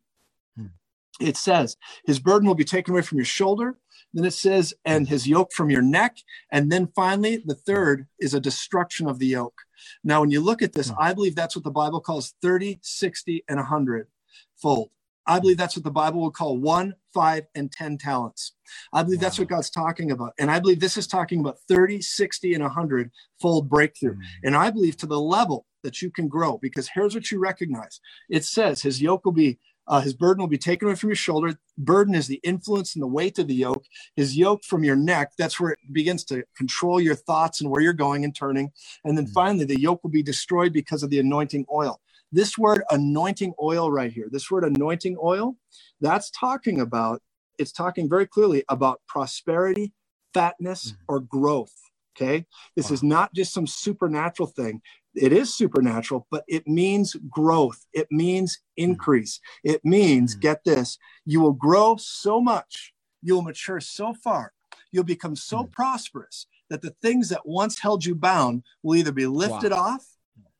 It 1.19 1.37
says, 1.37 1.77
His 2.05 2.19
burden 2.19 2.47
will 2.47 2.55
be 2.55 2.63
taken 2.63 2.93
away 2.93 3.01
from 3.01 3.17
your 3.17 3.25
shoulder. 3.25 3.77
Then 4.13 4.25
it 4.25 4.33
says, 4.33 4.73
and 4.85 5.07
his 5.07 5.27
yoke 5.27 5.51
from 5.53 5.69
your 5.69 5.81
neck. 5.81 6.17
And 6.51 6.71
then 6.71 6.87
finally, 6.95 7.43
the 7.45 7.55
third 7.55 8.07
is 8.19 8.33
a 8.33 8.39
destruction 8.39 9.07
of 9.07 9.19
the 9.19 9.27
yoke. 9.27 9.61
Now, 10.03 10.21
when 10.21 10.31
you 10.31 10.41
look 10.41 10.61
at 10.61 10.73
this, 10.73 10.89
hmm. 10.89 10.95
I 10.99 11.13
believe 11.13 11.35
that's 11.35 11.55
what 11.55 11.65
the 11.65 11.71
Bible 11.71 12.01
calls 12.01 12.33
30, 12.41 12.79
60, 12.81 13.43
and 13.47 13.57
100 13.57 14.07
fold. 14.55 14.89
I 15.29 15.39
believe 15.39 15.57
that's 15.57 15.75
what 15.75 15.83
the 15.83 15.91
Bible 15.91 16.21
would 16.21 16.33
call 16.33 16.57
one, 16.57 16.95
five, 17.13 17.47
and 17.53 17.69
10 17.69 17.97
talents. 17.97 18.53
I 18.93 19.03
believe 19.03 19.19
wow. 19.19 19.23
that's 19.23 19.37
what 19.37 19.49
God's 19.49 19.69
talking 19.69 20.11
about. 20.11 20.33
And 20.39 20.49
I 20.49 20.59
believe 20.59 20.79
this 20.79 20.95
is 20.95 21.05
talking 21.05 21.41
about 21.41 21.59
30, 21.67 22.01
60, 22.01 22.53
and 22.53 22.63
100 22.63 23.11
fold 23.41 23.69
breakthrough. 23.69 24.15
Mm. 24.15 24.21
And 24.45 24.55
I 24.55 24.71
believe 24.71 24.95
to 24.97 25.05
the 25.05 25.19
level 25.19 25.65
that 25.83 26.01
you 26.01 26.09
can 26.09 26.29
grow, 26.29 26.57
because 26.57 26.89
here's 26.93 27.13
what 27.13 27.29
you 27.29 27.39
recognize 27.39 27.99
it 28.29 28.45
says, 28.45 28.81
His 28.81 29.01
yoke 29.01 29.25
will 29.25 29.33
be 29.33 29.59
uh, 29.87 30.01
his 30.01 30.13
burden 30.13 30.41
will 30.41 30.49
be 30.49 30.57
taken 30.57 30.87
away 30.87 30.95
from 30.95 31.09
your 31.09 31.15
shoulder. 31.15 31.57
Burden 31.77 32.15
is 32.15 32.27
the 32.27 32.41
influence 32.43 32.95
and 32.95 33.01
the 33.01 33.07
weight 33.07 33.39
of 33.39 33.47
the 33.47 33.55
yoke. 33.55 33.85
His 34.15 34.35
yoke 34.35 34.63
from 34.63 34.83
your 34.83 34.95
neck, 34.95 35.33
that's 35.37 35.59
where 35.59 35.71
it 35.71 35.79
begins 35.91 36.23
to 36.25 36.43
control 36.55 36.99
your 36.99 37.15
thoughts 37.15 37.61
and 37.61 37.69
where 37.69 37.81
you're 37.81 37.93
going 37.93 38.23
and 38.23 38.35
turning. 38.35 38.71
And 39.05 39.17
then 39.17 39.27
mm. 39.27 39.33
finally, 39.33 39.65
the 39.65 39.79
yoke 39.79 40.03
will 40.03 40.11
be 40.11 40.23
destroyed 40.23 40.73
because 40.73 41.03
of 41.03 41.09
the 41.09 41.19
anointing 41.19 41.65
oil. 41.71 42.01
This 42.31 42.57
word 42.57 42.83
anointing 42.91 43.53
oil 43.61 43.89
right 43.89 44.11
here, 44.11 44.27
this 44.29 44.51
word 44.51 44.65
anointing 44.65 45.17
oil, 45.23 45.55
that's 46.01 46.29
talking 46.31 46.81
about, 46.81 47.21
it's 47.57 47.71
talking 47.71 48.09
very 48.09 48.27
clearly 48.27 48.65
about 48.67 49.01
prosperity, 49.07 49.93
fatness, 50.33 50.91
mm. 50.91 50.95
or 51.07 51.21
growth. 51.21 51.73
Okay. 52.15 52.45
This 52.75 52.89
wow. 52.89 52.93
is 52.95 53.03
not 53.03 53.33
just 53.33 53.53
some 53.53 53.67
supernatural 53.67 54.47
thing 54.47 54.81
it 55.17 55.33
is 55.33 55.53
supernatural, 55.53 56.27
but 56.31 56.43
it 56.47 56.67
means 56.67 57.15
growth. 57.29 57.85
It 57.93 58.07
means 58.11 58.59
increase. 58.75 59.39
It 59.63 59.83
means, 59.83 60.33
mm-hmm. 60.33 60.41
get 60.41 60.63
this, 60.63 60.97
you 61.25 61.41
will 61.41 61.53
grow 61.53 61.97
so 61.97 62.39
much, 62.39 62.93
you'll 63.21 63.41
mature 63.41 63.79
so 63.79 64.13
far, 64.13 64.53
you'll 64.91 65.03
become 65.03 65.35
so 65.35 65.59
mm-hmm. 65.63 65.71
prosperous 65.71 66.47
that 66.69 66.81
the 66.81 66.95
things 67.01 67.29
that 67.29 67.45
once 67.45 67.79
held 67.79 68.05
you 68.05 68.15
bound 68.15 68.63
will 68.83 68.95
either 68.95 69.11
be 69.11 69.25
lifted 69.25 69.71
wow. 69.71 69.77
off 69.77 70.05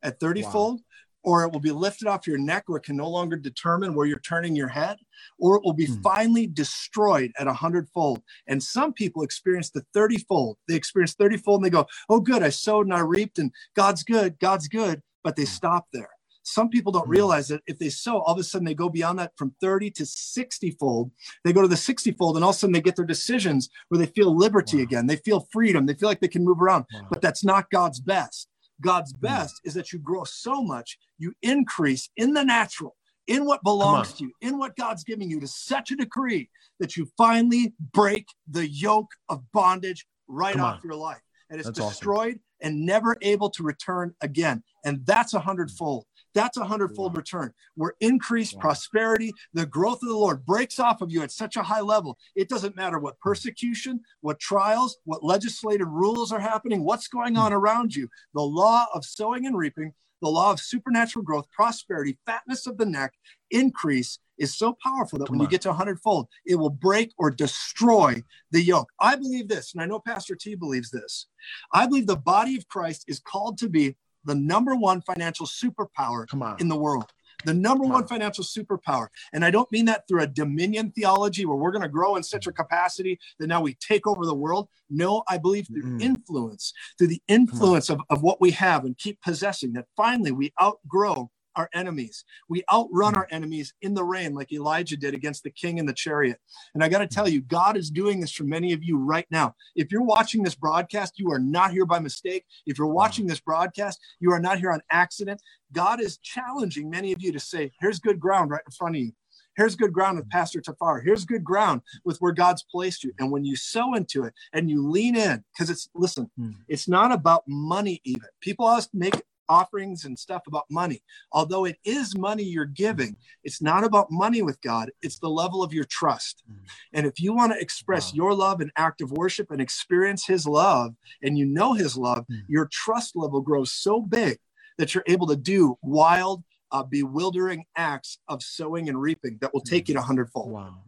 at 0.02 0.20
30 0.20 0.44
wow. 0.44 0.50
fold 0.50 0.82
or 1.28 1.44
it 1.44 1.52
will 1.52 1.60
be 1.60 1.74
lifted 1.74 2.08
off 2.08 2.26
your 2.26 2.38
neck 2.38 2.64
where 2.68 2.78
it 2.78 2.86
can 2.86 2.96
no 2.96 3.10
longer 3.10 3.36
determine 3.36 3.94
where 3.94 4.06
you're 4.06 4.18
turning 4.20 4.56
your 4.56 4.70
head, 4.70 4.98
or 5.38 5.58
it 5.58 5.62
will 5.62 5.74
be 5.74 5.86
mm. 5.86 6.02
finally 6.02 6.48
destroyed 6.48 7.34
at 7.38 7.48
a 7.48 7.54
hundredfold. 7.54 8.22
And 8.48 8.64
some 8.64 8.94
people 8.94 9.24
experience 9.24 9.70
the 9.70 9.84
30 9.94 10.20
fold. 10.20 10.58
They 10.70 10.76
experience 10.76 11.16
30 11.16 11.36
fold 11.40 11.60
and 11.60 11.66
they 11.66 11.70
go, 11.70 11.86
Oh, 12.08 12.22
good, 12.22 12.44
I 12.44 12.50
sowed 12.50 12.86
and 12.86 12.96
I 12.96 13.02
reaped, 13.02 13.40
and 13.40 13.52
God's 13.76 14.04
good, 14.04 14.40
God's 14.40 14.70
good, 14.70 15.02
but 15.22 15.36
they 15.36 15.44
mm. 15.44 15.50
stop 15.50 15.88
there. 15.92 16.12
Some 16.44 16.70
people 16.70 16.94
don't 16.94 17.04
hmm. 17.04 17.12
realize 17.12 17.50
that 17.50 17.62
if 17.68 17.78
they 17.78 17.90
sow, 17.90 18.20
all 18.20 18.34
of 18.34 18.40
a 18.40 18.44
sudden 18.44 18.64
they 18.64 18.74
go 18.74 18.88
beyond 18.88 19.20
that 19.20 19.34
from 19.36 19.54
30 19.60 19.92
to 19.92 20.06
60 20.06 20.72
fold. 20.80 21.12
They 21.44 21.52
go 21.52 21.62
to 21.62 21.68
the 21.68 21.76
60 21.76 22.14
fold, 22.14 22.38
and 22.38 22.46
all 22.46 22.52
of 22.52 22.56
a 22.56 22.60
sudden 22.60 22.72
they 22.72 22.80
get 22.80 22.96
their 22.96 23.04
decisions 23.04 23.70
where 23.90 24.00
they 24.00 24.06
feel 24.06 24.34
liberty 24.34 24.78
wow. 24.78 24.84
again. 24.84 25.08
They 25.08 25.18
feel 25.18 25.46
freedom. 25.52 25.86
They 25.86 25.94
feel 25.94 26.08
like 26.08 26.22
they 26.22 26.30
can 26.30 26.46
move 26.46 26.62
around, 26.62 26.86
wow. 26.94 27.08
but 27.10 27.22
that's 27.22 27.44
not 27.44 27.70
God's 27.70 28.00
best. 28.00 28.48
God's 28.82 29.12
hmm. 29.12 29.26
best 29.26 29.62
is 29.64 29.74
that 29.74 29.92
you 29.92 30.00
grow 30.00 30.24
so 30.24 30.62
much, 30.62 30.98
you 31.18 31.34
increase 31.42 32.10
in 32.18 32.34
the 32.34 32.44
natural, 32.44 32.96
in 33.28 33.46
what 33.46 33.64
belongs 33.64 34.14
to 34.14 34.26
you, 34.26 34.32
in 34.42 34.58
what 34.58 34.76
God's 34.76 35.04
giving 35.04 35.30
you 35.30 35.40
to 35.40 35.48
such 35.48 35.92
a 35.92 35.96
degree 35.96 36.50
that 36.80 36.96
you 36.96 37.10
finally 37.18 37.74
break 37.94 38.28
the 38.50 38.68
yoke 38.68 39.12
of 39.30 39.44
bondage 39.52 40.06
right 40.28 40.56
Come 40.56 40.64
off 40.64 40.76
on. 40.76 40.82
your 40.84 40.96
life. 40.96 41.22
And 41.50 41.60
it's 41.60 41.70
that's 41.70 41.80
destroyed 41.80 42.36
awesome. 42.36 42.42
and 42.62 42.86
never 42.86 43.18
able 43.22 43.50
to 43.52 43.64
return 43.64 44.14
again. 44.22 44.64
And 44.86 45.06
that's 45.06 45.34
a 45.34 45.40
hundredfold. 45.40 46.06
That's 46.38 46.58
a 46.58 46.66
hundredfold 46.66 47.14
wow. 47.14 47.18
return 47.18 47.54
where 47.74 47.96
increased 48.00 48.54
wow. 48.56 48.62
prosperity, 48.62 49.34
the 49.54 49.66
growth 49.66 50.04
of 50.04 50.10
the 50.10 50.16
Lord 50.16 50.46
breaks 50.46 50.78
off 50.78 51.02
of 51.02 51.12
you 51.12 51.24
at 51.24 51.32
such 51.32 51.56
a 51.56 51.64
high 51.64 51.82
level. 51.82 52.16
It 52.36 52.48
doesn't 52.48 52.76
matter 52.76 53.00
what 53.00 53.16
hmm. 53.16 53.30
persecution, 53.30 54.02
what 54.22 54.40
trials, 54.40 54.98
what 55.06 55.24
legislative 55.24 55.88
rules 55.88 56.32
are 56.32 56.40
happening, 56.40 56.84
what's 56.84 57.08
going 57.08 57.34
hmm. 57.34 57.42
on 57.42 57.54
around 57.54 57.96
you. 57.96 58.08
The 58.36 58.44
law 58.44 58.86
of 58.94 59.04
sowing 59.04 59.48
and 59.48 59.58
reaping, 59.58 59.94
the 60.22 60.30
law 60.30 60.52
of 60.52 60.60
supernatural 60.60 61.26
growth, 61.26 61.48
prosperity, 61.52 62.20
fatness 62.28 62.68
of 62.68 62.78
the 62.78 62.86
neck, 62.86 63.14
increase 63.50 64.20
is 64.38 64.56
so 64.56 64.78
powerful 64.84 65.18
that 65.18 65.26
Come 65.26 65.38
when 65.38 65.42
on. 65.42 65.48
you 65.48 65.52
get 65.52 65.62
to 65.62 65.72
a 65.72 65.74
hundredfold, 65.74 66.28
it 66.46 66.56
will 66.56 66.70
break 66.70 67.14
or 67.18 67.32
destroy 67.32 68.22
the 68.52 68.62
yoke. 68.62 68.90
I 69.00 69.16
believe 69.16 69.48
this, 69.48 69.74
and 69.74 69.82
I 69.82 69.88
know 69.88 70.00
Pastor 70.00 70.36
T 70.36 70.54
believes 70.54 70.92
this. 70.92 71.26
I 71.74 71.88
believe 71.88 72.06
the 72.06 72.16
body 72.16 72.58
of 72.58 72.68
Christ 72.68 73.06
is 73.08 73.20
called 73.20 73.58
to 73.58 73.70
be 73.70 73.96
the 74.28 74.36
number 74.36 74.76
one 74.76 75.02
financial 75.02 75.48
superpower 75.48 76.26
in 76.60 76.68
the 76.68 76.78
world. 76.78 77.12
The 77.46 77.54
number 77.54 77.86
one 77.86 78.08
financial 78.08 78.44
superpower. 78.44 79.08
And 79.32 79.46
I 79.46 79.52
don't 79.52 79.72
mean 79.72 79.86
that 79.86 80.08
through 80.08 80.24
a 80.24 80.28
dominion 80.28 80.92
theology 80.92 81.46
where 81.46 81.56
we're 81.56 81.72
going 81.72 81.84
to 81.84 81.88
grow 81.88 82.16
in 82.16 82.24
such 82.24 82.48
a 82.48 82.52
capacity 82.52 83.20
that 83.40 83.48
now 83.48 83.62
we 83.62 83.76
take 83.76 84.08
over 84.08 84.26
the 84.26 84.36
world. 84.36 84.70
No, 84.90 85.24
I 85.28 85.38
believe 85.38 85.68
through 85.68 85.84
mm. 85.84 86.02
influence, 86.02 86.74
through 86.98 87.08
the 87.08 87.22
influence 87.28 87.90
of, 87.90 88.02
of 88.10 88.24
what 88.24 88.42
we 88.42 88.52
have 88.52 88.86
and 88.86 88.98
keep 88.98 89.22
possessing, 89.22 89.74
that 89.74 89.86
finally 89.96 90.32
we 90.32 90.52
outgrow 90.62 91.30
our 91.58 91.70
enemies. 91.74 92.24
We 92.48 92.64
outrun 92.72 93.14
hmm. 93.14 93.20
our 93.20 93.28
enemies 93.32 93.74
in 93.82 93.94
the 93.94 94.04
rain, 94.04 94.34
like 94.34 94.54
Elijah 94.54 94.96
did 94.96 95.14
against 95.14 95.44
the 95.44 95.50
king 95.50 95.80
in 95.80 95.86
the 95.86 95.94
chariot. 95.94 96.40
And 96.74 96.84
I 96.84 96.90
got 96.90 97.00
to 97.00 97.06
hmm. 97.06 97.14
tell 97.14 97.28
you, 97.28 97.42
God 97.42 97.76
is 97.76 97.90
doing 97.90 98.22
this 98.22 98.32
for 98.32 98.44
many 98.44 98.72
of 98.74 98.84
you 98.84 98.98
right 98.98 99.28
now. 99.32 99.56
If 99.76 99.92
you're 99.92 100.04
watching 100.04 100.44
this 100.44 100.56
broadcast, 100.56 101.14
you 101.18 101.32
are 101.32 101.40
not 101.40 101.72
here 101.72 101.86
by 101.86 102.00
mistake. 102.00 102.46
If 102.66 102.78
you're 102.78 102.88
watching 102.88 103.28
this 103.28 103.40
broadcast, 103.40 104.00
you 104.20 104.32
are 104.32 104.40
not 104.40 104.60
here 104.60 104.72
on 104.72 104.82
accident. 104.92 105.42
God 105.74 106.00
is 106.00 106.18
challenging 106.20 106.90
many 106.90 107.12
of 107.12 107.22
you 107.22 107.32
to 107.34 107.40
say, 107.40 107.72
here's 107.82 108.00
good 108.00 108.20
ground 108.20 108.52
right 108.52 108.62
in 108.66 108.72
front 108.72 108.96
of 108.96 109.02
you. 109.02 109.12
Here's 109.56 109.76
good 109.76 109.92
ground 109.92 110.18
with 110.18 110.26
hmm. 110.26 110.38
Pastor 110.38 110.62
Tafara. 110.62 111.04
Here's 111.04 111.26
good 111.26 111.44
ground 111.44 111.82
with 112.06 112.18
where 112.20 112.32
God's 112.32 112.64
placed 112.72 113.04
you. 113.04 113.12
And 113.18 113.32
when 113.32 113.44
you 113.44 113.56
sow 113.56 113.96
into 113.96 114.24
it 114.24 114.34
and 114.54 114.70
you 114.70 114.88
lean 114.88 115.16
in, 115.16 115.44
because 115.54 115.72
it's, 115.72 115.90
listen, 115.96 116.30
it's 116.68 116.88
not 116.88 117.12
about 117.12 117.44
money 117.48 118.00
even. 118.04 118.30
People 118.40 118.68
always 118.68 118.88
make 118.94 119.20
offerings 119.50 120.06
and 120.06 120.18
stuff 120.18 120.44
about 120.48 120.66
money. 120.70 121.02
Although 121.32 121.66
it 121.66 121.78
is 121.84 122.18
money 122.18 122.44
you're 122.44 122.66
giving, 122.66 123.16
it's 123.44 123.62
not 123.62 123.84
about 123.84 124.12
money 124.12 124.42
with 124.42 124.60
God, 124.62 124.92
it's 125.02 125.20
the 125.20 125.30
level 125.30 125.64
of 125.64 125.74
your 125.74 125.86
trust. 125.86 126.44
Mm. 126.50 126.56
And 126.94 127.06
if 127.06 127.20
you 127.20 127.34
want 127.34 127.54
to 127.54 127.60
express 127.60 128.12
wow. 128.12 128.16
your 128.16 128.34
love 128.34 128.62
in 128.62 128.72
act 128.76 129.02
of 129.02 129.12
worship 129.12 129.52
and 129.52 129.62
experience 129.62 130.26
His 130.26 130.46
love, 130.46 130.96
and 131.22 131.38
you 131.38 131.46
know 131.46 131.74
His 131.74 131.98
love, 131.98 132.26
mm. 132.32 132.42
your 132.48 132.68
trust 132.72 133.16
level 133.16 133.42
grows 133.42 133.72
so 133.72 134.02
big 134.02 134.38
that 134.78 134.94
you're 134.94 135.04
able 135.08 135.28
to 135.28 135.36
do 135.36 135.78
wild, 135.82 136.44
uh, 136.72 136.84
bewildering 136.84 137.66
acts 137.76 138.20
of 138.28 138.44
sowing 138.44 138.90
and 138.90 139.02
reaping 139.02 139.38
that 139.42 139.54
will 139.54 139.62
take 139.62 139.86
mm. 139.86 139.90
you 139.90 139.94
to 139.96 140.02
hundredfold. 140.02 140.52
Wow. 140.52 140.84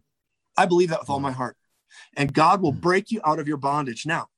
I 0.56 0.66
believe 0.66 0.90
that 0.90 1.00
with 1.00 1.10
all 1.10 1.20
my 1.20 1.32
heart. 1.32 1.56
And 2.16 2.32
God 2.32 2.60
will 2.62 2.72
break 2.72 3.10
you 3.10 3.20
out 3.24 3.38
of 3.38 3.48
your 3.48 3.56
bondage. 3.56 4.06
Now. 4.06 4.28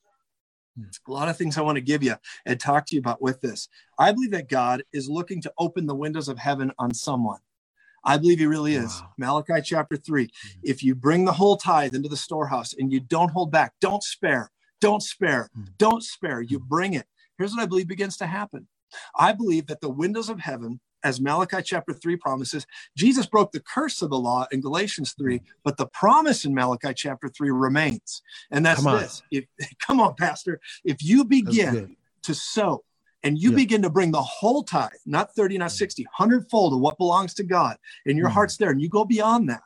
A 0.79 1.11
lot 1.11 1.29
of 1.29 1.37
things 1.37 1.59
I 1.59 1.63
want 1.63 1.77
to 1.77 1.83
give 1.83 2.03
you 2.03 2.17
and 2.47 2.59
talk 2.59 2.87
to 2.87 2.95
you 2.95 3.01
about 3.01 3.21
with 3.21 3.41
this. 3.41 3.69
I 3.99 4.13
believe 4.13 4.31
that 4.31 4.49
God 4.49 4.83
is 4.93 5.09
looking 5.09 5.43
to 5.43 5.53
open 5.59 5.87
the 5.87 5.95
windows 5.95 6.29
of 6.29 6.39
heaven 6.39 6.73
on 6.79 6.95
someone. 6.95 7.41
I 8.05 8.17
believe 8.17 8.39
he 8.39 8.47
really 8.47 8.75
is. 8.75 9.01
Wow. 9.19 9.43
Malachi 9.45 9.63
chapter 9.63 9.97
3. 9.97 10.27
Mm-hmm. 10.27 10.61
If 10.63 10.83
you 10.83 10.95
bring 10.95 11.25
the 11.25 11.33
whole 11.33 11.57
tithe 11.57 11.95
into 11.95 12.09
the 12.09 12.17
storehouse 12.17 12.75
and 12.77 12.93
you 12.93 13.01
don't 13.01 13.31
hold 13.31 13.53
back, 13.53 13.75
don't 13.81 14.03
spare, 14.03 14.51
don't 14.81 15.03
spare, 15.03 15.51
mm-hmm. 15.57 15.73
don't 15.79 16.03
spare, 16.03 16.41
you 16.41 16.59
hmm. 16.59 16.69
bring 16.69 16.95
it. 16.95 17.07
Here's 17.39 17.53
what 17.53 17.63
I 17.63 17.67
believe 17.67 17.87
begins 17.87 18.17
to 18.19 18.27
happen. 18.27 18.67
I 19.19 19.33
believe 19.33 19.67
that 19.67 19.81
the 19.81 19.89
windows 19.89 20.29
of 20.29 20.41
heaven 20.41 20.81
as 21.05 21.21
Malachi 21.21 21.63
chapter 21.63 21.93
3 21.93 22.17
promises, 22.17 22.67
Jesus 22.97 23.27
broke 23.27 23.53
the 23.53 23.61
curse 23.61 24.03
of 24.03 24.11
the 24.11 24.19
law 24.19 24.47
in 24.53 24.61
Galatians 24.61 25.15
3, 25.19 25.41
but 25.65 25.77
the 25.77 25.87
promise 25.87 26.45
in 26.45 26.55
Malachi 26.55 26.95
chapter 26.95 27.29
3 27.29 27.51
remains. 27.51 28.23
And 28.51 28.65
that's 28.65 28.83
come 28.83 28.99
this. 28.99 29.23
If, 29.31 29.45
come 29.87 30.01
on, 30.01 30.15
Pastor. 30.15 30.61
If 30.85 31.03
you 31.03 31.25
begin 31.25 31.97
to 32.23 32.35
sow 32.35 32.85
and 33.23 33.39
you 33.39 33.51
yeah. 33.51 33.57
begin 33.57 33.83
to 33.83 33.91
bring 33.91 34.11
the 34.11 34.23
whole 34.23 34.63
tithe, 34.63 34.91
not 35.07 35.35
30, 35.35 35.59
not 35.59 35.73
60, 35.73 36.07
hundredfold 36.13 36.73
of 36.73 36.81
what 36.81 36.99
belongs 36.99 37.35
to 37.35 37.45
God, 37.45 37.77
and 38.07 38.19
your 38.19 38.29
mm. 38.29 38.33
heart's 38.33 38.57
there, 38.57 38.71
and 38.71 38.81
you 38.81 38.89
go 38.89 39.05
beyond 39.05 39.49
that, 39.49 39.63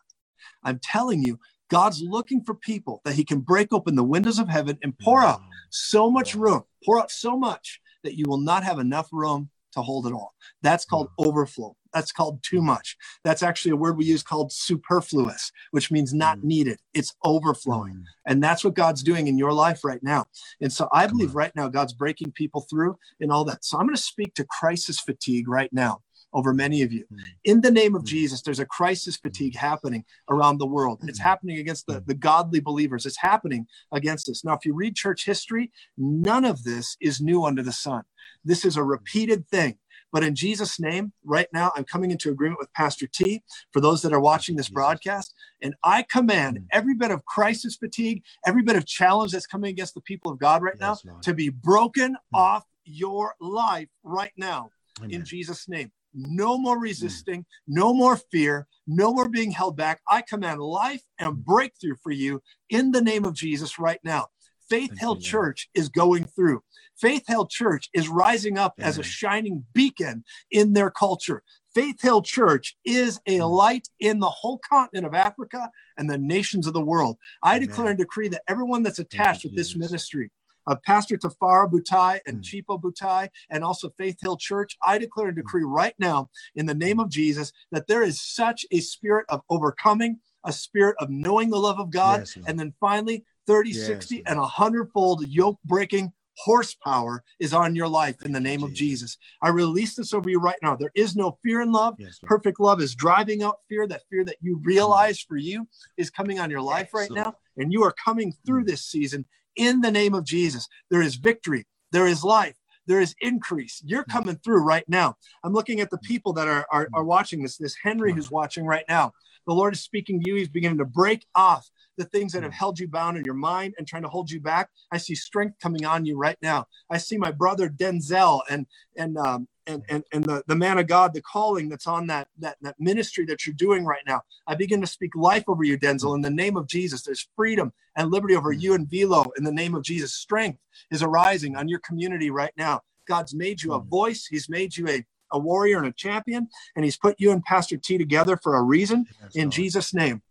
I'm 0.63 0.79
telling 0.83 1.23
you, 1.23 1.39
God's 1.69 2.01
looking 2.03 2.43
for 2.45 2.55
people 2.55 3.01
that 3.05 3.15
He 3.15 3.25
can 3.25 3.41
break 3.41 3.73
open 3.73 3.95
the 3.95 4.05
windows 4.05 4.39
of 4.39 4.49
heaven 4.49 4.79
and 4.83 4.97
pour 4.99 5.23
out 5.23 5.41
so 5.71 6.11
much 6.11 6.35
room, 6.35 6.63
pour 6.85 7.01
out 7.01 7.11
so 7.11 7.37
much 7.37 7.81
that 8.05 8.15
you 8.15 8.25
will 8.29 8.41
not 8.41 8.63
have 8.63 8.79
enough 8.79 9.09
room 9.13 9.51
to 9.73 9.83
hold 9.83 10.07
it 10.07 10.13
all. 10.13 10.35
That's 10.63 10.85
hmm. 10.85 10.91
called 10.91 11.09
overflow. 11.19 11.77
That's 11.93 12.13
called 12.13 12.43
too 12.43 12.59
hmm. 12.59 12.67
much. 12.67 12.97
That's 13.25 13.43
actually 13.43 13.73
a 13.73 13.77
word 13.77 13.97
we 13.97 14.05
use 14.05 14.23
called 14.23 14.53
superfluous, 14.53 15.51
which 15.71 15.91
means 15.91 16.13
not 16.13 16.39
mm. 16.39 16.45
needed. 16.45 16.79
It's 16.95 17.15
overflowing. 17.25 17.95
Hmm. 17.95 18.03
And 18.27 18.43
that's 18.43 18.65
what 18.65 18.75
God's 18.75 19.03
doing 19.03 19.27
in 19.27 19.39
your 19.39 19.53
life 19.53 19.85
right 19.85 20.03
now. 20.03 20.25
And 20.61 20.73
so 20.73 20.89
I 20.93 21.07
believe 21.07 21.35
right 21.35 21.55
now 21.55 21.69
God's 21.69 21.93
breaking 21.93 22.33
people 22.33 22.67
through 22.69 22.99
and 23.21 23.31
all 23.31 23.45
that. 23.45 23.65
So 23.65 23.79
I'm 23.79 23.87
going 23.87 23.97
to 23.97 24.03
speak 24.03 24.35
to 24.35 24.45
crisis 24.45 25.01
fatigue 25.01 25.49
right 25.49 25.73
now 25.73 26.01
over 26.37 26.53
many 26.53 26.83
of 26.83 26.93
you. 26.93 27.05
Mm. 27.13 27.19
In 27.45 27.61
the 27.63 27.71
name 27.71 27.95
of 27.95 28.05
Jesus, 28.05 28.43
there's 28.43 28.61
a 28.61 28.67
crisis 28.67 29.17
fatigue 29.17 29.57
happening 29.57 30.05
around 30.29 30.59
the 30.59 30.67
world. 30.67 31.01
It's 31.05 31.19
happening 31.19 31.59
against 31.59 31.87
the, 31.87 32.05
the 32.07 32.15
godly 32.15 32.61
believers. 32.61 33.07
It's 33.07 33.17
happening 33.17 33.67
against 33.91 34.29
us. 34.29 34.45
Now, 34.45 34.53
if 34.53 34.67
you 34.67 34.75
read 34.75 34.95
church 34.95 35.25
history, 35.25 35.73
none 35.97 36.45
of 36.45 36.63
this 36.63 36.99
is 37.01 37.23
new 37.23 37.45
under 37.45 37.63
the 37.63 37.73
sun. 37.73 38.03
This 38.45 38.67
is 38.67 38.77
a 38.77 38.85
repeated 38.85 39.49
thing. 39.49 39.79
But 40.13 40.25
in 40.25 40.35
Jesus' 40.35 40.79
name, 40.79 41.13
right 41.25 41.49
now, 41.55 41.73
I'm 41.75 41.85
coming 41.85 42.11
into 42.11 42.31
agreement 42.31 42.61
with 42.61 42.73
Pastor 42.75 43.07
T 43.07 43.43
for 43.73 43.81
those 43.81 44.03
that 44.03 44.13
are 44.13 44.21
watching 44.21 44.57
this 44.57 44.69
broadcast. 44.69 45.35
And 45.63 45.75
I 45.83 46.03
command 46.03 46.59
mm. 46.59 46.65
every 46.71 46.95
bit 46.95 47.11
of 47.11 47.25
crisis 47.25 47.77
fatigue, 47.77 48.23
every 48.47 48.63
bit 48.63 48.77
of 48.77 48.85
challenge 48.85 49.33
that's 49.33 49.47
coming 49.47 49.71
against 49.71 49.95
the 49.95 50.03
people 50.03 50.31
of 50.31 50.39
God 50.39 50.63
right 50.63 50.79
now 50.79 50.97
to 51.23 51.33
be 51.33 51.49
broken 51.49 52.15
off 52.35 52.65
your 52.85 53.35
life 53.41 53.89
right 54.05 54.33
now 54.37 54.71
Amen. 54.99 55.11
in 55.11 55.25
Jesus' 55.25 55.67
name. 55.67 55.91
No 56.17 56.57
more 56.57 56.81
resisting, 56.81 57.45
no 57.69 57.93
more 57.93 58.17
fear, 58.33 58.67
no 58.87 59.13
more 59.13 59.29
being 59.29 59.51
held 59.51 59.77
back. 59.77 60.01
I 60.09 60.23
command 60.23 60.61
life 60.61 61.03
and 61.19 61.45
breakthrough 61.45 61.97
for 62.03 62.11
you 62.11 62.43
in 62.71 62.91
the 62.93 63.03
name 63.03 63.27
of 63.27 63.35
Jesus 63.35 63.79
right 63.79 64.01
now. 64.03 64.29
Faith 64.69 64.99
Hill 64.99 65.17
Church 65.17 65.69
is 65.75 65.89
going 65.89 66.25
through. 66.25 66.63
Faith 66.99 67.25
Hill 67.29 67.47
Church 67.47 67.89
is 67.93 68.09
rising 68.09 68.59
up 68.59 68.75
as 68.79 68.99
a 68.99 69.03
shining 69.03 69.65
beacon 69.75 70.25
in 70.51 70.73
their 70.73 70.91
culture. 70.91 71.43
Faith 71.75 72.01
Hill 72.01 72.23
Church 72.23 72.75
is 72.87 73.21
a 73.27 73.43
light 73.43 73.87
in 74.01 74.19
the 74.19 74.31
whole 74.31 74.59
continent 74.69 75.07
of 75.07 75.15
Africa 75.15 75.71
and 75.99 76.09
the 76.09 76.17
nations 76.17 76.67
of 76.67 76.73
the 76.73 76.81
world. 76.81 77.19
I 77.43 77.57
Amen. 77.57 77.69
declare 77.69 77.89
and 77.91 77.99
decree 77.99 78.29
that 78.29 78.43
everyone 78.49 78.83
that's 78.83 78.99
attached 78.99 79.45
with 79.45 79.55
this 79.55 79.77
ministry, 79.77 80.31
of 80.67 80.83
Pastor 80.83 81.17
Tafara 81.17 81.71
Butai 81.71 82.21
and 82.27 82.39
mm. 82.39 82.43
Chipo 82.43 82.81
Butai, 82.81 83.29
and 83.51 83.65
also 83.65 83.91
Faith 83.97 84.19
Hill 84.21 84.37
Church, 84.37 84.77
I 84.87 84.99
declare 84.99 85.29
and 85.29 85.37
decree 85.37 85.65
right 85.65 85.95
now 85.99 86.31
in 86.55 86.67
the 86.67 86.75
name 86.75 87.01
of 87.01 87.09
Jesus 87.09 87.53
that 87.73 87.87
there 87.87 88.03
is 88.03 88.21
such 88.21 88.67
a 88.71 88.81
spirit 88.81 89.27
of 89.29 89.43
overcoming, 89.51 90.19
a 90.45 90.53
spirit 90.53 90.97
of 91.01 91.11
knowing 91.11 91.51
the 91.51 91.59
love 91.59 91.79
of 91.79 91.91
God, 91.91 92.21
yes, 92.21 92.39
and 92.47 92.59
then 92.59 92.73
finally 92.81 93.25
30, 93.47 93.71
yes, 93.71 93.87
60, 93.87 94.23
and 94.27 94.39
a 94.39 94.47
hundredfold 94.47 95.27
yoke 95.29 95.59
breaking 95.65 96.13
horsepower 96.39 97.25
is 97.41 97.55
on 97.55 97.75
your 97.75 97.89
life 97.89 98.17
in 98.25 98.33
the 98.33 98.41
name 98.41 98.63
of 98.63 98.73
Jesus. 98.75 99.17
I 99.43 99.49
release 99.49 99.95
this 99.95 100.13
over 100.13 100.29
you 100.29 100.39
right 100.39 100.59
now. 100.63 100.77
There 100.77 100.93
is 100.95 101.17
no 101.17 101.39
fear 101.43 101.63
in 101.63 101.73
love. 101.73 101.95
Yes, 101.99 102.19
Perfect 102.23 102.61
love 102.61 102.81
is 102.81 102.95
driving 102.95 103.43
out 103.43 103.61
fear. 103.69 103.87
That 103.87 104.03
fear 104.11 104.25
that 104.25 104.37
you 104.41 104.61
realize 104.63 105.19
for 105.19 105.37
you 105.37 105.67
is 105.97 106.11
coming 106.11 106.39
on 106.39 106.51
your 106.51 106.61
life 106.61 106.93
right 106.93 107.11
now. 107.11 107.35
And 107.57 107.73
you 107.73 107.83
are 107.85 107.95
coming 108.05 108.35
through 108.45 108.65
this 108.65 108.85
season 108.85 109.25
in 109.57 109.81
the 109.81 109.91
name 109.91 110.15
of 110.15 110.25
Jesus. 110.25 110.69
There 110.91 111.03
is 111.03 111.17
victory, 111.17 111.67
there 111.93 112.07
is 112.07 112.25
life. 112.25 112.57
There 112.87 113.01
is 113.01 113.15
increase. 113.21 113.83
You're 113.85 114.05
mm. 114.05 114.13
coming 114.13 114.37
through 114.37 114.63
right 114.63 114.85
now. 114.89 115.17
I'm 115.43 115.53
looking 115.53 115.81
at 115.81 115.91
the 115.91 115.99
mm. 115.99 116.03
people 116.03 116.33
that 116.35 116.49
are, 116.49 116.67
are, 116.71 116.87
mm. 116.87 116.91
are 116.95 117.05
watching 117.05 117.43
this. 117.43 117.57
This 117.57 117.77
Henry 117.83 118.13
mm. 118.13 118.15
who's 118.15 118.31
watching 118.31 118.65
right 118.65 118.85
now. 118.89 119.13
The 119.47 119.55
Lord 119.55 119.75
is 119.75 119.81
speaking 119.81 120.23
to 120.23 120.31
you. 120.31 120.37
He's 120.37 120.49
beginning 120.49 120.79
to 120.79 120.85
break 120.85 121.27
off 121.35 121.69
the 121.97 122.05
things 122.05 122.33
that 122.33 122.43
have 122.43 122.53
mm. 122.53 122.57
held 122.57 122.79
you 122.79 122.89
bound 122.89 123.17
in 123.17 123.25
your 123.25 123.35
mind 123.35 123.75
and 123.79 123.87
trying 123.87 124.03
to 124.03 124.09
hold 124.09 124.31
you 124.31 124.41
back. 124.41 124.71
I 124.91 124.99
see 124.99 125.15
strength 125.15 125.59
coming 125.61 125.85
on 125.85 126.05
you 126.05 126.17
right 126.17 126.39
now. 126.43 126.67
I 126.91 126.99
see 126.99 127.17
my 127.17 127.31
brother 127.31 127.69
Denzel 127.69 128.41
and 128.49 128.67
and 128.97 129.17
um, 129.17 129.49
and 129.67 129.83
and, 129.89 130.05
and 130.13 130.25
the, 130.25 130.45
the 130.47 130.57
man 130.57 130.79
of 130.79 130.87
God, 130.87 131.15
the 131.15 131.23
calling 131.23 131.69
that's 131.69 131.87
on 131.87 132.07
that, 132.09 132.29
that 132.39 132.57
that 132.63 132.77
ministry 132.79 133.25
that 133.27 133.47
you're 133.47 133.55
doing 133.55 133.85
right 133.85 134.03
now. 134.07 134.23
I 134.47 134.55
begin 134.55 134.81
to 134.81 134.87
speak 134.87 135.15
life 135.15 135.45
over 135.49 135.65
you, 135.65 135.79
Denzel, 135.79 136.15
in 136.15 136.23
the 136.23 136.31
name 136.31 136.57
of 136.57 136.67
Jesus. 136.67 137.03
There's 137.03 137.29
freedom 137.37 137.73
and 137.97 138.11
liberty 138.11 138.37
over 138.37 138.53
you 138.53 138.75
and 138.75 138.89
Velo 138.89 139.25
in 139.37 139.45
the 139.45 139.53
name 139.53 139.75
of 139.75 139.83
Jesus. 139.83 140.15
Strength 140.15 140.61
is 140.91 141.03
arising 141.03 141.57
on 141.57 141.69
your 141.69 141.81
community 141.81 142.31
right 142.31 142.53
now. 142.57 142.83
God's 143.09 143.35
made 143.35 143.63
you 143.63 143.73
a 143.73 143.81
mm. 143.81 143.87
voice. 143.87 144.27
He's 144.27 144.49
made 144.49 144.77
you 144.77 144.89
a 144.89 145.05
a 145.33 145.39
warrior 145.39 145.79
and 145.79 145.89
a 145.89 145.93
champion, 145.93 146.49
and 146.77 146.85
he's 146.85 146.97
put 146.97 147.17
you 147.19 147.33
and 147.33 147.43
Pastor 147.43 147.77
T 147.77 147.99
together 147.99 148.37
for 148.37 148.57
a 148.57 148.63
reason. 148.63 149.07
in 149.35 149.51
Jesus' 149.51 149.93
name. 149.93 150.23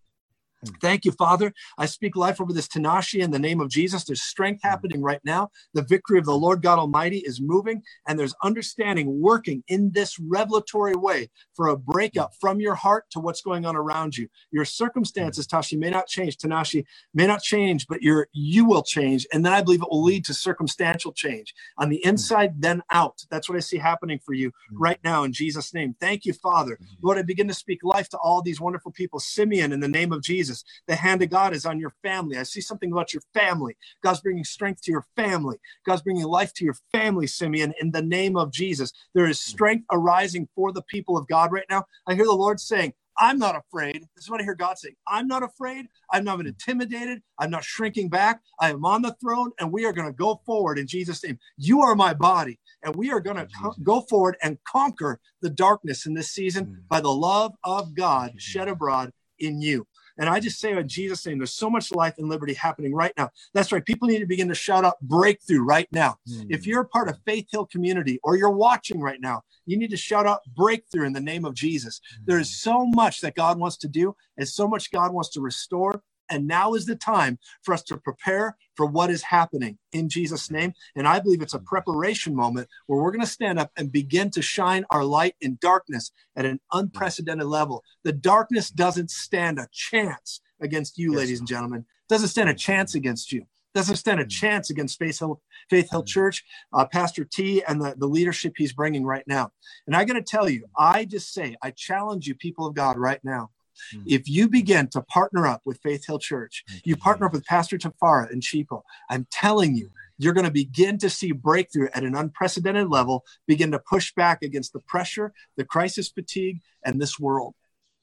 Thank 0.82 1.06
you, 1.06 1.12
Father. 1.12 1.54
I 1.78 1.86
speak 1.88 2.16
life 2.16 2.42
over 2.42 2.54
this 2.54 2.68
Tanashi 2.68 3.22
in 3.22 3.32
the 3.32 3.40
name 3.40 3.62
of 3.62 3.70
Jesus. 3.70 4.04
There's 4.04 4.24
strength 4.24 4.62
mm. 4.64 4.70
happening 4.70 5.02
right 5.02 5.22
now. 5.24 5.50
The 5.74 5.84
victory 5.84 6.20
of 6.20 6.26
the 6.26 6.38
Lord 6.38 6.62
God 6.62 6.80
Almighty 6.80 7.20
is 7.20 7.42
moving, 7.42 7.84
and 8.08 8.20
there's 8.20 8.36
understanding 8.44 9.22
working 9.22 9.64
in 9.68 9.92
this 9.92 10.20
revelatory 10.20 10.96
way 10.96 11.30
for 11.56 11.68
a 11.70 11.78
breakup 11.78 12.32
mm. 12.32 12.40
from 12.40 12.60
your 12.60 12.76
heart 12.76 13.06
to 13.12 13.20
what's 13.20 13.42
going 13.42 13.66
on 13.66 13.76
around 13.76 14.18
you. 14.18 14.28
Your 14.52 14.66
mm. 14.66 14.70
circumstances, 14.70 15.48
Tashi, 15.48 15.78
may 15.78 15.90
not 15.90 16.08
change. 16.08 16.38
Tanashi 16.38 16.86
may 17.14 17.28
not 17.28 17.42
change, 17.42 17.88
but 17.88 18.02
your 18.02 18.28
you 18.34 18.66
will 18.66 18.84
change, 18.84 19.28
and 19.34 19.46
then 19.46 19.54
I 19.54 19.62
believe 19.62 19.82
it 19.82 19.90
will 19.90 20.04
lead 20.04 20.26
to 20.26 20.34
circumstantial 20.34 21.14
change 21.14 21.54
on 21.78 21.90
the 21.90 22.04
inside, 22.06 22.62
then 22.62 22.82
out. 22.92 23.20
That's 23.30 23.50
what 23.50 23.58
I 23.58 23.62
see 23.62 23.78
happening 23.78 24.20
for 24.26 24.34
you 24.34 24.52
right 24.78 25.00
now 25.04 25.24
in 25.24 25.34
Jesus' 25.34 25.74
name. 25.74 25.96
Thank 26.00 26.26
you, 26.26 26.34
Father. 26.34 26.80
Lord, 27.02 27.18
I 27.18 27.24
begin 27.24 27.48
to 27.48 27.54
speak 27.54 27.80
life 27.84 28.10
to 28.10 28.18
all 28.18 28.42
these 28.42 28.62
wonderful 28.62 28.92
people. 28.92 29.20
Simeon, 29.20 29.72
in 29.72 29.80
the 29.80 29.88
name 29.88 30.12
of 30.12 30.22
Jesus. 30.22 30.55
Jesus. 30.56 30.82
The 30.88 30.96
hand 30.96 31.22
of 31.22 31.30
God 31.30 31.54
is 31.54 31.66
on 31.66 31.80
your 31.80 31.94
family. 32.04 32.38
I 32.38 32.44
see 32.44 32.62
something 32.62 32.92
about 32.92 33.14
your 33.14 33.24
family. 33.34 33.76
God's 34.04 34.22
bringing 34.22 34.44
strength 34.44 34.82
to 34.84 34.92
your 34.92 35.06
family. 35.16 35.58
God's 35.86 36.02
bringing 36.02 36.26
life 36.26 36.54
to 36.56 36.66
your 36.66 36.76
family, 36.92 37.28
Simeon, 37.28 37.74
in 37.80 37.92
the 37.92 38.02
name 38.02 38.38
of 38.38 38.52
Jesus. 38.52 38.92
There 39.14 39.28
is 39.28 39.40
strength 39.40 39.86
arising 39.92 40.48
for 40.56 40.72
the 40.72 40.84
people 40.84 41.18
of 41.18 41.28
God 41.28 41.52
right 41.52 41.66
now. 41.70 41.86
I 42.08 42.16
hear 42.16 42.26
the 42.26 42.34
Lord 42.34 42.60
saying, 42.60 42.94
I'm 43.18 43.40
not 43.40 43.56
afraid. 43.56 44.06
This 44.16 44.26
is 44.26 44.30
what 44.30 44.42
I 44.42 44.44
hear 44.44 44.56
God 44.56 44.78
saying. 44.78 44.96
I'm 45.08 45.26
not 45.26 45.42
afraid. 45.42 45.86
I'm 46.12 46.26
not 46.26 46.46
intimidated. 46.46 47.22
I'm 47.40 47.50
not 47.50 47.64
shrinking 47.64 48.10
back. 48.10 48.42
I 48.60 48.72
am 48.72 48.84
on 48.84 49.02
the 49.04 49.16
throne 49.22 49.52
and 49.58 49.72
we 49.72 49.86
are 49.86 49.94
going 49.94 50.08
to 50.08 50.14
go 50.14 50.42
forward 50.46 50.78
in 50.78 50.86
Jesus' 50.86 51.24
name. 51.24 51.40
You 51.56 51.82
are 51.82 51.96
my 51.96 52.14
body 52.14 52.60
and 52.84 52.94
we 52.94 53.12
are 53.12 53.22
going 53.22 53.38
to 53.38 53.48
co- 53.62 53.76
go 53.84 54.02
forward 54.02 54.36
and 54.44 54.58
conquer 54.66 55.22
the 55.42 55.50
darkness 55.50 56.06
in 56.06 56.14
this 56.14 56.32
season 56.32 56.66
mm. 56.66 56.76
by 56.90 57.00
the 57.00 57.12
love 57.12 57.54
of 57.64 57.96
God 57.96 58.34
shed 58.38 58.68
abroad 58.68 59.14
in 59.40 59.62
you. 59.62 59.88
And 60.18 60.30
I 60.30 60.40
just 60.40 60.60
say 60.60 60.76
in 60.76 60.88
Jesus' 60.88 61.26
name, 61.26 61.40
there's 61.40 61.54
so 61.54 61.70
much 61.70 61.92
life 61.92 62.16
and 62.18 62.30
liberty 62.30 62.54
happening 62.54 62.94
right 62.94 63.14
now. 63.18 63.30
That's 63.54 63.72
right. 63.72 63.86
People 63.86 64.08
need 64.08 64.20
to 64.20 64.26
begin 64.26 64.48
to 64.48 64.56
shout 64.56 64.86
out 64.86 65.00
breakthrough 65.02 65.64
right 65.64 65.88
now. 65.92 66.18
Mm. 66.30 66.48
If 66.50 66.66
you're 66.66 66.82
a 66.82 66.88
part 66.88 67.10
of 67.10 67.18
Faith 67.26 67.48
Hill 67.52 67.66
community 67.66 68.20
or 68.24 68.38
you're 68.38 68.50
watching 68.50 69.00
right 69.02 69.20
now, 69.20 69.42
you 69.66 69.78
need 69.78 69.90
to 69.92 69.98
shout 69.98 70.26
out 70.26 70.42
breakthrough 70.56 71.06
in 71.06 71.14
the 71.14 71.20
name 71.22 71.46
of 71.46 71.54
Jesus. 71.54 72.00
Mm. 72.00 72.26
There 72.26 72.40
is 72.40 72.62
so 72.62 72.86
much 72.86 73.22
that 73.22 73.36
God 73.36 73.60
wants 73.60 73.78
to 73.78 73.88
do 73.88 74.16
and 74.38 74.48
so 74.48 74.68
much 74.68 74.92
God 74.92 75.14
wants 75.14 75.30
to 75.32 75.42
restore 75.42 76.02
and 76.30 76.48
now 76.48 76.74
is 76.74 76.86
the 76.86 76.96
time 76.96 77.40
for 77.64 77.74
us 77.74 77.84
to 77.84 77.98
prepare 77.98 78.58
for 78.76 78.86
what 78.86 79.10
is 79.10 79.24
happening 79.24 79.78
in 79.94 80.10
Jesus' 80.10 80.52
name. 80.52 80.74
And 80.96 81.08
I 81.08 81.20
believe 81.20 81.42
it's 81.42 81.54
a 81.54 81.60
preparation 81.60 82.36
moment 82.36 82.68
where 82.88 83.02
we're 83.02 83.12
going 83.12 83.22
to 83.22 83.28
stand 83.28 83.60
up 83.60 83.72
and 83.78 83.92
begin 83.92 84.30
to 84.32 84.42
shine 84.42 84.86
our 84.90 85.04
light 85.04 85.36
in 85.42 85.58
darkness 85.62 86.12
at 86.36 86.46
an 86.46 86.60
unprecedented 86.74 87.48
level. 87.48 87.84
The 88.04 88.14
darkness 88.14 88.70
doesn't 88.70 89.12
stand 89.12 89.60
a 89.60 89.68
chance 89.72 90.42
against 90.62 90.98
you, 90.98 91.12
yes. 91.12 91.20
ladies 91.20 91.40
and 91.40 91.48
gentlemen. 91.48 91.86
Doesn't 92.10 92.30
stand 92.30 92.50
a 92.50 92.54
chance 92.54 92.96
against 92.96 93.32
you. 93.32 93.46
Doesn't 93.74 93.98
stand 93.98 94.22
a 94.22 94.26
mm. 94.26 94.30
chance 94.30 94.70
against 94.70 94.98
Faith 94.98 95.20
Hill, 95.20 95.42
Faith 95.70 95.90
Hill 95.92 96.04
mm. 96.04 96.08
Church, 96.08 96.46
uh, 96.72 96.86
Pastor 96.86 97.26
T, 97.26 97.62
and 97.68 97.82
the, 97.82 97.94
the 97.98 98.08
leadership 98.08 98.54
he's 98.56 98.72
bringing 98.72 99.04
right 99.04 99.26
now. 99.28 99.52
And 99.86 99.96
I 99.96 100.06
got 100.06 100.14
to 100.14 100.22
tell 100.22 100.50
you, 100.50 100.66
I 100.78 101.04
just 101.04 101.34
say, 101.34 101.58
I 101.62 101.72
challenge 101.72 102.26
you, 102.26 102.36
people 102.36 102.66
of 102.66 102.74
God, 102.74 102.98
right 102.98 103.20
now 103.24 103.52
Mm. 103.94 104.04
If 104.06 104.30
you 104.30 104.48
begin 104.48 104.88
to 104.90 105.02
partner 105.02 105.48
up 105.48 105.62
with 105.66 105.80
Faith 105.82 106.06
Hill 106.06 106.20
Church, 106.20 106.64
you 106.84 106.96
partner 106.96 107.26
up 107.28 107.34
with 107.34 107.46
Pastor 107.46 107.78
Tafara 107.78 108.30
and 108.32 108.42
Chipo, 108.42 108.82
I'm 109.10 109.28
telling 109.32 109.76
you, 109.76 109.90
you're 110.18 110.34
going 110.34 110.46
to 110.46 110.52
begin 110.52 110.98
to 111.00 111.10
see 111.10 111.32
breakthrough 111.32 111.90
at 111.94 112.04
an 112.04 112.16
unprecedented 112.16 112.90
level, 112.90 113.26
begin 113.48 113.72
to 113.72 113.80
push 113.80 114.14
back 114.14 114.42
against 114.42 114.74
the 114.74 114.80
pressure, 114.80 115.34
the 115.58 115.66
crisis 115.66 116.10
fatigue, 116.10 116.62
and 116.84 117.02
this 117.02 117.20
world. 117.20 117.54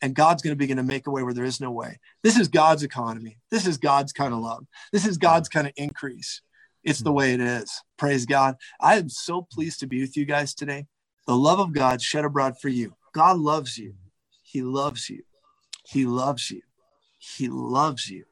And 0.03 0.15
God's 0.15 0.43
going 0.43 0.53
to 0.53 0.59
begin 0.59 0.79
to 0.79 0.83
make 0.83 1.07
a 1.07 1.11
way 1.11 1.23
where 1.23 1.33
there 1.33 1.45
is 1.45 1.61
no 1.61 1.71
way. 1.71 2.01
This 2.23 2.37
is 2.37 2.49
God's 2.49 2.83
economy. 2.83 3.39
This 3.51 3.67
is 3.67 3.79
God's 3.79 4.13
kind 4.13 4.35
of 4.35 4.41
love. 4.41 4.67
This 4.93 5.07
is 5.07 5.17
God's 5.17 5.49
kind 5.49 5.67
of 5.67 5.73
increase. 5.77 6.43
It's 6.83 6.99
the 6.99 7.11
mm. 7.11 7.15
way 7.15 7.35
it 7.35 7.41
is. 7.41 7.71
Praise 7.97 8.27
God. 8.27 8.57
I 8.81 8.99
am 8.99 9.09
so 9.09 9.47
pleased 9.51 9.81
to 9.81 9.87
be 9.87 10.01
with 10.01 10.17
you 10.17 10.25
guys 10.25 10.55
today. 10.55 10.87
The 11.27 11.37
love 11.37 11.61
of 11.61 11.73
God 11.73 12.03
shed 12.03 12.25
abroad 12.25 12.59
for 12.61 12.69
you. 12.69 12.97
God 13.15 13.39
loves 13.39 13.79
you. 13.79 13.95
He 14.43 14.63
loves 14.63 15.09
you. 15.09 15.23
He 15.83 16.07
loves 16.07 16.51
you. 16.51 16.63
He 17.19 17.49
loves 17.49 18.09
you. 18.09 18.25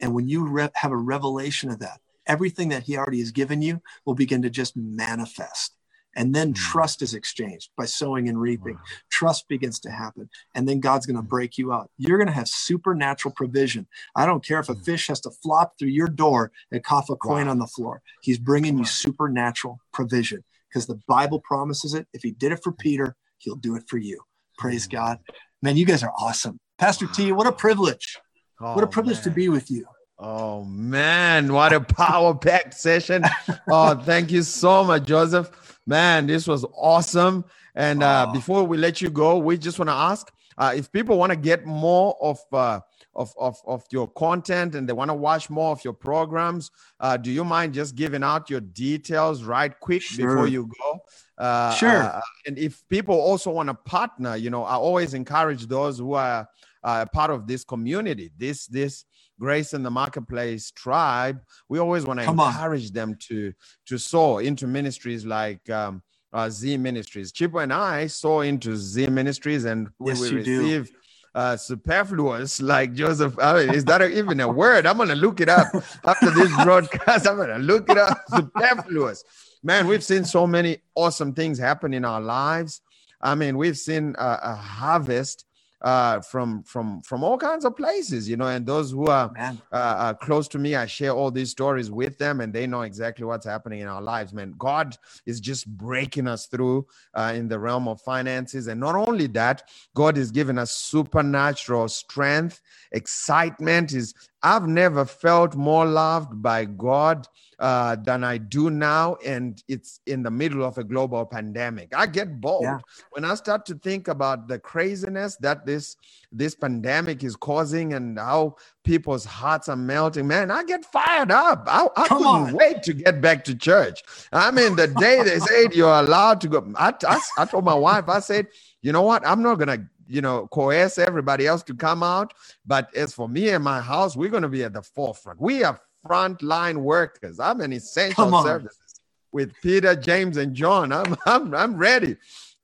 And 0.00 0.14
when 0.14 0.28
you 0.28 0.46
re- 0.46 0.70
have 0.74 0.92
a 0.92 0.96
revelation 0.96 1.70
of 1.70 1.80
that, 1.80 2.00
everything 2.26 2.68
that 2.68 2.84
He 2.84 2.96
already 2.96 3.20
has 3.20 3.32
given 3.32 3.62
you 3.62 3.82
will 4.04 4.14
begin 4.14 4.42
to 4.42 4.50
just 4.50 4.76
manifest. 4.76 5.74
And 6.14 6.34
then 6.34 6.52
mm. 6.52 6.56
trust 6.56 7.02
is 7.02 7.14
exchanged 7.14 7.70
by 7.76 7.84
sowing 7.84 8.28
and 8.28 8.40
reaping. 8.40 8.74
Wow. 8.74 8.80
Trust 9.10 9.48
begins 9.48 9.78
to 9.80 9.90
happen. 9.90 10.28
And 10.54 10.68
then 10.68 10.80
God's 10.80 11.06
going 11.06 11.16
to 11.16 11.22
hmm. 11.22 11.28
break 11.28 11.58
you 11.58 11.72
out. 11.72 11.90
You're 11.96 12.18
going 12.18 12.28
to 12.28 12.32
have 12.32 12.48
supernatural 12.48 13.34
provision. 13.34 13.86
I 14.16 14.26
don't 14.26 14.44
care 14.44 14.58
if 14.58 14.68
a 14.68 14.74
mm. 14.74 14.84
fish 14.84 15.08
has 15.08 15.20
to 15.22 15.30
flop 15.30 15.78
through 15.78 15.88
your 15.88 16.08
door 16.08 16.50
and 16.72 16.82
cough 16.82 17.10
a 17.10 17.16
coin 17.16 17.46
wow. 17.46 17.52
on 17.52 17.58
the 17.58 17.66
floor. 17.66 18.02
He's 18.22 18.38
bringing 18.38 18.78
you 18.78 18.84
supernatural 18.84 19.78
provision 19.92 20.42
because 20.68 20.86
the 20.86 21.00
Bible 21.06 21.40
promises 21.40 21.94
it. 21.94 22.06
If 22.12 22.22
He 22.22 22.32
did 22.32 22.52
it 22.52 22.62
for 22.62 22.72
Peter, 22.72 23.16
He'll 23.38 23.56
do 23.56 23.76
it 23.76 23.84
for 23.86 23.98
you. 23.98 24.20
Praise. 24.58 24.88
God. 24.88 25.18
Man, 25.62 25.76
you 25.76 25.86
guys 25.86 26.02
are 26.02 26.12
awesome. 26.18 26.58
Pastor 26.78 27.06
T, 27.08 27.32
what 27.32 27.46
a 27.46 27.52
privilege. 27.52 28.18
Oh, 28.60 28.74
what 28.74 28.84
a 28.84 28.86
privilege 28.86 29.16
man. 29.16 29.24
to 29.24 29.30
be 29.30 29.48
with 29.48 29.70
you. 29.70 29.86
Oh 30.18 30.64
man, 30.64 31.52
what 31.52 31.72
a 31.72 31.80
power 31.80 32.34
packed 32.34 32.74
session. 32.74 33.24
Oh, 33.70 33.94
thank 33.94 34.30
you 34.30 34.42
so 34.42 34.84
much, 34.84 35.04
Joseph. 35.04 35.78
Man, 35.86 36.26
this 36.26 36.46
was 36.46 36.64
awesome. 36.76 37.44
And 37.74 38.02
uh, 38.02 38.30
before 38.32 38.64
we 38.64 38.76
let 38.76 39.00
you 39.00 39.10
go, 39.10 39.38
we 39.38 39.58
just 39.58 39.78
want 39.78 39.88
to 39.88 39.94
ask 39.94 40.32
uh, 40.58 40.72
if 40.74 40.90
people 40.90 41.16
want 41.16 41.30
to 41.30 41.36
get 41.36 41.64
more 41.64 42.16
of, 42.20 42.40
uh, 42.52 42.80
of, 43.14 43.32
of, 43.38 43.56
of 43.66 43.84
your 43.92 44.08
content 44.08 44.74
and 44.74 44.88
they 44.88 44.92
want 44.92 45.08
to 45.08 45.14
watch 45.14 45.48
more 45.48 45.70
of 45.70 45.84
your 45.84 45.92
programs, 45.92 46.72
uh, 46.98 47.16
do 47.16 47.30
you 47.30 47.44
mind 47.44 47.74
just 47.74 47.94
giving 47.94 48.24
out 48.24 48.50
your 48.50 48.60
details 48.60 49.44
right 49.44 49.78
quick 49.78 50.02
sure. 50.02 50.28
before 50.28 50.48
you 50.48 50.68
go? 50.82 50.98
Uh, 51.38 51.72
sure. 51.74 52.02
Uh, 52.02 52.20
and 52.46 52.58
if 52.58 52.86
people 52.88 53.14
also 53.14 53.52
want 53.52 53.68
to 53.68 53.74
partner, 53.74 54.34
you 54.34 54.50
know, 54.50 54.64
I 54.64 54.74
always 54.74 55.14
encourage 55.14 55.66
those 55.66 55.98
who 55.98 56.14
are 56.14 56.48
uh, 56.84 57.04
part 57.12 57.30
of 57.30 57.46
this 57.46 57.64
community, 57.64 58.30
this 58.36 58.66
this 58.66 59.04
Grace 59.40 59.72
in 59.72 59.84
the 59.84 59.90
Marketplace 59.90 60.72
tribe. 60.72 61.40
We 61.68 61.78
always 61.78 62.04
want 62.04 62.18
to 62.20 62.28
encourage 62.28 62.88
on. 62.88 62.92
them 62.94 63.18
to 63.28 63.52
to 63.86 63.98
sow 63.98 64.38
into 64.38 64.66
ministries 64.66 65.24
like. 65.24 65.68
Um, 65.70 66.02
uh, 66.32 66.50
Z 66.50 66.76
Ministries. 66.76 67.32
Chipo 67.32 67.62
and 67.62 67.72
I 67.72 68.06
saw 68.06 68.42
into 68.42 68.76
Z 68.76 69.06
Ministries, 69.08 69.64
and 69.64 69.88
we 69.98 70.12
yes, 70.12 70.30
receive 70.30 70.90
uh, 71.34 71.56
superfluous, 71.56 72.60
like 72.60 72.94
Joseph. 72.94 73.38
I 73.38 73.54
mean, 73.54 73.74
is 73.74 73.84
that 73.86 74.02
even 74.02 74.40
a 74.40 74.48
word? 74.48 74.86
I'm 74.86 74.98
gonna 74.98 75.14
look 75.14 75.40
it 75.40 75.48
up 75.48 75.68
after 76.04 76.30
this 76.30 76.52
broadcast. 76.64 77.26
I'm 77.26 77.36
gonna 77.36 77.58
look 77.58 77.88
it 77.88 77.98
up. 77.98 78.18
Superfluous, 78.34 79.24
man. 79.62 79.86
We've 79.86 80.04
seen 80.04 80.24
so 80.24 80.46
many 80.46 80.78
awesome 80.94 81.34
things 81.34 81.58
happen 81.58 81.94
in 81.94 82.04
our 82.04 82.20
lives. 82.20 82.80
I 83.20 83.34
mean, 83.34 83.56
we've 83.56 83.78
seen 83.78 84.14
a, 84.18 84.38
a 84.42 84.54
harvest 84.54 85.44
uh, 85.82 86.20
from 86.20 86.62
from 86.64 87.00
from 87.02 87.22
all 87.22 87.38
kinds 87.38 87.64
of 87.64 87.76
places, 87.76 88.28
you 88.28 88.36
know. 88.36 88.46
And 88.46 88.66
those 88.66 88.90
who 88.90 89.06
are 89.06 89.32
uh, 89.38 89.54
uh, 89.72 90.14
close 90.14 90.48
to 90.48 90.58
me, 90.58 90.74
I 90.74 90.86
share 90.86 91.12
all 91.12 91.30
these 91.30 91.50
stories 91.50 91.90
with 91.90 92.18
them, 92.18 92.40
and 92.40 92.52
they 92.52 92.66
know 92.66 92.82
exactly 92.82 93.24
what's 93.24 93.46
happening 93.46 93.80
in 93.80 93.88
our 93.88 94.02
lives. 94.02 94.32
Man, 94.32 94.54
God 94.58 94.96
is 95.26 95.40
just 95.40 95.68
breaking 95.76 96.26
us 96.26 96.46
through 96.46 96.86
uh, 97.14 97.32
in 97.34 97.48
the 97.48 97.58
realm 97.58 97.86
of 97.88 98.00
finances, 98.00 98.66
and 98.66 98.80
not 98.80 98.96
only 98.96 99.26
that, 99.28 99.68
God 99.94 100.18
is 100.18 100.30
giving 100.30 100.58
us 100.58 100.72
supernatural 100.72 101.88
strength, 101.88 102.60
excitement. 102.92 103.92
Is 103.92 104.14
I've 104.42 104.68
never 104.68 105.04
felt 105.04 105.56
more 105.56 105.84
loved 105.84 106.40
by 106.42 106.64
God 106.64 107.26
uh, 107.58 107.96
than 107.96 108.22
I 108.22 108.38
do 108.38 108.70
now. 108.70 109.16
And 109.24 109.60
it's 109.66 110.00
in 110.06 110.22
the 110.22 110.30
middle 110.30 110.64
of 110.64 110.78
a 110.78 110.84
global 110.84 111.26
pandemic. 111.26 111.92
I 111.94 112.06
get 112.06 112.40
bold 112.40 112.62
yeah. 112.62 112.78
when 113.10 113.24
I 113.24 113.34
start 113.34 113.66
to 113.66 113.74
think 113.74 114.06
about 114.06 114.46
the 114.46 114.58
craziness 114.58 115.36
that 115.36 115.66
this 115.66 115.96
this 116.30 116.54
pandemic 116.54 117.24
is 117.24 117.34
causing 117.34 117.94
and 117.94 118.18
how 118.18 118.56
people's 118.84 119.24
hearts 119.24 119.68
are 119.68 119.76
melting. 119.76 120.28
Man, 120.28 120.50
I 120.50 120.62
get 120.62 120.84
fired 120.84 121.30
up. 121.30 121.64
I, 121.66 121.88
I 121.96 122.08
couldn't 122.08 122.26
on. 122.26 122.52
wait 122.52 122.82
to 122.84 122.92
get 122.92 123.20
back 123.20 123.44
to 123.44 123.56
church. 123.56 124.02
I 124.32 124.50
mean, 124.50 124.76
the 124.76 124.88
day 124.88 125.22
they 125.22 125.38
said 125.38 125.74
you're 125.74 125.88
allowed 125.88 126.40
to 126.42 126.48
go, 126.48 126.72
I, 126.76 126.92
I, 127.06 127.20
I 127.38 127.44
told 127.46 127.64
my 127.64 127.74
wife, 127.74 128.08
I 128.08 128.20
said, 128.20 128.48
you 128.82 128.92
know 128.92 129.02
what? 129.02 129.26
I'm 129.26 129.42
not 129.42 129.56
going 129.56 129.68
to 129.68 129.86
you 130.08 130.20
know, 130.20 130.46
coerce 130.48 130.98
everybody 130.98 131.46
else 131.46 131.62
to 131.64 131.74
come 131.74 132.02
out. 132.02 132.34
But 132.66 132.94
as 132.96 133.14
for 133.14 133.28
me 133.28 133.50
and 133.50 133.62
my 133.62 133.80
house, 133.80 134.16
we're 134.16 134.30
going 134.30 134.42
to 134.42 134.48
be 134.48 134.64
at 134.64 134.72
the 134.72 134.82
forefront. 134.82 135.40
We 135.40 135.64
are 135.64 135.80
frontline 136.06 136.78
workers. 136.78 137.38
I'm 137.38 137.60
an 137.60 137.72
essential 137.72 138.42
services 138.42 139.00
with 139.32 139.52
Peter, 139.62 139.94
James, 139.94 140.36
and 140.38 140.54
John. 140.54 140.92
I'm, 140.92 141.16
I'm, 141.26 141.54
I'm 141.54 141.76
ready. 141.76 142.16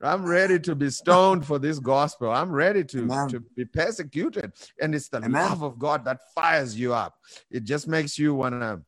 I'm 0.03 0.24
ready 0.24 0.59
to 0.61 0.74
be 0.74 0.90
stoned 0.90 1.47
for 1.47 1.59
this 1.59 1.78
gospel. 1.78 2.30
I'm 2.30 2.51
ready 2.51 2.84
to, 2.84 3.09
to 3.30 3.40
be 3.57 3.64
persecuted. 3.64 4.53
And 4.80 4.95
it's 4.95 5.09
the 5.09 5.18
Amen. 5.18 5.32
love 5.32 5.62
of 5.62 5.78
God 5.78 6.05
that 6.05 6.20
fires 6.34 6.78
you 6.78 6.92
up. 6.92 7.14
It 7.51 7.64
just 7.64 7.88
makes 7.88 8.18
you 8.18 8.34
want 8.34 8.61
to 8.61 8.82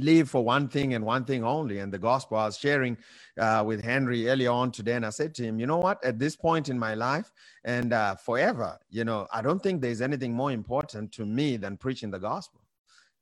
live 0.00 0.30
for 0.30 0.44
one 0.44 0.68
thing 0.68 0.94
and 0.94 1.04
one 1.04 1.24
thing 1.24 1.44
only. 1.44 1.78
And 1.78 1.92
the 1.92 1.98
gospel 1.98 2.38
I 2.38 2.46
was 2.46 2.58
sharing 2.58 2.96
uh, 3.38 3.62
with 3.66 3.82
Henry 3.84 4.28
earlier 4.28 4.50
on 4.50 4.72
today, 4.72 4.94
and 4.94 5.06
I 5.06 5.10
said 5.10 5.34
to 5.36 5.44
him, 5.44 5.58
you 5.60 5.66
know 5.66 5.78
what? 5.78 6.04
At 6.04 6.18
this 6.18 6.36
point 6.36 6.68
in 6.68 6.78
my 6.78 6.94
life 6.94 7.30
and 7.64 7.92
uh, 7.92 8.16
forever, 8.16 8.78
you 8.90 9.04
know, 9.04 9.26
I 9.32 9.42
don't 9.42 9.62
think 9.62 9.82
there's 9.82 10.00
anything 10.02 10.34
more 10.34 10.52
important 10.52 11.12
to 11.12 11.26
me 11.26 11.56
than 11.56 11.76
preaching 11.76 12.10
the 12.10 12.18
gospel 12.20 12.60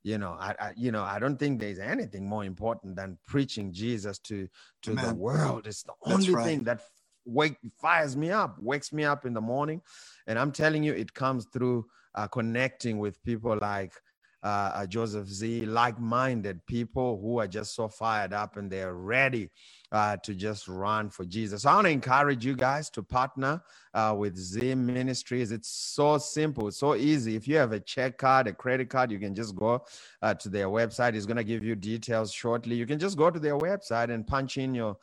you 0.02 0.18
know 0.18 0.36
I, 0.40 0.54
I, 0.60 0.72
you 0.76 0.92
know 0.92 1.02
i 1.04 1.18
don't 1.18 1.38
think 1.38 1.60
there's 1.60 1.78
anything 1.78 2.28
more 2.28 2.44
important 2.44 2.96
than 2.96 3.18
preaching 3.26 3.72
jesus 3.72 4.18
to 4.20 4.48
to 4.82 4.94
the 4.94 5.14
world 5.14 5.66
it's 5.66 5.82
the 5.82 5.92
only 6.04 6.32
right. 6.34 6.44
thing 6.44 6.64
that 6.64 6.82
wake 7.24 7.56
fires 7.80 8.16
me 8.16 8.30
up 8.30 8.56
wakes 8.60 8.92
me 8.92 9.04
up 9.04 9.26
in 9.26 9.34
the 9.34 9.40
morning 9.40 9.82
and 10.26 10.38
i'm 10.38 10.52
telling 10.52 10.82
you 10.82 10.92
it 10.92 11.12
comes 11.14 11.46
through 11.52 11.86
uh, 12.14 12.26
connecting 12.28 12.98
with 12.98 13.22
people 13.24 13.58
like 13.60 13.94
uh, 14.42 14.70
uh 14.74 14.86
joseph 14.86 15.28
z 15.28 15.64
like-minded 15.64 16.64
people 16.66 17.20
who 17.20 17.38
are 17.38 17.46
just 17.46 17.74
so 17.74 17.88
fired 17.88 18.32
up 18.32 18.56
and 18.56 18.70
they're 18.70 18.94
ready 18.94 19.50
uh, 19.92 20.16
to 20.16 20.34
just 20.34 20.68
run 20.68 21.10
for 21.10 21.24
Jesus. 21.24 21.62
So 21.62 21.70
I 21.70 21.74
want 21.74 21.86
to 21.86 21.90
encourage 21.90 22.44
you 22.44 22.56
guys 22.56 22.88
to 22.90 23.02
partner 23.02 23.62
uh, 23.92 24.14
with 24.18 24.36
Z 24.36 24.74
Ministries. 24.74 25.52
It's 25.52 25.68
so 25.68 26.16
simple, 26.16 26.70
so 26.70 26.96
easy. 26.96 27.36
If 27.36 27.46
you 27.46 27.56
have 27.56 27.72
a 27.72 27.80
check 27.80 28.16
card, 28.16 28.46
a 28.46 28.54
credit 28.54 28.88
card, 28.88 29.10
you 29.10 29.18
can 29.18 29.34
just 29.34 29.54
go 29.54 29.84
uh, 30.22 30.32
to 30.34 30.48
their 30.48 30.68
website. 30.68 31.14
It's 31.14 31.26
going 31.26 31.36
to 31.36 31.44
give 31.44 31.62
you 31.62 31.76
details 31.76 32.32
shortly. 32.32 32.74
You 32.74 32.86
can 32.86 32.98
just 32.98 33.18
go 33.18 33.30
to 33.30 33.38
their 33.38 33.58
website 33.58 34.10
and 34.10 34.26
punch 34.26 34.56
in 34.56 34.74
your 34.74 34.96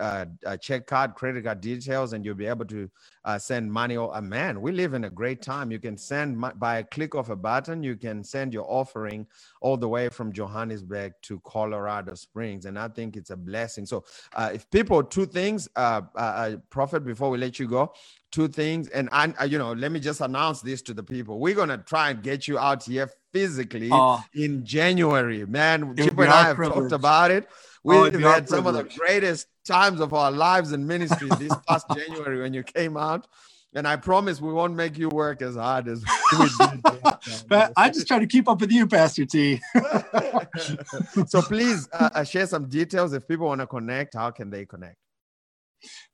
uh, 0.00 0.26
uh, 0.46 0.56
check 0.56 0.86
card, 0.86 1.14
credit 1.14 1.44
card 1.44 1.60
details, 1.60 2.12
and 2.12 2.24
you'll 2.24 2.34
be 2.34 2.46
able 2.46 2.66
to 2.66 2.90
uh, 3.24 3.38
send 3.38 3.72
money. 3.72 3.96
Oh, 3.96 4.20
man, 4.20 4.60
we 4.60 4.72
live 4.72 4.94
in 4.94 5.04
a 5.04 5.10
great 5.10 5.42
time. 5.42 5.70
You 5.70 5.78
can 5.78 5.96
send 5.98 6.42
by 6.58 6.78
a 6.78 6.84
click 6.84 7.14
of 7.14 7.30
a 7.30 7.36
button. 7.36 7.82
You 7.82 7.96
can 7.96 8.24
send 8.24 8.54
your 8.54 8.66
offering 8.68 9.26
all 9.60 9.76
the 9.76 9.88
way 9.88 10.08
from 10.08 10.32
Johannesburg 10.32 11.12
to 11.22 11.40
Colorado 11.46 12.14
Springs, 12.14 12.66
and 12.66 12.78
I 12.78 12.88
think 12.88 13.16
it's 13.16 13.30
a 13.30 13.36
blessing. 13.36 13.86
So 13.86 14.04
uh, 14.34 14.50
if 14.54 14.70
people, 14.70 15.02
two 15.04 15.26
things, 15.26 15.68
uh, 15.76 16.02
uh, 16.16 16.18
uh, 16.18 16.56
Prophet, 16.70 17.04
before 17.04 17.30
we 17.30 17.38
let 17.38 17.58
you 17.58 17.68
go, 17.68 17.92
two 18.32 18.48
things. 18.48 18.88
And 18.88 19.08
I, 19.12 19.34
uh, 19.40 19.44
you 19.44 19.58
know, 19.58 19.72
let 19.72 19.92
me 19.92 20.00
just 20.00 20.20
announce 20.20 20.60
this 20.62 20.82
to 20.82 20.94
the 20.94 21.02
people. 21.02 21.40
We're 21.40 21.54
to 21.68 21.78
try 21.78 22.10
and 22.10 22.22
get 22.22 22.48
you 22.48 22.58
out 22.58 22.84
here 22.84 23.10
physically 23.32 23.88
oh, 23.90 24.22
in 24.34 24.64
January. 24.64 25.44
Man, 25.46 25.96
Chip 25.96 26.18
and 26.18 26.30
I 26.30 26.44
have 26.44 26.56
privilege. 26.56 26.90
talked 26.90 26.92
about 26.92 27.30
it. 27.30 27.48
Oh, 27.84 28.02
We've 28.04 28.24
oh, 28.24 28.28
had 28.28 28.48
some 28.48 28.66
of 28.66 28.74
the 28.74 28.84
greatest 28.84 29.48
times 29.66 30.00
of 30.00 30.12
our 30.12 30.30
lives 30.30 30.72
in 30.72 30.86
ministry 30.86 31.28
this 31.38 31.52
past 31.66 31.86
January 31.94 32.40
when 32.40 32.54
you 32.54 32.62
came 32.62 32.96
out. 32.96 33.26
And 33.74 33.88
I 33.88 33.96
promise 33.96 34.40
we 34.40 34.52
won't 34.52 34.74
make 34.74 34.98
you 34.98 35.08
work 35.08 35.40
as 35.40 35.56
hard 35.56 35.88
as 35.88 36.04
we 36.38 36.48
did. 36.58 36.82
but 37.48 37.72
I 37.74 37.88
just 37.88 38.06
try 38.06 38.18
to 38.18 38.26
keep 38.26 38.46
up 38.46 38.60
with 38.60 38.70
you, 38.70 38.86
Pastor 38.86 39.24
T. 39.24 39.60
so 41.26 41.40
please 41.42 41.88
uh, 41.92 42.10
uh, 42.14 42.24
share 42.24 42.46
some 42.46 42.68
details. 42.68 43.14
If 43.14 43.26
people 43.26 43.46
want 43.46 43.62
to 43.62 43.66
connect, 43.66 44.14
how 44.14 44.30
can 44.30 44.50
they 44.50 44.66
connect? 44.66 44.96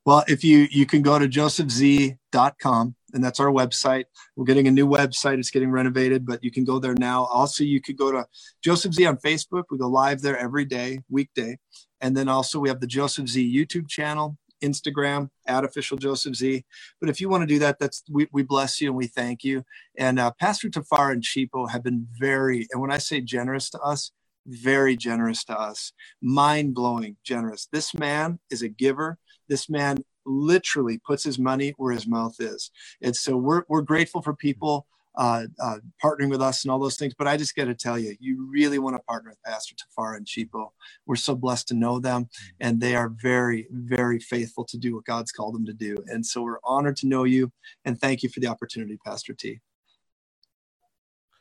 Well, 0.05 0.23
if 0.27 0.43
you 0.43 0.67
you 0.71 0.85
can 0.85 1.01
go 1.01 1.19
to 1.19 1.27
josephz.com 1.27 2.95
and 3.13 3.23
that's 3.23 3.39
our 3.39 3.51
website. 3.51 4.05
We're 4.35 4.45
getting 4.45 4.67
a 4.67 4.71
new 4.71 4.87
website. 4.87 5.39
It's 5.39 5.51
getting 5.51 5.71
renovated, 5.71 6.25
but 6.25 6.43
you 6.43 6.51
can 6.51 6.63
go 6.63 6.79
there 6.79 6.95
now. 6.95 7.25
Also, 7.25 7.63
you 7.63 7.81
could 7.81 7.97
go 7.97 8.11
to 8.11 8.25
Joseph 8.63 8.93
Z 8.93 9.05
on 9.05 9.17
Facebook. 9.17 9.63
We 9.69 9.77
go 9.77 9.87
live 9.87 10.21
there 10.21 10.37
every 10.37 10.65
day, 10.65 11.01
weekday. 11.09 11.57
And 12.01 12.15
then 12.15 12.29
also 12.29 12.59
we 12.59 12.69
have 12.69 12.79
the 12.79 12.87
Joseph 12.87 13.27
Z 13.27 13.55
YouTube 13.55 13.89
channel 13.89 14.37
Instagram 14.61 15.29
at 15.47 15.63
official 15.63 15.97
Joseph 15.97 16.35
Z. 16.35 16.63
But 16.99 17.09
if 17.09 17.21
you 17.21 17.29
want 17.29 17.41
to 17.41 17.47
do 17.47 17.59
that, 17.59 17.79
that's 17.79 18.03
we, 18.09 18.27
we 18.31 18.43
bless 18.43 18.81
you 18.81 18.89
and 18.89 18.97
we 18.97 19.07
thank 19.07 19.43
you. 19.43 19.63
And 19.97 20.19
uh, 20.19 20.31
Pastor 20.39 20.69
Tafara 20.69 21.13
and 21.13 21.23
Chipo 21.23 21.69
have 21.69 21.83
been 21.83 22.07
very, 22.17 22.67
and 22.71 22.81
when 22.81 22.91
I 22.91 22.97
say 22.97 23.21
generous 23.21 23.69
to 23.71 23.79
us, 23.79 24.11
very 24.45 24.95
generous 24.95 25.43
to 25.45 25.59
us, 25.59 25.93
mind 26.21 26.73
blowing 26.73 27.17
generous. 27.23 27.67
This 27.71 27.93
man 27.93 28.39
is 28.49 28.61
a 28.61 28.69
giver. 28.69 29.17
This 29.47 29.69
man 29.69 30.03
literally 30.29 30.99
puts 30.99 31.23
his 31.23 31.39
money 31.39 31.73
where 31.77 31.93
his 31.93 32.07
mouth 32.07 32.35
is. 32.39 32.71
And 33.01 33.15
so 33.15 33.35
we're, 33.35 33.63
we're 33.67 33.81
grateful 33.81 34.21
for 34.21 34.33
people 34.33 34.85
uh, 35.15 35.45
uh, 35.61 35.77
partnering 36.03 36.29
with 36.29 36.41
us 36.41 36.63
and 36.63 36.71
all 36.71 36.79
those 36.79 36.95
things. 36.95 37.13
But 37.17 37.27
I 37.27 37.35
just 37.35 37.55
got 37.55 37.65
to 37.65 37.75
tell 37.75 37.99
you, 37.99 38.15
you 38.19 38.47
really 38.49 38.79
want 38.79 38.95
to 38.95 39.01
partner 39.03 39.31
with 39.31 39.43
Pastor 39.43 39.75
Tafara 39.75 40.17
and 40.17 40.25
Chipo. 40.25 40.69
We're 41.05 41.15
so 41.15 41.35
blessed 41.35 41.67
to 41.69 41.73
know 41.73 41.99
them, 41.99 42.29
and 42.59 42.79
they 42.79 42.95
are 42.95 43.09
very, 43.09 43.67
very 43.71 44.19
faithful 44.19 44.63
to 44.65 44.77
do 44.77 44.95
what 44.95 45.05
God's 45.05 45.31
called 45.31 45.55
them 45.55 45.65
to 45.65 45.73
do. 45.73 45.97
And 46.07 46.25
so 46.25 46.41
we're 46.41 46.59
honored 46.63 46.95
to 46.97 47.07
know 47.07 47.23
you, 47.23 47.51
and 47.85 47.99
thank 47.99 48.23
you 48.23 48.29
for 48.29 48.39
the 48.39 48.47
opportunity, 48.47 48.97
Pastor 49.03 49.33
T. 49.33 49.59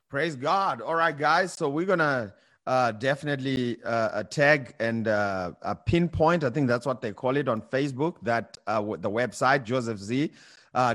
Praise 0.09 0.37
God. 0.37 0.81
All 0.81 0.95
right, 0.95 1.17
guys. 1.17 1.53
So 1.53 1.69
we're 1.69 1.87
gonna 1.87 2.33
uh, 2.69 2.93
definitely 2.93 3.79
uh, 3.83 4.23
tag 4.25 4.75
and 4.79 5.09
uh, 5.09 5.53
a 5.63 5.75
pinpoint. 5.75 6.45
I 6.45 6.51
think 6.51 6.69
that's 6.69 6.85
what 6.85 7.01
they 7.01 7.13
call 7.13 7.37
it 7.39 7.49
on 7.49 7.63
Facebook. 7.63 8.17
That 8.23 8.59
uh, 8.67 8.83
the 8.83 9.11
website 9.11 9.65
Joseph 9.65 9.99
Z 9.99 10.31
uh. 10.75 10.95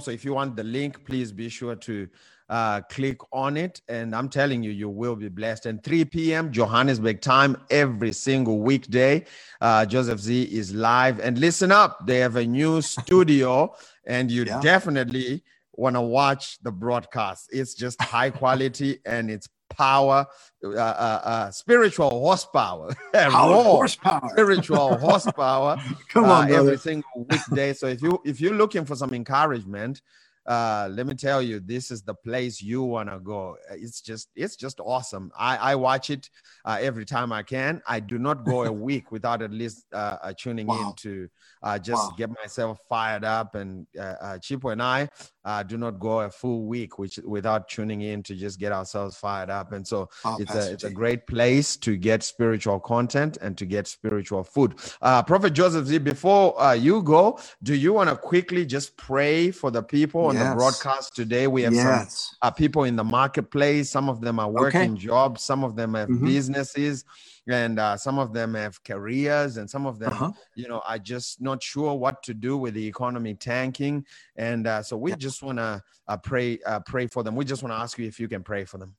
So 0.00 0.10
if 0.10 0.24
you 0.24 0.34
want 0.34 0.56
the 0.56 0.64
link, 0.64 1.06
please 1.06 1.30
be 1.30 1.48
sure 1.48 1.76
to 1.76 2.08
uh, 2.48 2.80
click 2.90 3.18
on 3.32 3.56
it. 3.56 3.80
And 3.88 4.16
I'm 4.16 4.28
telling 4.28 4.64
you, 4.64 4.72
you 4.72 4.88
will 4.88 5.14
be 5.14 5.28
blessed. 5.28 5.66
And 5.66 5.82
3 5.84 6.04
p.m. 6.06 6.50
Johannesburg 6.50 7.20
time 7.20 7.56
every 7.70 8.12
single 8.12 8.58
weekday. 8.58 9.24
Uh, 9.60 9.86
Joseph 9.86 10.18
Z 10.18 10.42
is 10.42 10.74
live. 10.74 11.20
And 11.20 11.38
listen 11.38 11.70
up, 11.70 12.04
they 12.04 12.18
have 12.18 12.34
a 12.34 12.44
new 12.44 12.82
studio, 12.94 13.74
and 14.06 14.28
you 14.30 14.44
yeah. 14.44 14.60
definitely 14.60 15.44
want 15.74 15.96
to 15.96 16.02
watch 16.02 16.58
the 16.62 16.72
broadcast. 16.72 17.48
It's 17.52 17.74
just 17.74 18.02
high 18.02 18.30
quality 18.30 18.98
and 19.06 19.30
it's 19.30 19.48
power, 19.76 20.26
uh, 20.64 20.68
uh, 20.78 21.20
uh, 21.24 21.50
spiritual 21.50 22.10
horsepower, 22.10 22.94
Power, 23.28 23.62
horsepower. 23.64 24.30
spiritual 24.30 24.98
horsepower 25.00 25.78
Come 26.08 26.30
uh, 26.30 26.30
on, 26.30 26.50
every 26.50 26.78
single 26.78 27.26
weekday. 27.28 27.72
So 27.74 27.86
if 27.88 28.02
you 28.02 28.20
if 28.24 28.40
you're 28.40 28.54
looking 28.54 28.84
for 28.84 28.96
some 28.96 29.14
encouragement, 29.14 30.02
uh, 30.46 30.88
let 30.92 31.06
me 31.06 31.14
tell 31.14 31.42
you, 31.42 31.60
this 31.60 31.90
is 31.90 32.02
the 32.02 32.14
place 32.14 32.62
you 32.62 32.82
want 32.82 33.10
to 33.10 33.20
go. 33.20 33.56
It's 33.70 34.00
just 34.00 34.28
it's 34.36 34.56
just 34.56 34.80
awesome. 34.80 35.32
I 35.38 35.56
I 35.56 35.74
watch 35.76 36.10
it 36.10 36.30
uh, 36.64 36.78
every 36.80 37.04
time 37.04 37.32
I 37.32 37.42
can. 37.42 37.82
I 37.86 38.00
do 38.00 38.18
not 38.18 38.44
go 38.44 38.64
a 38.64 38.72
week 38.88 39.12
without 39.12 39.42
at 39.42 39.52
least 39.52 39.86
uh, 39.92 40.18
uh, 40.22 40.32
tuning 40.38 40.68
Wow. 40.68 40.80
in 40.80 40.94
to 40.94 41.28
uh, 41.62 41.78
just 41.78 42.10
Wow. 42.10 42.16
get 42.16 42.30
myself 42.42 42.80
fired 42.88 43.24
up. 43.24 43.54
And 43.54 43.86
uh, 43.98 44.02
uh, 44.02 44.38
Chipo 44.38 44.72
and 44.72 44.82
I 44.82 45.08
uh, 45.44 45.62
do 45.62 45.76
not 45.78 45.98
go 46.00 46.20
a 46.20 46.30
full 46.30 46.66
week 46.66 46.98
which 46.98 47.18
without 47.24 47.68
tuning 47.68 48.02
in 48.02 48.22
to 48.24 48.34
just 48.34 48.58
get 48.60 48.72
ourselves 48.72 49.16
fired 49.16 49.50
up. 49.50 49.72
And 49.72 49.86
so 49.86 50.10
Wow, 50.24 50.36
it's 50.38 50.52
Pastor 50.52 50.70
a 50.70 50.72
it's 50.74 50.84
a 50.84 50.90
great 50.90 51.26
place 51.26 51.76
to 51.78 51.96
get 51.96 52.22
spiritual 52.22 52.80
content 52.80 53.38
and 53.40 53.58
to 53.58 53.66
get 53.66 53.86
spiritual 53.88 54.44
food. 54.44 54.74
Uh, 55.02 55.22
Prophet 55.22 55.52
Joseph 55.52 55.86
Z, 55.86 55.98
before 55.98 56.60
uh, 56.60 56.74
you 56.74 57.02
go, 57.02 57.38
do 57.62 57.74
you 57.74 57.92
want 57.92 58.10
to 58.10 58.16
quickly 58.16 58.66
just 58.66 58.96
pray 58.96 59.50
for 59.50 59.70
the 59.70 59.82
people 59.82 60.26
on 60.26 60.38
the 60.38 60.46
broadcast 60.46 61.16
today? 61.16 61.46
We 61.48 61.62
have 61.62 61.76
some 61.76 62.08
uh, 62.42 62.50
people 62.50 62.84
in 62.84 62.96
the 62.96 63.04
marketplace. 63.04 63.90
Some 63.90 64.08
of 64.08 64.20
them 64.20 64.38
are 64.38 64.50
working 64.50 64.96
jobs. 64.96 65.42
Some 65.42 65.64
of 65.64 65.76
them 65.76 65.94
have 65.94 66.10
Mhm. 66.10 66.22
businesses, 66.22 67.04
and 67.48 67.78
uh, 67.78 67.96
some 67.96 68.18
of 68.18 68.32
them 68.32 68.54
have 68.54 68.82
careers, 68.84 69.56
and 69.56 69.68
some 69.68 69.86
of 69.86 69.98
them, 69.98 70.12
Uh-huh. 70.12 70.32
you 70.54 70.68
know, 70.68 70.80
are 70.86 70.98
just 70.98 71.40
not 71.40 71.62
sure 71.62 71.94
what 71.94 72.22
to 72.24 72.34
do 72.34 72.56
with 72.56 72.74
the 72.74 72.86
economy 72.86 73.34
tanking. 73.34 74.06
And 74.36 74.66
uh, 74.66 74.82
so 74.82 74.96
we 74.96 75.10
Yeah. 75.10 75.16
just 75.16 75.42
want 75.42 75.58
to 75.58 75.82
uh, 76.08 76.16
pray, 76.18 76.58
uh, 76.66 76.80
pray 76.80 77.06
for 77.06 77.22
them. 77.22 77.34
We 77.34 77.44
just 77.44 77.62
want 77.62 77.72
to 77.72 77.78
ask 77.78 77.98
you 77.98 78.06
if 78.06 78.20
you 78.20 78.28
can 78.28 78.42
pray 78.42 78.64
for 78.64 78.78
them. 78.78 78.96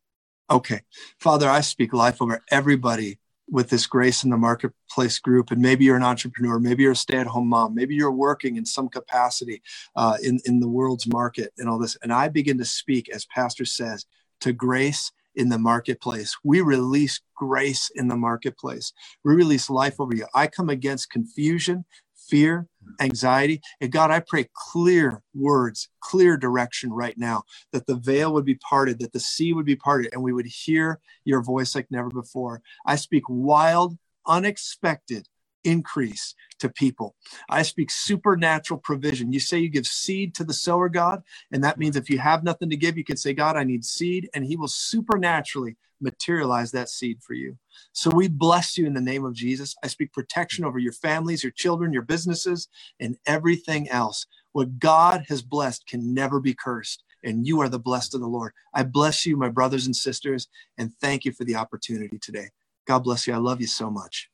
Okay. 0.50 0.82
Father, 1.20 1.50
I 1.50 1.62
speak 1.62 1.94
life 1.94 2.22
over 2.22 2.44
everybody 2.52 3.20
with 3.50 3.70
this 3.70 3.88
grace 3.88 4.24
in 4.24 4.30
the 4.30 4.38
marketplace 4.38 5.20
group. 5.20 5.52
And 5.52 5.62
maybe 5.62 5.86
you're 5.86 5.98
an 5.98 6.04
entrepreneur, 6.04 6.60
maybe 6.60 6.84
you're 6.84 6.94
a 6.94 6.96
stay 6.96 7.18
at 7.18 7.28
home 7.28 7.48
mom, 7.50 7.76
maybe 7.76 7.96
you're 7.96 8.12
working 8.12 8.56
in 8.56 8.66
some 8.66 8.90
capacity 8.90 9.62
uh, 9.96 10.18
in, 10.24 10.40
in 10.46 10.60
the 10.60 10.68
world's 10.68 11.08
market 11.08 11.54
and 11.58 11.70
all 11.70 11.80
this. 11.80 11.98
And 12.02 12.12
I 12.12 12.30
begin 12.30 12.58
to 12.60 12.66
speak, 12.66 13.10
as 13.10 13.26
Pastor 13.26 13.66
says, 13.66 14.06
to 14.42 14.54
grace 14.54 15.12
in 15.36 15.50
the 15.50 15.60
marketplace. 15.60 16.36
We 16.44 16.62
release 16.62 17.22
grace 17.36 17.92
in 17.96 18.08
the 18.08 18.16
marketplace. 18.16 18.94
We 19.24 19.36
release 19.36 19.70
life 19.70 20.00
over 20.00 20.16
you. 20.16 20.28
I 20.34 20.48
come 20.48 20.70
against 20.70 21.10
confusion, 21.10 21.86
fear, 22.30 22.68
anxiety. 23.00 23.62
And 23.82 23.92
God, 23.92 24.12
I 24.12 24.22
pray 24.26 24.50
clear 24.54 25.22
words, 25.34 25.90
clear 26.02 26.38
direction 26.38 26.92
right 26.92 27.18
now 27.18 27.44
that 27.72 27.88
the 27.88 27.96
veil 27.96 28.34
would 28.34 28.46
be 28.46 28.56
parted, 28.56 29.00
that 29.00 29.14
the 29.14 29.20
sea 29.20 29.54
would 29.54 29.66
be 29.66 29.76
parted, 29.76 30.14
and 30.14 30.22
we 30.22 30.34
would 30.34 30.46
hear 30.48 31.00
your 31.26 31.42
voice 31.42 31.76
like 31.76 31.88
never 31.90 32.10
before. 32.10 32.62
I 32.86 32.96
speak 32.96 33.24
wild, 33.28 33.98
unexpected 34.28 35.28
increase 35.64 36.36
to 36.60 36.70
people. 36.70 37.16
I 37.50 37.64
speak 37.64 37.92
supernatural 37.92 38.80
provision. 38.80 39.34
You 39.34 39.40
say 39.40 39.60
you 39.60 39.70
give 39.70 39.88
seed 39.88 40.36
to 40.36 40.44
the 40.44 40.54
sower, 40.54 40.90
God, 40.90 41.24
and 41.52 41.64
that 41.64 41.78
means 41.78 41.96
if 41.96 42.10
you 42.10 42.20
have 42.20 42.44
nothing 42.44 42.70
to 42.70 42.78
give, 42.78 42.98
you 42.98 43.04
can 43.04 43.18
say, 43.18 43.34
God, 43.34 43.58
I 43.58 43.64
need 43.64 43.86
seed, 43.86 44.30
and 44.34 44.46
He 44.46 44.56
will 44.56 44.68
supernaturally 44.68 45.78
materialize 46.02 46.72
that 46.72 46.90
seed 46.90 47.22
for 47.22 47.34
you. 47.34 47.58
So 47.94 48.12
we 48.12 48.28
bless 48.28 48.78
you 48.78 48.86
in 48.86 48.94
the 48.94 49.02
name 49.02 49.26
of 49.26 49.34
Jesus. 49.34 49.76
I 49.84 49.88
speak 49.88 50.14
protection 50.14 50.66
over 50.66 50.80
your 50.80 50.94
families, 50.94 51.44
your 51.44 51.52
children, 51.52 51.94
your 51.94 52.02
businesses, 52.04 52.68
and 53.00 53.18
everything 53.26 53.90
else. 53.90 54.26
What 54.52 54.80
God 54.80 55.26
has 55.30 55.42
blessed 55.42 55.88
can 55.88 56.14
never 56.14 56.40
be 56.40 56.54
cursed, 56.54 57.04
and 57.24 57.48
you 57.48 57.62
are 57.62 57.70
the 57.70 57.80
blessed 57.80 58.14
of 58.16 58.22
the 58.22 58.28
Lord. 58.28 58.54
I 58.74 58.84
bless 58.84 59.26
you, 59.26 59.38
my 59.38 59.50
brothers 59.50 59.86
and 59.86 59.96
sisters, 59.96 60.48
and 60.78 60.92
thank 61.02 61.26
you 61.26 61.32
for 61.32 61.44
the 61.44 61.56
opportunity 61.56 62.20
today. 62.20 62.50
God 62.86 63.00
bless 63.00 63.28
you. 63.28 63.34
I 63.34 63.38
love 63.38 63.62
you 63.62 63.68
so 63.68 63.90
much. 63.90 64.30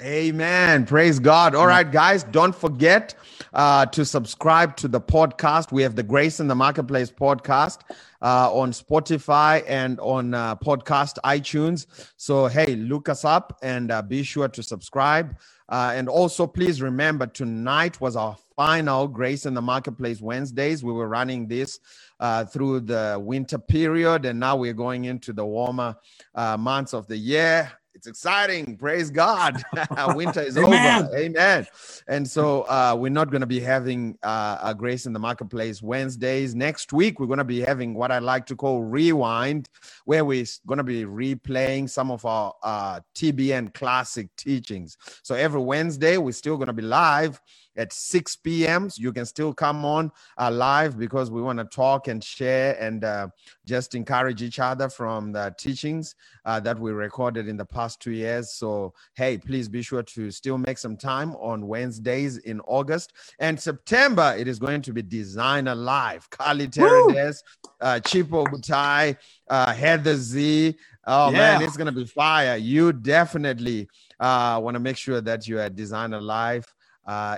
Amen. 0.00 0.86
Praise 0.86 1.18
God. 1.18 1.56
All 1.56 1.66
right, 1.66 1.90
guys, 1.90 2.22
don't 2.22 2.54
forget 2.54 3.16
uh, 3.52 3.84
to 3.86 4.04
subscribe 4.04 4.76
to 4.76 4.86
the 4.86 5.00
podcast. 5.00 5.72
We 5.72 5.82
have 5.82 5.96
the 5.96 6.04
Grace 6.04 6.38
in 6.38 6.46
the 6.46 6.54
Marketplace 6.54 7.10
podcast 7.10 7.80
uh, 8.22 8.54
on 8.54 8.70
Spotify 8.70 9.64
and 9.66 9.98
on 9.98 10.34
uh, 10.34 10.54
podcast 10.54 11.16
iTunes. 11.24 11.86
So, 12.16 12.46
hey, 12.46 12.76
look 12.76 13.08
us 13.08 13.24
up 13.24 13.58
and 13.60 13.90
uh, 13.90 14.02
be 14.02 14.22
sure 14.22 14.46
to 14.46 14.62
subscribe. 14.62 15.36
Uh, 15.68 15.94
and 15.96 16.08
also, 16.08 16.46
please 16.46 16.80
remember 16.80 17.26
tonight 17.26 18.00
was 18.00 18.14
our 18.14 18.36
final 18.54 19.08
Grace 19.08 19.46
in 19.46 19.54
the 19.54 19.62
Marketplace 19.62 20.20
Wednesdays. 20.20 20.84
We 20.84 20.92
were 20.92 21.08
running 21.08 21.48
this 21.48 21.80
uh, 22.20 22.44
through 22.44 22.80
the 22.80 23.20
winter 23.20 23.58
period, 23.58 24.26
and 24.26 24.38
now 24.38 24.54
we're 24.54 24.74
going 24.74 25.06
into 25.06 25.32
the 25.32 25.44
warmer 25.44 25.96
uh, 26.36 26.56
months 26.56 26.94
of 26.94 27.08
the 27.08 27.16
year. 27.16 27.72
It's 27.98 28.06
exciting. 28.06 28.76
Praise 28.76 29.10
God. 29.10 29.60
Winter 30.14 30.42
is 30.42 30.56
Amen. 30.56 31.06
over. 31.06 31.16
Amen. 31.16 31.66
And 32.06 32.30
so 32.30 32.62
uh, 32.62 32.94
we're 32.96 33.08
not 33.08 33.32
going 33.32 33.40
to 33.40 33.46
be 33.46 33.58
having 33.58 34.16
uh, 34.22 34.58
a 34.62 34.72
Grace 34.72 35.06
in 35.06 35.12
the 35.12 35.18
Marketplace 35.18 35.82
Wednesdays. 35.82 36.54
Next 36.54 36.92
week, 36.92 37.18
we're 37.18 37.26
going 37.26 37.38
to 37.38 37.44
be 37.44 37.60
having 37.60 37.94
what 37.94 38.12
I 38.12 38.20
like 38.20 38.46
to 38.46 38.56
call 38.56 38.84
Rewind, 38.84 39.68
where 40.04 40.24
we're 40.24 40.46
going 40.64 40.78
to 40.78 40.84
be 40.84 41.06
replaying 41.06 41.90
some 41.90 42.12
of 42.12 42.24
our 42.24 42.54
uh, 42.62 43.00
TBN 43.16 43.74
classic 43.74 44.28
teachings. 44.36 44.96
So 45.24 45.34
every 45.34 45.60
Wednesday, 45.60 46.18
we're 46.18 46.30
still 46.30 46.56
going 46.56 46.68
to 46.68 46.72
be 46.72 46.82
live 46.82 47.40
at 47.78 47.92
6 47.92 48.36
p.m. 48.36 48.90
So 48.90 49.00
you 49.00 49.12
can 49.12 49.24
still 49.24 49.54
come 49.54 49.84
on 49.84 50.10
uh, 50.36 50.50
live 50.50 50.98
because 50.98 51.30
we 51.30 51.40
want 51.40 51.58
to 51.58 51.64
talk 51.64 52.08
and 52.08 52.22
share 52.22 52.76
and 52.80 53.04
uh, 53.04 53.28
just 53.64 53.94
encourage 53.94 54.42
each 54.42 54.58
other 54.58 54.88
from 54.88 55.32
the 55.32 55.54
teachings 55.56 56.14
uh, 56.44 56.60
that 56.60 56.78
we 56.78 56.90
recorded 56.90 57.48
in 57.48 57.56
the 57.56 57.64
past 57.64 58.00
two 58.00 58.10
years. 58.10 58.52
So, 58.52 58.92
hey, 59.14 59.38
please 59.38 59.68
be 59.68 59.82
sure 59.82 60.02
to 60.02 60.30
still 60.30 60.58
make 60.58 60.78
some 60.78 60.96
time 60.96 61.34
on 61.36 61.66
Wednesdays 61.66 62.38
in 62.38 62.60
August. 62.66 63.12
And 63.38 63.58
September, 63.58 64.34
it 64.36 64.48
is 64.48 64.58
going 64.58 64.82
to 64.82 64.92
be 64.92 65.02
Designer 65.02 65.74
Live. 65.74 66.28
Carly 66.30 66.66
Terradez, 66.66 67.42
uh, 67.80 68.00
Chipo 68.02 68.46
Butai, 68.48 69.16
uh, 69.48 69.72
Heather 69.72 70.16
Z. 70.16 70.76
Oh, 71.06 71.30
man, 71.30 71.62
it's 71.62 71.76
going 71.76 71.86
to 71.86 71.92
be 71.92 72.04
fire. 72.04 72.56
You 72.56 72.92
definitely 72.92 73.88
uh, 74.20 74.60
want 74.62 74.74
to 74.74 74.80
make 74.80 74.96
sure 74.96 75.20
that 75.20 75.46
you're 75.46 75.68
Designer 75.70 76.20
Live 76.20 76.66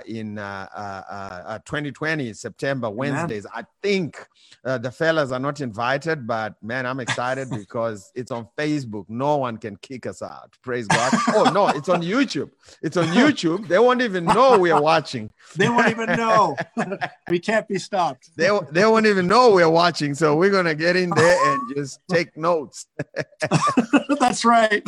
in 0.05 0.37
uh, 0.37 0.67
uh, 0.75 0.79
uh, 1.09 1.59
2020 1.59 2.33
September 2.33 2.89
Wednesdays. 2.89 3.45
I 3.53 3.63
think 3.81 4.27
uh, 4.65 4.77
the 4.77 4.91
fellas 4.91 5.31
are 5.31 5.39
not 5.39 5.61
invited, 5.61 6.27
but 6.27 6.61
man, 6.61 6.85
I'm 6.85 6.99
excited 6.99 7.49
because 7.51 8.11
it's 8.15 8.31
on 8.31 8.47
Facebook. 8.57 9.05
No 9.07 9.37
one 9.37 9.57
can 9.57 9.77
kick 9.77 10.05
us 10.05 10.21
out. 10.21 10.55
Praise 10.61 10.87
God. 10.87 11.13
oh 11.29 11.51
no, 11.53 11.69
it's 11.69 11.89
on 11.89 12.01
YouTube. 12.01 12.51
It's 12.81 12.97
on 12.97 13.07
YouTube. 13.07 13.67
They 13.67 13.79
won't 13.79 14.01
even 14.01 14.25
know 14.25 14.57
we 14.57 14.71
are 14.71 14.81
watching. 14.81 15.29
They 15.55 15.67
won't 15.69 15.89
even 15.89 16.15
know. 16.15 16.55
we 17.29 17.37
can't 17.39 17.67
be 17.67 17.77
stopped. 17.77 18.29
They 18.35 18.49
they 18.71 18.85
won't 18.85 19.05
even 19.05 19.27
know 19.27 19.51
we're 19.51 19.69
watching. 19.69 20.15
So 20.15 20.35
we're 20.35 20.49
gonna 20.49 20.75
get 20.75 20.95
in 20.95 21.09
there 21.09 21.53
and 21.53 21.75
just 21.75 21.99
take 22.09 22.35
notes. 22.37 22.87
That's 24.19 24.45
right. 24.45 24.83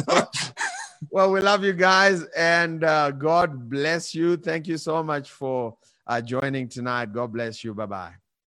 Well, 1.11 1.31
we 1.31 1.41
love 1.41 1.63
you 1.63 1.73
guys, 1.73 2.23
and 2.37 2.83
uh, 2.83 3.11
God 3.11 3.69
bless 3.69 4.15
you. 4.15 4.37
Thank 4.37 4.67
you 4.67 4.77
so 4.77 5.03
much 5.03 5.31
for 5.31 5.77
uh, 6.07 6.21
joining 6.21 6.69
tonight. 6.69 7.13
God 7.13 7.33
bless 7.33 7.63
you. 7.63 7.73
Bye 7.73 7.87
bye. 7.87 8.13